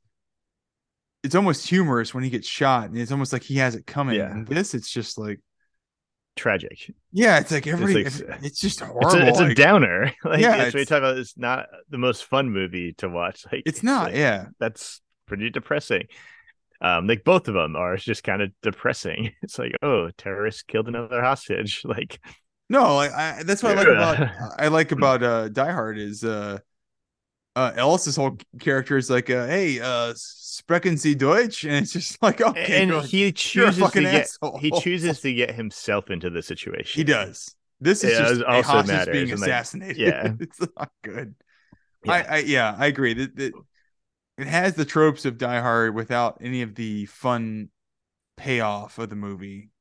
[1.23, 4.15] it's almost humorous when he gets shot and it's almost like he has it coming
[4.15, 4.31] Yeah.
[4.31, 5.39] and this it's just like
[6.35, 6.91] tragic.
[7.11, 8.13] Yeah it's like every like-
[8.43, 10.11] it's just horrible it's a, it's a like, downer.
[10.25, 11.17] Like Yeah, you it's- talk about.
[11.17, 13.45] It's not the most fun movie to watch.
[13.51, 14.47] Like it's not like, yeah.
[14.59, 16.07] that's pretty depressing.
[16.81, 19.31] Um like both of them are just kind of depressing.
[19.41, 21.81] It's like oh terrorists killed another hostage.
[21.85, 22.19] Like
[22.69, 26.23] no like I, that's what i like about i like about uh die hard is
[26.23, 26.57] uh
[27.55, 32.21] uh Ellis's whole character is like, uh, "Hey, uh, sprechen Sie Deutsch?" And it's just
[32.21, 34.59] like, okay, and he chooses to get asshole.
[34.59, 36.99] he chooses to get himself into the situation.
[36.99, 37.55] He does.
[37.79, 39.97] This is Yeah, just it a also hostage matters, being and, like, assassinated.
[39.97, 40.33] yeah.
[40.39, 41.35] it's not good.
[42.03, 42.11] Yeah.
[42.13, 43.13] I, I yeah, I agree.
[43.13, 43.53] That that
[44.37, 47.69] it has the tropes of Die Hard without any of the fun
[48.37, 49.71] payoff of the movie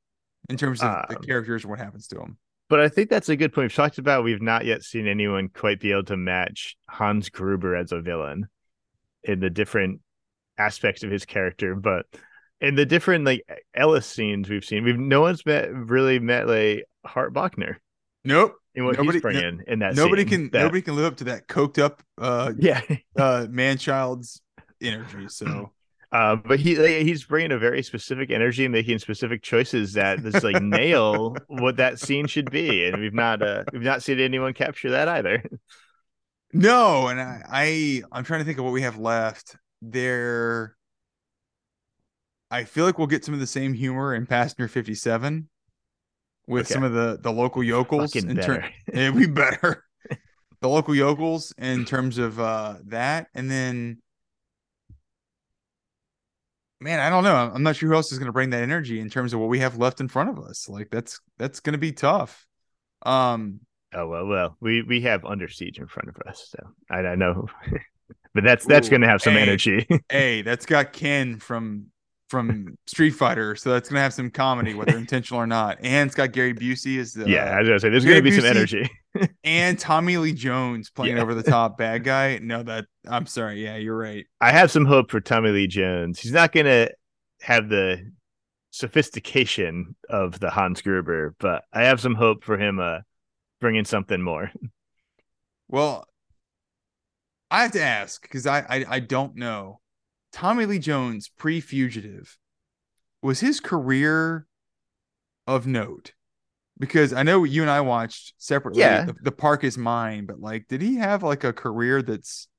[0.49, 2.37] in terms of the Um, characters and what happens to them.
[2.67, 3.65] But I think that's a good point.
[3.65, 7.75] We've talked about we've not yet seen anyone quite be able to match Hans Gruber
[7.75, 8.47] as a villain
[9.23, 10.01] in the different
[10.57, 11.75] aspects of his character.
[11.75, 12.05] But
[12.61, 13.43] in the different like
[13.75, 17.75] Ellis scenes we've seen, we've no one's met really met like Hart Bochner
[18.23, 18.55] Nope.
[18.73, 19.95] in what Nobody- he's bringing in that.
[19.95, 20.29] Nobody scene.
[20.29, 22.81] can That- nobody can live up to that coked up uh Yeah.
[23.15, 24.41] uh man child's
[24.81, 25.27] energy.
[25.29, 25.71] So
[26.11, 30.21] Uh, but he like, he's bringing a very specific energy and making specific choices that
[30.21, 34.19] just like nail what that scene should be, and we've not uh, we've not seen
[34.19, 35.43] anyone capture that either.
[36.53, 39.55] no, and I, I I'm trying to think of what we have left.
[39.81, 40.75] There
[42.51, 45.49] I feel like we'll get some of the same humor in Passenger 57
[46.47, 46.73] with Okay.
[46.73, 48.61] some of the the local yokels Fucking in better.
[48.61, 49.83] turn yeah, we better
[50.61, 54.01] the local yokels in terms of uh that and then
[56.79, 58.99] man i don't know i'm not sure who else is going to bring that energy
[58.99, 61.73] in terms of what we have left in front of us like that's that's going
[61.73, 62.45] to be tough
[63.05, 63.59] um
[63.95, 67.15] Oh well, well, we we have Under Siege in front of us, so I, I
[67.15, 67.47] know,
[68.33, 69.41] but that's that's going to have some hey.
[69.41, 69.87] energy.
[70.09, 71.87] hey that's got ken from
[72.35, 76.07] from street fighter so that's going to have some comedy whether intentional or not and
[76.07, 78.31] it's got gary busey as the yeah, I was gonna say there's going to be
[78.31, 78.89] some energy.
[79.43, 81.21] and tommy lee jones playing Yeah.
[81.23, 84.85] over the top bad guy no that i'm sorry yeah you're right I have some
[84.85, 86.19] hope for Tommy Lee Jones.
[86.19, 86.91] He's not going to
[87.41, 88.11] have the
[88.69, 92.99] sophistication of the Hans Gruber, but I have some hope for him uh
[93.61, 94.51] bringing something more.
[95.67, 96.05] Well,
[97.49, 99.79] I have to ask because I, I I don't know.
[100.35, 102.37] Tommy Lee Jones, pre-fugitive,
[103.21, 104.45] was his career
[105.47, 106.11] of note?
[106.77, 108.81] Because I know you and I watched separately.
[108.81, 109.05] Yeah.
[109.05, 112.49] The, the Park is Mine, but like, did he have like a career that's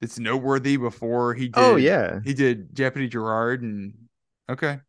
[0.00, 1.60] that's noteworthy before he did?
[1.60, 3.94] Oh yeah, he did Deputy Gerard and
[4.50, 4.80] okay.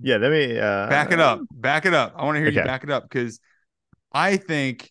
[0.00, 0.16] yeah.
[0.16, 2.84] Let me uh, back it up back it up i want to hear you back
[2.84, 3.38] it up because
[4.12, 4.90] i think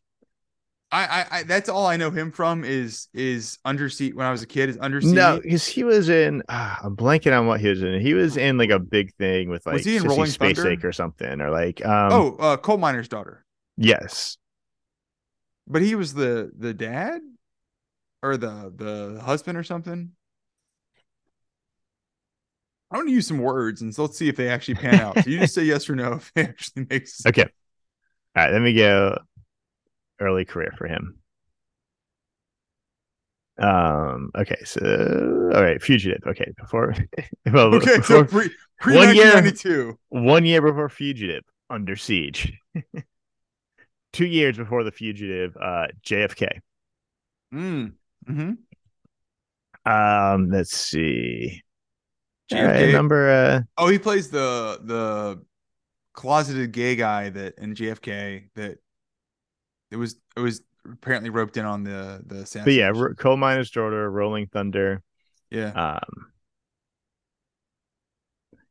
[0.91, 4.31] I, I i that's all i know him from is is under siege when i
[4.31, 6.43] was a kid is under siege No, because he was in.
[6.49, 8.01] Uh, I'm blanking on what he was in.
[8.01, 10.57] He was in like a big thing with like Was he in Sissy Rolling Space
[10.57, 10.71] Thunder?
[10.71, 12.11] Ache or something, or like um.
[12.11, 13.45] oh uh coal miner's daughter
[13.77, 14.37] yes,
[15.67, 17.21] but he was the the dad
[18.21, 20.11] or the the husband or something
[22.91, 25.17] i want to use some words and so let's see if they actually pan out
[25.23, 27.45] so you just say yes or no if it actually makes Okay.
[28.33, 29.17] All right, let me go
[30.21, 31.17] early career for him.
[33.57, 36.23] Um, okay, so all right, fugitive.
[36.25, 36.95] Okay, before
[37.51, 38.49] well, okay so pre
[38.79, 42.53] pre one year- 1992 one year before fugitive, under siege.
[44.13, 46.59] Two years before the fugitive, uh JFK.
[47.53, 47.93] mm.
[48.27, 48.51] hmm
[49.85, 51.61] Um, let's see.
[52.51, 52.67] JFK.
[52.67, 55.43] right, number uh Oh, he plays the the
[56.13, 58.79] closeted gay guy that in JFK that
[59.91, 60.61] it was it was
[60.91, 65.03] apparently roped in on the the but yeah, Coal Miner's Daughter, Rolling Thunder.
[65.49, 65.71] yeah.
[65.71, 66.27] Um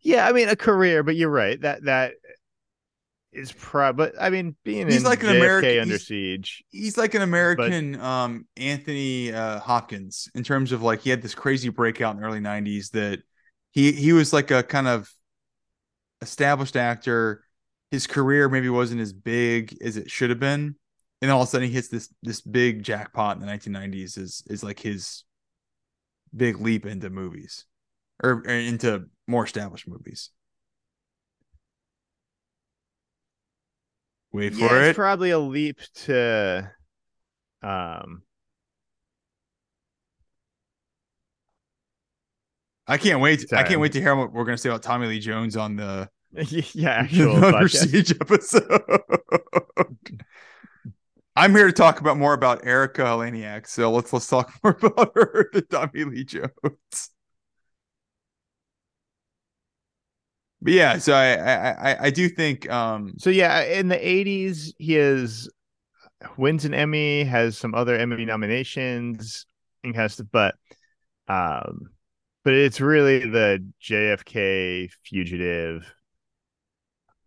[0.03, 1.61] Yeah, I mean a career, but you're right.
[1.61, 2.15] That that
[3.33, 6.65] is probably I mean being He's like an JFK American- under he's- siege.
[6.71, 11.35] He's like an American um Anthony uh Hopkins in terms of like he had this
[11.35, 13.23] crazy breakout in the early 90s that
[13.73, 15.09] he he was like a kind of
[16.23, 17.45] established actor.
[17.93, 20.77] His career maybe wasn't as big as it should have been.
[21.23, 24.43] And all of a sudden he hits this this big jackpot in the 1990s is
[24.49, 25.25] is like his
[26.35, 27.67] big leap into movies
[28.23, 30.31] or, or into more established movies.
[34.33, 34.97] Wait Yeah, for it's it.
[34.97, 36.71] probably a leap to
[37.63, 38.23] um
[42.87, 43.53] I can't wait.
[43.53, 45.77] I can't wait to hear what we're going to say about Tommy Lee Jones on
[45.77, 46.09] the
[46.75, 47.69] yeah, actual.
[47.69, 48.83] Siege episode.
[51.41, 55.12] I'm here to talk about more about Erica Eleniak, so let's let's talk more about
[55.15, 56.51] her than Tommy Lee Jones.
[60.61, 64.97] But yeah, so I I I, do think um So yeah, in the '80s, he
[64.97, 65.49] is
[66.37, 69.47] wins an Emmy, has some other Emmy nominations,
[69.83, 70.27] and has stuff.
[70.31, 70.57] But,
[71.27, 71.89] um,
[72.45, 75.91] but it's really the JFK fugitive.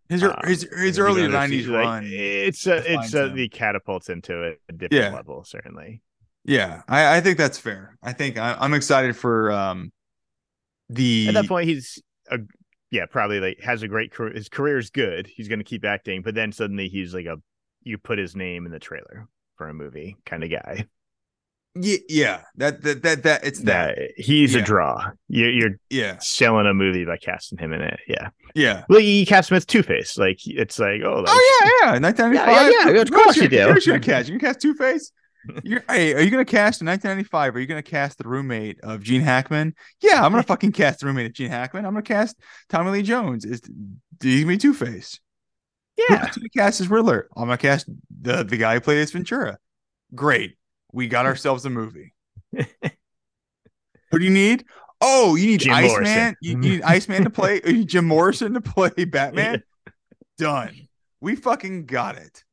[0.08, 2.04] His um, his his early '90s siege, like, run.
[2.04, 5.10] It's a, it's a, the catapults into a, a different Yeah.
[5.10, 6.02] level, certainly.
[6.44, 7.96] Yeah, I, I think that's fair.
[8.02, 9.92] I think I, I'm excited for um
[10.88, 12.38] the At that point, he's a
[12.90, 14.32] yeah, probably like has a great career.
[14.34, 15.26] His career is good.
[15.26, 17.38] He's going to keep acting, but then suddenly he's like a
[17.82, 20.86] you put his name in the trailer for a movie kind of guy.
[21.74, 24.60] Yeah, yeah that that that that it's that, That he's Yeah.
[24.60, 25.10] a draw.
[25.28, 28.00] You're, you're yeah selling a movie by casting him in it.
[28.08, 28.28] Yeah.
[28.54, 28.84] yeah.
[28.88, 30.16] Well, you cast him as Two Face.
[30.16, 31.98] Like it's like oh, like, Oh yeah, yeah.
[32.00, 32.72] 1995.
[32.72, 33.56] Yeah, yeah, yeah, of course you do.
[33.56, 34.28] You're gonna cast.
[34.28, 35.10] You can cast Two Face.
[35.90, 37.54] Hey, are you gonna cast in 1995?
[37.54, 39.74] Are you gonna cast the roommate of Gene Hackman?
[40.00, 41.84] Yeah, I'm gonna fucking cast the roommate of Gene Hackman.
[41.84, 42.38] I'm gonna cast
[42.70, 43.44] Tommy Lee Jones.
[43.44, 43.60] Is
[44.18, 45.20] do me Two Face?
[45.98, 46.24] yeah.
[46.24, 47.28] Who's gonna cast as Riddler?
[47.36, 47.90] I'm gonna cast
[48.22, 49.58] the the guy who played Ace Ventura.
[50.14, 50.56] Great,
[50.94, 52.14] we got ourselves a movie.
[52.56, 54.64] Who do you need?
[55.00, 56.36] Oh, you need Jim Iceman.
[56.40, 57.60] You, you need Iceman to play.
[57.66, 59.62] you need Jim Morrison to play Batman.
[60.38, 60.88] Done.
[61.20, 62.44] We fucking got it.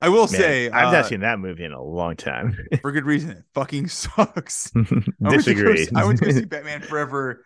[0.00, 2.56] I will Man, say, I've uh, not seen that movie in a long time.
[2.80, 3.30] for good reason.
[3.30, 4.72] It fucking sucks.
[4.74, 4.80] I
[5.20, 5.88] went to go Disagree.
[5.94, 7.44] I went to go see Batman Forever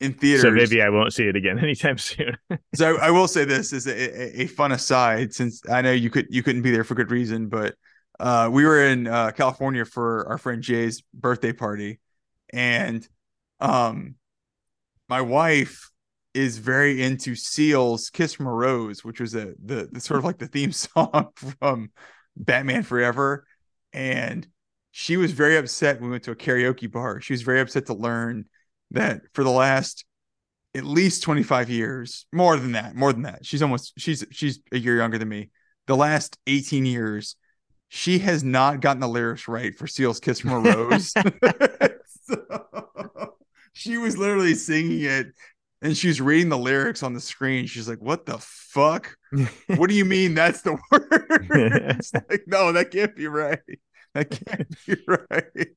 [0.00, 0.42] in theaters.
[0.42, 2.36] so maybe I won't see it again anytime soon.
[2.74, 5.92] So I, I will say this is a, a, a fun aside, since I know
[5.92, 7.76] you could you couldn't be there for good reason, but
[8.22, 11.98] uh, we were in uh, California for our friend Jay's birthday party,
[12.52, 13.06] and
[13.58, 14.14] um,
[15.08, 15.90] my wife
[16.32, 20.24] is very into Seal's "Kiss from a Rose," which was a the, the sort of
[20.24, 21.90] like the theme song from
[22.36, 23.44] Batman Forever,
[23.92, 24.46] and
[24.92, 27.20] she was very upset when we went to a karaoke bar.
[27.20, 28.44] She was very upset to learn
[28.92, 30.04] that for the last
[30.76, 34.78] at least 25 years more than that more than that she's almost she's she's a
[34.78, 35.50] year younger than me
[35.86, 37.36] the last 18 years
[37.94, 41.12] she has not gotten the lyrics right for seal's kiss from a rose.
[42.24, 43.34] So,
[43.74, 45.26] she was literally singing it
[45.82, 47.66] and she's reading the lyrics on the screen.
[47.66, 49.14] She's like what the fuck?
[49.66, 52.00] What do you mean that's the word
[52.30, 53.58] like no that can't be right.
[54.14, 55.76] That can't be right.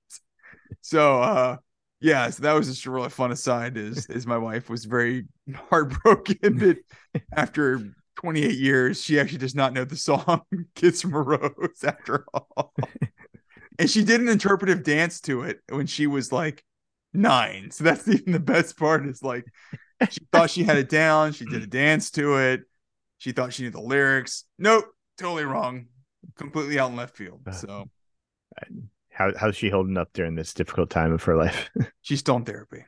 [0.81, 1.57] So uh
[1.99, 5.25] yeah so that was just a really fun aside is is my wife was very
[5.69, 6.77] heartbroken that
[7.35, 7.81] after
[8.15, 10.41] 28 years she actually does not know the song
[10.75, 12.73] kiss from a rose after all.
[13.77, 16.63] And she did an interpretive dance to it when she was like
[17.13, 17.71] nine.
[17.71, 19.45] So that's even the best part is like
[20.09, 22.61] she thought she had it down she did a dance to it
[23.17, 24.45] she thought she knew the lyrics.
[24.59, 24.85] Nope
[25.17, 25.87] totally wrong.
[26.37, 27.89] Completely out in left field so.
[29.11, 31.69] How how's she holding up during this difficult time of her life?
[32.01, 32.85] she's still in therapy.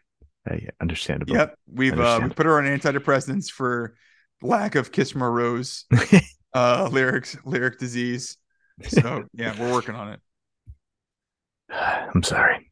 [0.49, 1.33] Uh, yeah, understandable.
[1.33, 3.95] Yep, we've uh, we put her on antidepressants for
[4.41, 5.85] lack of "Kiss a Rose"
[6.53, 8.37] uh, lyrics, lyric disease.
[8.83, 10.19] So yeah, we're working on it.
[11.69, 12.71] I'm sorry.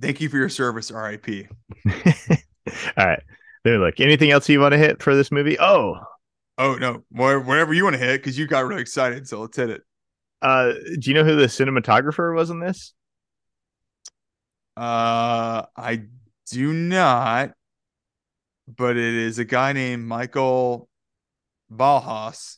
[0.00, 1.48] Thank you for your service, R.I.P.
[1.88, 3.22] All right.
[3.64, 3.98] There, look.
[3.98, 5.58] Anything else you want to hit for this movie?
[5.58, 5.96] Oh,
[6.58, 9.28] Oh no, wha- whatever you want to hit because you got really excited.
[9.28, 9.82] So let's hit it.
[10.42, 12.94] uh, do you know who the cinematographer was in this?
[14.76, 16.02] Uh, I
[16.50, 17.52] do not,
[18.76, 20.88] but it is a guy named Michael
[21.72, 22.56] Ballhaus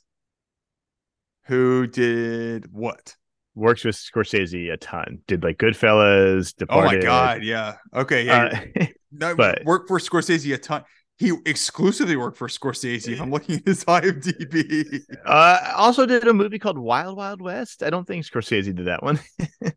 [1.44, 3.16] who did what?
[3.54, 5.20] Works with Scorsese a ton.
[5.26, 6.98] Did like Goodfellas, Departed.
[6.98, 7.76] Oh my god, yeah.
[7.94, 8.62] Okay, yeah.
[8.80, 10.84] Uh, No, But- worked for Scorsese a ton.
[11.18, 13.20] He exclusively worked for Scorsese.
[13.20, 17.82] I'm looking at his IMDb, uh, also did a movie called Wild Wild West.
[17.82, 19.20] I don't think Scorsese did that one.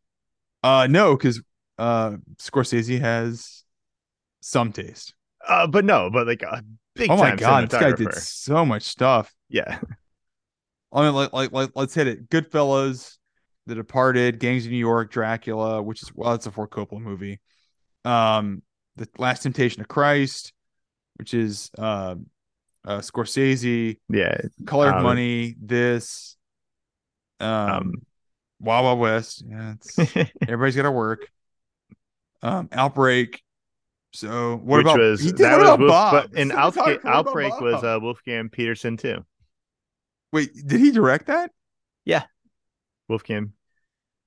[0.64, 1.41] uh, no, because
[1.77, 3.64] uh, Scorsese has
[4.39, 5.14] some taste.
[5.48, 6.64] Uh, but no, but like a
[6.95, 9.34] big oh my god, this guy did so much stuff.
[9.49, 9.80] Yeah.
[10.91, 12.30] I mean, like, like, like, let's hit it.
[12.30, 13.18] Goodfellas,
[13.65, 17.40] The Departed, Gangs of New York, Dracula, which is well, that's a Ford Coppola movie.
[18.06, 18.61] Um,
[18.95, 20.53] The Last Temptation of Christ,
[21.15, 22.15] which is uh,
[22.86, 23.98] uh Scorsese.
[24.10, 24.38] Yeah.
[24.65, 26.38] Color of Um, Money, this,
[27.40, 27.94] um, Um,
[28.60, 29.44] Wild Wild West.
[29.48, 29.99] Yeah, it's
[30.41, 31.28] everybody's got to work.
[32.41, 33.41] Um, Outbreak.
[34.14, 36.14] So what Which about was he did- that was about Wolf, Bob?
[36.31, 39.26] but in Cinematographer, Outbreak, what about Outbreak was uh, Wolfgang Petersen too.
[40.31, 41.52] Wait, did he direct that?
[42.06, 42.23] Yeah,
[43.10, 43.53] Wolfgang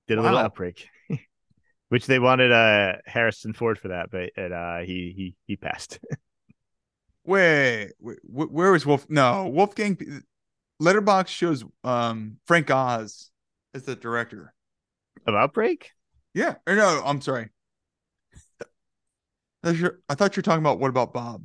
[0.09, 0.89] did a little Outbreak,
[1.89, 5.99] which they wanted uh Harrison Ford for that, but it, uh he he he passed.
[7.25, 9.07] Wait, wait wh- where was Wolf?
[9.09, 10.23] No, Wolfgang.
[10.81, 13.31] Letterboxd shows um Frank Oz
[13.75, 14.53] as the director.
[15.27, 15.91] of Outbreak.
[16.35, 17.49] Yeah, or no, I'm sorry.
[19.73, 21.45] Your- I thought you were talking about what about Bob?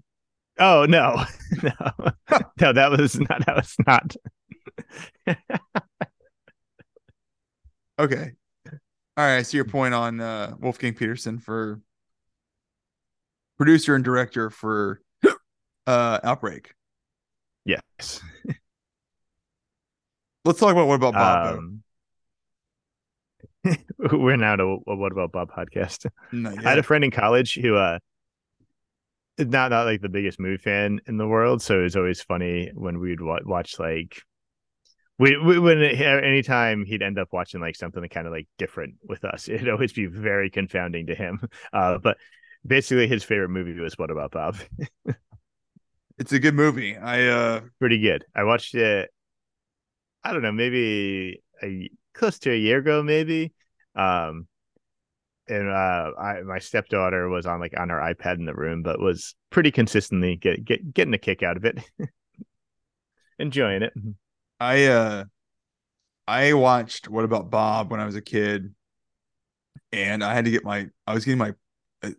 [0.59, 1.23] Oh no,
[1.63, 1.71] no,
[2.59, 3.45] no, that was not.
[3.45, 4.15] That was not.
[7.99, 8.31] Okay.
[9.17, 9.37] All right.
[9.37, 11.79] I see your point on uh, Wolfgang Petersen for
[13.57, 15.01] producer and director for
[15.87, 16.73] uh, Outbreak.
[17.65, 18.21] yes.
[20.45, 21.59] Let's talk about what about Bob though.
[21.59, 21.83] Um,
[24.23, 26.07] We're now to a What About Bob podcast.
[26.33, 27.99] I had a friend in college who uh
[29.37, 32.71] not not like the biggest movie fan in the world, so it was always funny
[32.73, 34.21] when we'd wa- watch like
[35.17, 38.95] we, we when it, anytime he'd end up watching like something kind of like different
[39.03, 41.39] with us, it'd always be very confounding to him.
[41.73, 42.17] Uh, but
[42.65, 44.57] basically, his favorite movie was What About Bob?
[46.17, 46.97] It's a good movie.
[46.97, 48.25] I uh Pretty good.
[48.35, 49.09] I watched it.
[50.23, 53.53] I don't know, maybe a close to a year ago, maybe.
[53.95, 54.47] Um,
[55.51, 58.99] and uh, I my stepdaughter was on like on her iPad in the room, but
[58.99, 61.79] was pretty consistently get, get getting a kick out of it,
[63.39, 63.93] enjoying it.
[64.59, 65.25] I uh
[66.27, 68.73] I watched What About Bob when I was a kid,
[69.91, 71.53] and I had to get my I was getting my.
[72.01, 72.11] Uh,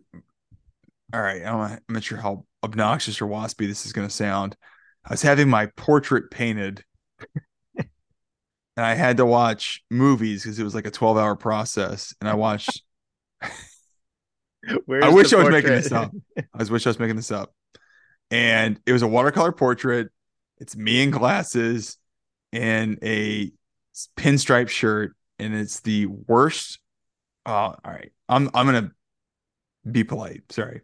[1.13, 4.55] all right, I'm, I'm not sure how obnoxious or waspy this is going to sound.
[5.05, 6.83] I was having my portrait painted,
[7.77, 7.87] and
[8.77, 12.35] I had to watch movies because it was like a 12 hour process, and I
[12.35, 12.82] watched.
[14.85, 16.11] Where's I wish I was making this up.
[16.37, 17.53] I was wish I was making this up.
[18.31, 20.09] And it was a watercolor portrait.
[20.57, 21.97] It's me in glasses
[22.53, 23.51] and a
[24.17, 26.79] pinstripe shirt, and it's the worst.
[27.45, 28.11] Oh, all right.
[28.29, 28.91] I'm I'm gonna
[29.89, 30.43] be polite.
[30.51, 30.81] Sorry.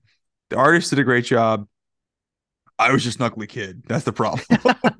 [0.49, 1.67] The artist did a great job.
[2.77, 3.83] I was just an ugly kid.
[3.87, 4.45] That's the problem.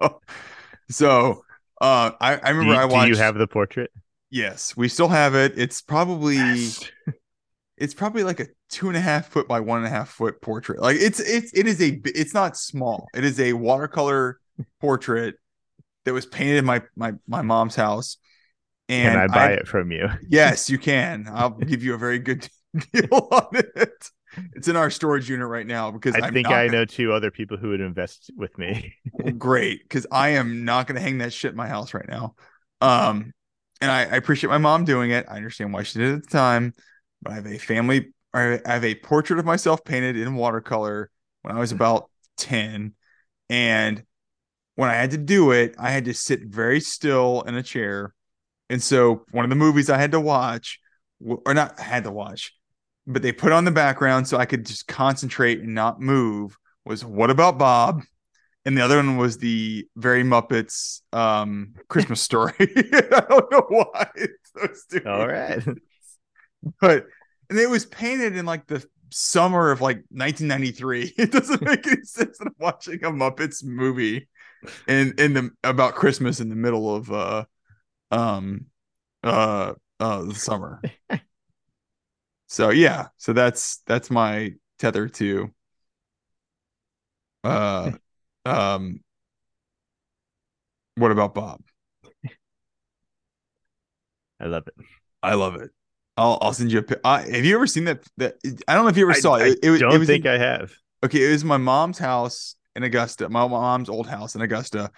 [0.90, 1.44] so
[1.80, 3.90] uh I, I Do remember you, I do you have the portrait?
[4.32, 5.52] Yes, we still have it.
[5.56, 6.66] It's probably
[7.76, 10.40] it's probably like a two and a half foot by one and a half foot
[10.42, 10.80] portrait.
[10.80, 13.06] Like it's it's it is a it's not small.
[13.14, 14.38] It is a watercolor
[14.80, 15.36] portrait
[16.04, 18.16] that was painted in my my my mom's house.
[18.88, 20.08] And Can I buy I- it from you?
[20.28, 21.28] Yes, you can.
[21.32, 22.48] I'll give you a very good
[22.92, 24.08] deal on it.
[24.54, 27.12] It's in our storage unit right now because I I'm think I gonna- know two
[27.12, 28.94] other people who would invest with me.
[29.38, 32.34] great because I am not going to hang that shit in my house right now.
[32.80, 33.32] Um,
[33.82, 35.26] and I, I appreciate my mom doing it.
[35.28, 36.72] I understand why she did it at the time,
[37.20, 38.14] but I have a family.
[38.32, 41.10] I have a portrait of myself painted in watercolor
[41.42, 42.94] when I was about ten,
[43.50, 44.02] and
[44.76, 48.14] when I had to do it, I had to sit very still in a chair.
[48.70, 50.80] And so one of the movies I had to watch,
[51.20, 52.54] or not had to watch,
[53.06, 56.56] but they put on the background so I could just concentrate and not move.
[56.86, 58.02] Was What About Bob?
[58.64, 62.54] And the other one was the very Muppets um Christmas story.
[62.60, 65.08] I don't know why it's so stupid.
[65.08, 65.64] All right.
[66.80, 67.06] But
[67.50, 71.14] and it was painted in like the summer of like 1993.
[71.18, 74.28] It doesn't make any sense that I'm watching a Muppets movie
[74.86, 77.44] in in the about Christmas in the middle of uh
[78.12, 78.66] um
[79.24, 80.80] uh uh the summer.
[82.46, 85.52] so yeah, so that's that's my tether to
[87.42, 87.90] uh
[88.44, 89.00] um
[90.96, 91.60] what about Bob?
[94.40, 94.74] I love it.
[95.22, 95.70] I love it.
[96.16, 97.06] I'll I'll send you a.
[97.06, 98.02] Uh, have you ever seen that?
[98.18, 98.34] That
[98.68, 99.58] I don't know if you ever saw I, it.
[99.62, 100.72] It, I was- don't it was think in- I have.
[101.04, 101.24] okay.
[101.28, 103.28] It was my mom's house in Augusta.
[103.28, 104.90] My mom's old house in Augusta.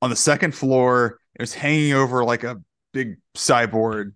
[0.00, 2.60] On the second floor, it was hanging over like a
[2.92, 4.12] big cyborg.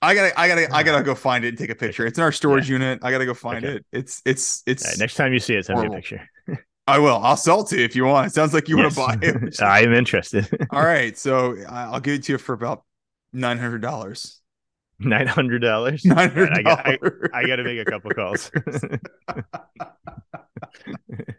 [0.00, 2.06] I gotta, I gotta, I gotta go find it and take a picture.
[2.06, 3.00] It's in our storage unit.
[3.02, 3.76] I gotta go find Okay.
[3.76, 3.86] it.
[3.92, 4.86] It's, it's, it's.
[4.86, 6.28] Right, next time you see it, send me a picture.
[6.88, 7.18] I will.
[7.18, 8.28] I'll sell it to you if you want.
[8.28, 8.96] It sounds like you Yes.
[8.96, 9.60] want to buy it.
[9.60, 10.48] I am interested.
[10.70, 12.82] All right, so I'll give it to you for about
[13.32, 14.40] nine hundred dollars.
[14.98, 16.04] Nine hundred dollars.
[16.06, 17.30] Nine hundred I got, I, dollars.
[17.34, 18.50] I got to make a couple calls.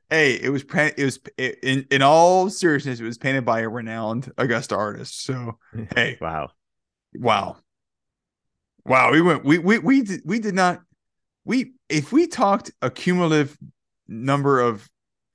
[0.09, 3.69] hey, it was it was it, in in all seriousness, it was painted by a
[3.69, 5.23] renowned Augusta artist.
[5.23, 5.57] So
[5.95, 6.51] hey, wow.
[7.15, 7.57] wow,
[8.85, 10.81] wow, we went we we we did, we did not
[11.43, 13.57] we if we talked a cumulative
[14.07, 14.87] number of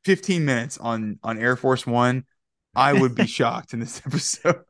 [0.04, 2.24] fifteen minutes on on Air Force One,
[2.74, 4.62] I would be shocked in this episode.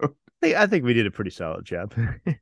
[0.43, 1.94] I think, we did a pretty solid job.
[2.27, 2.35] All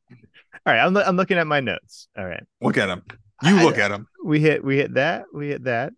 [0.66, 2.08] right, I'm I'm looking at my notes.
[2.18, 3.02] All right, Look at them.
[3.42, 4.08] You I- look at them.
[4.24, 5.24] we hit we hit that.
[5.32, 5.92] We hit that.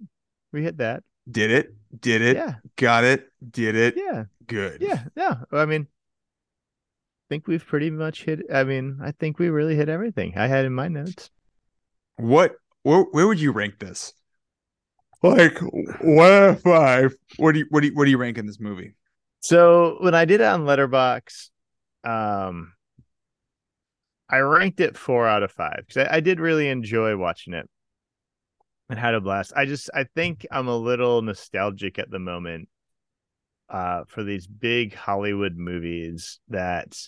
[0.53, 1.03] We hit that.
[1.31, 1.75] Did it?
[2.01, 2.37] Did it?
[2.37, 3.29] Yeah, Got it?
[3.51, 3.95] Did it?
[3.97, 4.83] yeah, Good.
[4.83, 5.37] yeah, yeah.
[5.53, 8.41] I mean, I think we've pretty much hit.
[8.53, 11.31] I mean, I think we really hit everything I had in my notes.
[12.17, 12.57] What?
[12.83, 14.13] Where, where would you rank this?
[15.25, 15.59] Like
[16.03, 17.15] one out of five.
[17.39, 18.95] What do you what do you what do you rank in this movie?
[19.41, 21.49] So when I did it on Letterboxd,
[22.05, 22.75] um,
[24.29, 27.67] I ranked it four out of five because I, I did really enjoy watching it
[28.91, 29.55] and had a blast.
[29.57, 32.69] I just I think I'm a little nostalgic at the moment
[33.71, 36.99] uh for these big Hollywood movies that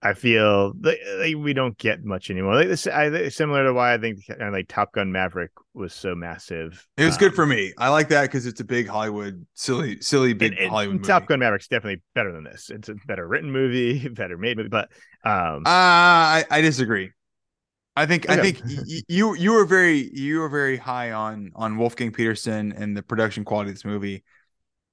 [0.00, 2.54] I feel like, like we don't get much anymore.
[2.54, 6.86] Like this, I similar to why I think like Top Gun Maverick was so massive.
[6.96, 7.72] It was good Um, for me.
[7.78, 11.08] I like that because it's a big Hollywood, silly, silly big and- and Hollywood movie.
[11.08, 12.70] Top Gun Maverick's definitely better than this.
[12.70, 14.88] It's a better written movie, better made movie, but
[15.24, 17.10] um, Uh, I, I disagree.
[17.96, 21.76] I think I think y- you you were very you were very high on on
[21.76, 24.22] Wolfgang Petersen and the production quality of this movie.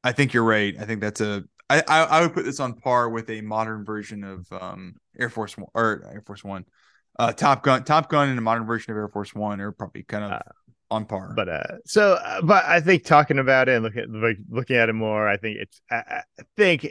[0.04, 0.74] I think you're right.
[0.80, 3.86] I think that's a I I, I would put this on par with a modern
[3.86, 6.66] version of um Air Force One or Air Force One.
[7.18, 10.04] Uh, Top Gun, Top Gun, and a modern version of Air Force One are probably
[10.04, 10.40] kind of Uh,
[10.92, 11.34] on par.
[11.36, 14.76] but uh so uh, but i think talking about it and looking at like looking
[14.76, 16.88] at it more i think it's i, I think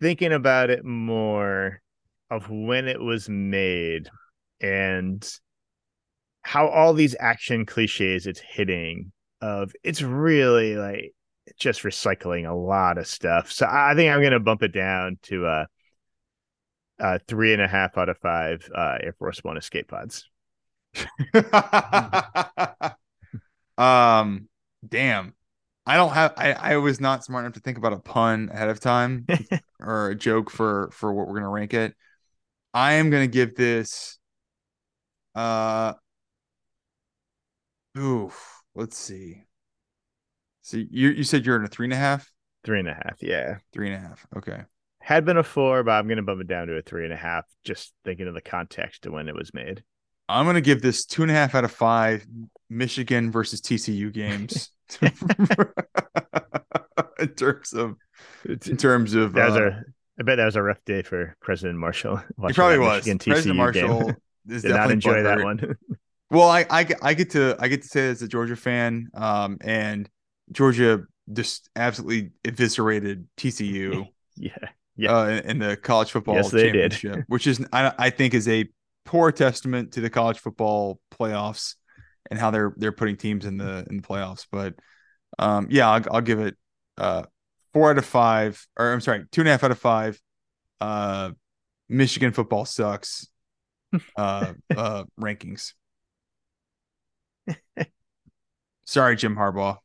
[0.00, 1.80] thinking about it more
[2.30, 4.08] of when it was made
[4.60, 5.26] and
[6.42, 11.14] how all these action cliches it's hitting of it's really like
[11.58, 15.46] just recycling a lot of stuff so i think i'm gonna bump it down to
[15.46, 15.64] uh
[17.00, 20.28] uh three and a half out of five uh air force one escape pods
[23.78, 24.48] um,
[24.86, 25.34] damn.
[25.86, 26.34] I don't have.
[26.36, 29.26] I I was not smart enough to think about a pun ahead of time
[29.80, 31.94] or a joke for for what we're gonna rank it.
[32.74, 34.18] I am gonna give this.
[35.34, 35.94] Uh.
[37.96, 38.62] Oof.
[38.74, 39.44] Let's see.
[40.70, 42.30] So you you said you're in a three and a half,
[42.62, 44.24] three and a half yeah three and a half.
[44.36, 44.60] Okay.
[45.00, 47.16] had been a four, but I'm gonna bump it down to a three and a
[47.16, 49.82] half, just thinking of the context of when it was made.
[50.28, 52.24] I'm gonna give this two and a half out of five
[52.68, 54.70] Michigan versus TCU games.
[57.18, 57.96] in terms of
[58.44, 59.82] in terms of That was uh, a,
[60.20, 62.22] I bet that was a rough day for President Marshall.
[62.46, 63.06] He probably was.
[63.06, 64.12] Michigan President TCU Marshall
[64.46, 65.76] Did not enjoy that one.
[66.30, 69.58] Well, I, I I get to I get to say as a Georgia fan, um,
[69.62, 70.08] and
[70.52, 71.02] Georgia
[71.32, 74.06] just absolutely eviscerated TCU
[74.36, 74.52] yeah,
[74.96, 75.12] Yeah.
[75.16, 76.92] uh, in, the college football Yes, they did.
[76.92, 78.68] championship, which is I, I think is a
[79.04, 81.74] poor testament to the college football playoffs
[82.30, 84.46] and how they're they're putting teams in the in the playoffs.
[84.50, 84.74] But
[85.38, 86.56] um, yeah, I'll, I'll give it
[86.98, 87.24] uh,
[87.72, 90.20] four out of five, or I'm sorry, two and a half out of five.
[90.80, 91.30] Uh,
[91.88, 93.26] Michigan football sucks.
[94.16, 95.72] uh, uh, rankings.
[98.84, 99.78] Sorry, Jim Harbaugh.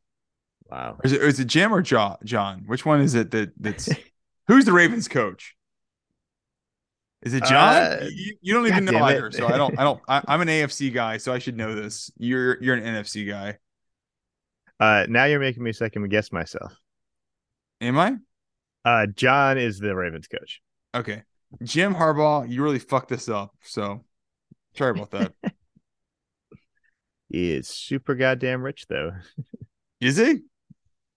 [0.70, 0.98] Wow.
[1.04, 2.64] Is it, is it Jim or Jo- John?
[2.66, 3.88] Which one is it that that's
[4.48, 5.54] who's the Ravens coach?
[7.22, 7.74] Is it John?
[7.74, 9.78] Uh, you, you don't even know either, so I don't.
[9.78, 10.00] I don't.
[10.08, 12.10] I, I'm an AFC guy, so I should know this.
[12.18, 13.58] You're you're an NFC guy.
[14.78, 16.72] Uh, now you're making me second guess myself.
[17.80, 18.16] Am I?
[18.84, 20.60] Uh, John is the Ravens coach.
[20.94, 21.22] Okay.
[21.62, 23.54] Jim Harbaugh, you really fucked this up.
[23.62, 24.04] So
[24.76, 25.32] sorry about that.
[27.28, 29.12] He is super goddamn rich, though.
[30.00, 30.42] Is he?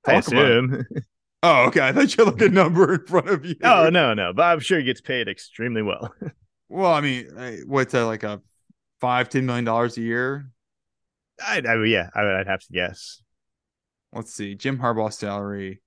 [0.05, 0.51] I Talk about it.
[0.51, 0.85] assume.
[1.41, 1.79] Oh, okay.
[1.79, 3.55] I thought you had like a number in front of you.
[3.63, 6.13] oh no, no, but I'm sure he gets paid extremely well.
[6.71, 8.41] Well, I mean, what's that like a
[9.01, 10.51] five, ten million dollars a year?
[11.41, 13.23] I, I yeah, I would, I'd have to guess.
[14.13, 14.53] Let's see.
[14.53, 15.81] Jim Harbaugh's salary.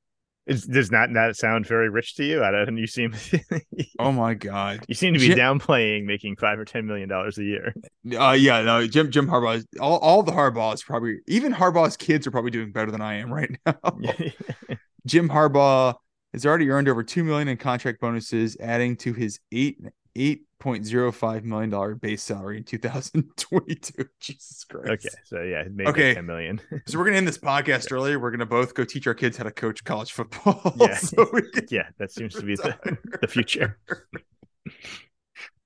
[0.46, 2.42] Is, does not that sound very rich to you?
[2.42, 2.76] I don't.
[2.76, 3.14] You seem
[4.00, 4.84] Oh my god.
[4.88, 7.74] you seem to be Jim- downplaying making five or ten million dollars a year.
[8.18, 12.32] Uh yeah, no, Jim Jim Harbaugh all, all the Harbaughs probably even Harbaugh's kids are
[12.32, 13.74] probably doing better than I am right now.
[15.06, 15.94] Jim Harbaugh
[16.32, 19.78] has already earned over two million in contract bonuses, adding to his eight
[20.16, 24.04] eight point zero five million dollar base salary in 2022.
[24.20, 24.88] Jesus Christ.
[24.88, 26.14] okay, so yeah, maybe Okay.
[26.14, 26.60] ten million.
[26.86, 28.16] So we're gonna end this podcast early.
[28.16, 30.74] We're gonna both go teach our kids how to coach college football.
[30.80, 30.96] Yeah.
[30.96, 31.26] so
[31.70, 32.76] yeah, that seems to be the,
[33.20, 33.78] the future.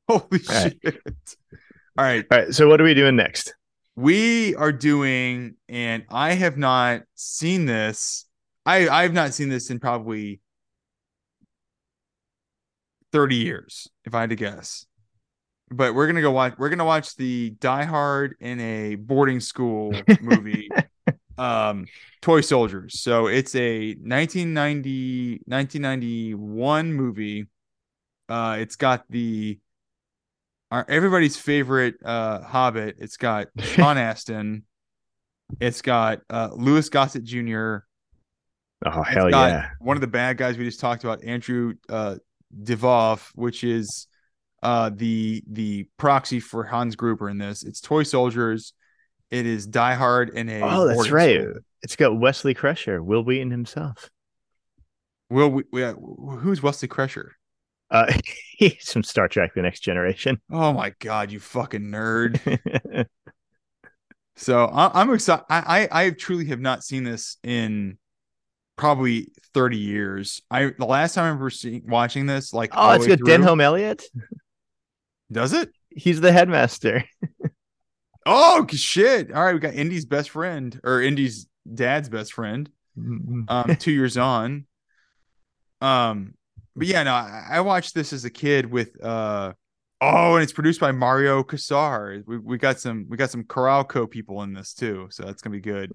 [0.08, 0.76] Holy All right.
[0.82, 1.00] shit.
[1.98, 2.24] All right.
[2.30, 3.54] All right, so what are we doing next?
[3.96, 8.26] We are doing, and I have not seen this.
[8.64, 10.40] I I have not seen this in probably
[13.16, 14.84] 30 years, if I had to guess.
[15.70, 19.94] But we're gonna go watch we're gonna watch the Die Hard in a boarding school
[20.20, 20.68] movie.
[21.38, 21.86] um
[22.20, 23.00] Toy Soldiers.
[23.00, 27.46] So it's a 1990 1991 movie.
[28.28, 29.58] Uh it's got the
[30.70, 32.96] our everybody's favorite uh Hobbit.
[32.98, 34.62] It's got Sean Astin.
[35.58, 37.78] It's got uh Louis Gossett Jr.
[38.84, 39.70] Oh hell got yeah!
[39.80, 42.16] One of the bad guys we just talked about, Andrew uh
[42.62, 44.06] Divoff, which is
[44.62, 47.62] uh the the proxy for Hans Gruber in this.
[47.62, 48.72] It's Toy Soldiers.
[49.30, 51.40] It is Die Hard in a Oh, that's right.
[51.40, 51.54] school.
[51.82, 54.08] It's got Wesley Crusher, Wil Wheaton himself.
[55.30, 57.36] Will we, we who's Wesley Crusher?
[57.90, 58.12] Uh,
[58.56, 60.40] he's from Star Trek: The Next Generation.
[60.50, 62.40] Oh my god, you fucking nerd!
[64.36, 65.44] So I, I'm excited.
[65.48, 67.96] I, I I truly have not seen this in
[68.76, 70.42] probably 30 years.
[70.50, 74.04] I the last time I remember seeing watching this, like Oh, it's got Denholm Elliott.
[75.32, 75.70] Does it?
[75.90, 77.04] He's the headmaster.
[78.28, 79.32] Oh shit!
[79.32, 82.68] All right, we got Indy's best friend or Indy's dad's best friend.
[82.98, 84.66] Um, two years on.
[85.80, 86.34] Um,
[86.74, 89.52] but yeah, no, I, I watched this as a kid with uh
[90.00, 92.24] oh, and it's produced by Mario Kassar.
[92.26, 95.54] We we got some we got some Carolco people in this too, so that's gonna
[95.54, 95.92] be good.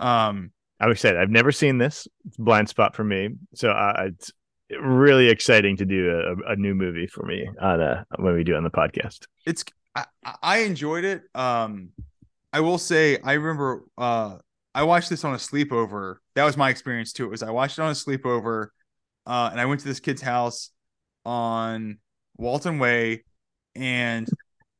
[0.00, 0.50] Um,
[0.80, 1.20] I'm excited.
[1.20, 2.08] I've never seen this.
[2.26, 3.30] It's a blind spot for me.
[3.54, 4.32] So uh, it's
[4.80, 8.54] really exciting to do a, a new movie for me on uh when we do
[8.54, 9.26] it on the podcast.
[9.44, 10.04] it's I,
[10.42, 11.22] I enjoyed it.
[11.34, 11.90] Um,
[12.52, 14.38] I will say I remember uh
[14.74, 16.16] I watched this on a sleepover.
[16.36, 17.24] That was my experience too.
[17.24, 18.68] It was I watched it on a sleepover,
[19.26, 20.70] uh, and I went to this kid's house
[21.26, 21.98] on
[22.36, 23.24] Walton Way,
[23.74, 24.28] and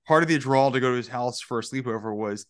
[0.06, 2.46] part of the draw to go to his house for a sleepover was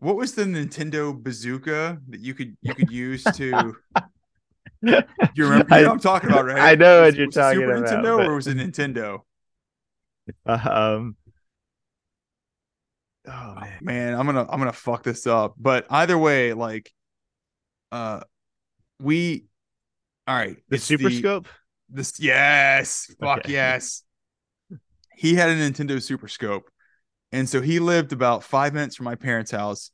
[0.00, 3.74] what was the Nintendo bazooka that you could you could use to
[4.82, 5.06] you remember
[5.36, 6.58] you know I- what I'm talking about, right?
[6.58, 9.20] I know what Was- you're was talking Super about, Nintendo but- or was it Nintendo?
[10.46, 11.16] um,
[13.28, 16.90] oh man, man i'm gonna i'm gonna fuck this up but either way like
[17.92, 18.20] uh
[19.00, 19.44] we
[20.26, 21.46] all right the Super Scope.
[21.88, 23.52] this yes fuck Okay.
[23.52, 24.04] yes
[25.16, 26.70] he had a nintendo super scope
[27.32, 29.90] and so he lived about five minutes from my parents house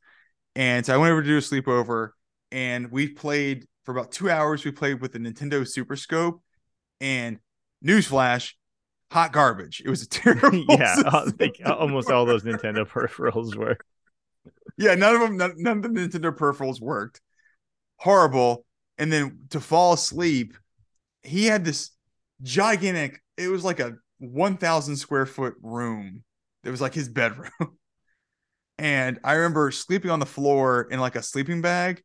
[0.55, 2.09] and so i went over to do a sleepover
[2.51, 6.41] and we played for about two hours we played with the nintendo super scope
[7.01, 7.39] and
[7.85, 8.53] newsflash
[9.11, 11.37] hot garbage it was a terrible yeah, all- system.
[11.39, 13.77] like, almost all those Nintendo peripherals were.
[14.77, 17.19] Yeah, none of them, none, none of the Nintendo peripherals worked.
[17.97, 18.63] Horrible.
[18.97, 20.55] And then to fall asleep,
[21.23, 21.91] he had this
[22.43, 26.23] gigantic, it was like a 1,000 square foot room.
[26.67, 27.49] It was like his bedroom.
[28.77, 32.03] and I remember sleeping on the floor in like a sleeping bag.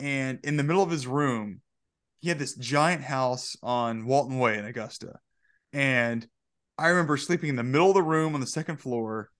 [0.00, 1.60] And in the middle of his room,
[2.20, 5.20] he had this giant house on Walton Way in Augusta.
[5.72, 6.26] And
[6.76, 9.30] I remember sleeping in the middle of the room on the second floor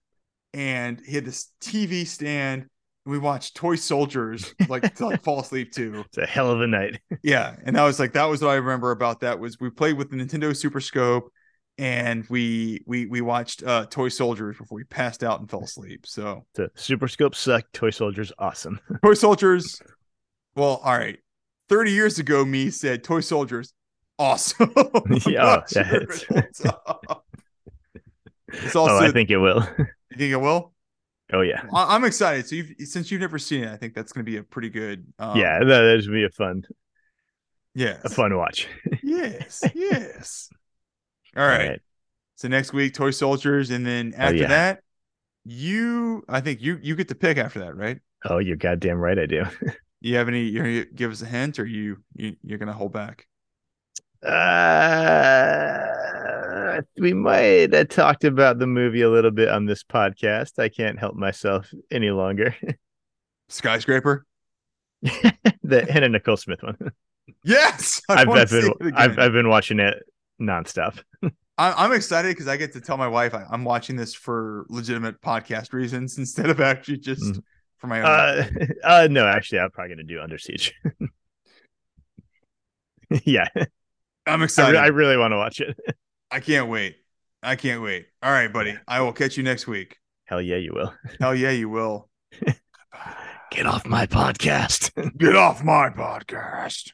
[0.53, 2.67] and he had this TV stand.
[3.05, 6.05] And we watched Toy Soldiers like to like fall asleep to.
[6.05, 6.99] It's a hell of a night.
[7.23, 9.97] Yeah, and that was like that was what I remember about that was we played
[9.97, 11.31] with the Nintendo Super Scope
[11.81, 16.05] and we we we watched uh Toy Soldiers before we passed out and fell asleep.
[16.05, 17.73] So The Super Scope sucked.
[17.73, 18.79] Toy Soldiers awesome.
[19.03, 19.81] Toy Soldiers,
[20.55, 21.17] well, all right.
[21.69, 23.73] Thirty years ago, me said Toy Soldiers,
[24.19, 24.71] awesome.
[25.25, 26.67] Yeah, yeah, sure it's- it.
[28.53, 29.65] It's also oh, I think it will.
[29.79, 30.73] you think it will?
[31.31, 32.45] oh yeah, I- I'm excited.
[32.47, 34.69] So you've since you've never seen it, I think that's going to be a pretty
[34.69, 35.05] good.
[35.17, 35.63] Um, yeah.
[35.63, 36.63] That, should be a fun,
[37.73, 38.67] yes, a fun watch.
[39.01, 40.49] yes, yes.
[41.35, 41.79] All right.
[42.35, 44.47] So next week, Toy Soldiers, and then after yeah.
[44.47, 44.81] that,
[45.45, 46.23] you.
[46.27, 47.99] I think you you get to pick after that, right?
[48.25, 49.17] Oh, you're goddamn right.
[49.17, 49.45] I do.
[50.03, 50.45] You have any?
[50.45, 53.27] You give us a hint, or you, you you're gonna hold back?
[54.23, 55.91] Uh,
[56.97, 60.57] we might have talked about the movie a little bit on this podcast.
[60.57, 62.55] I can't help myself any longer.
[63.49, 64.25] Skyscraper.
[65.01, 66.77] the Anna Nicole Smith one.
[67.43, 70.01] Yes, I I've, I've been I've, I've been watching it
[70.41, 70.99] nonstop.
[71.23, 71.29] I-
[71.85, 75.21] I'm excited because I get to tell my wife I, I'm watching this for legitimate
[75.21, 77.43] podcast reasons instead of actually just Mhm.
[77.77, 78.05] for my own.
[78.05, 78.47] Uh,
[78.83, 80.73] uh, no, actually, I'm probably gonna do Under Siege.
[83.23, 83.47] yeah,
[84.25, 84.73] I'm I, excited.
[84.73, 85.77] re- I really want to watch it.
[86.31, 86.95] I can't wait.
[87.43, 88.05] I can't wait.
[88.23, 88.77] All right, buddy.
[88.87, 89.97] I will catch you next week.
[90.25, 90.93] Hell yeah, you will.
[91.19, 92.09] Hell yeah, you will.
[93.51, 95.17] Get off my podcast.
[95.17, 96.91] Get off my podcast.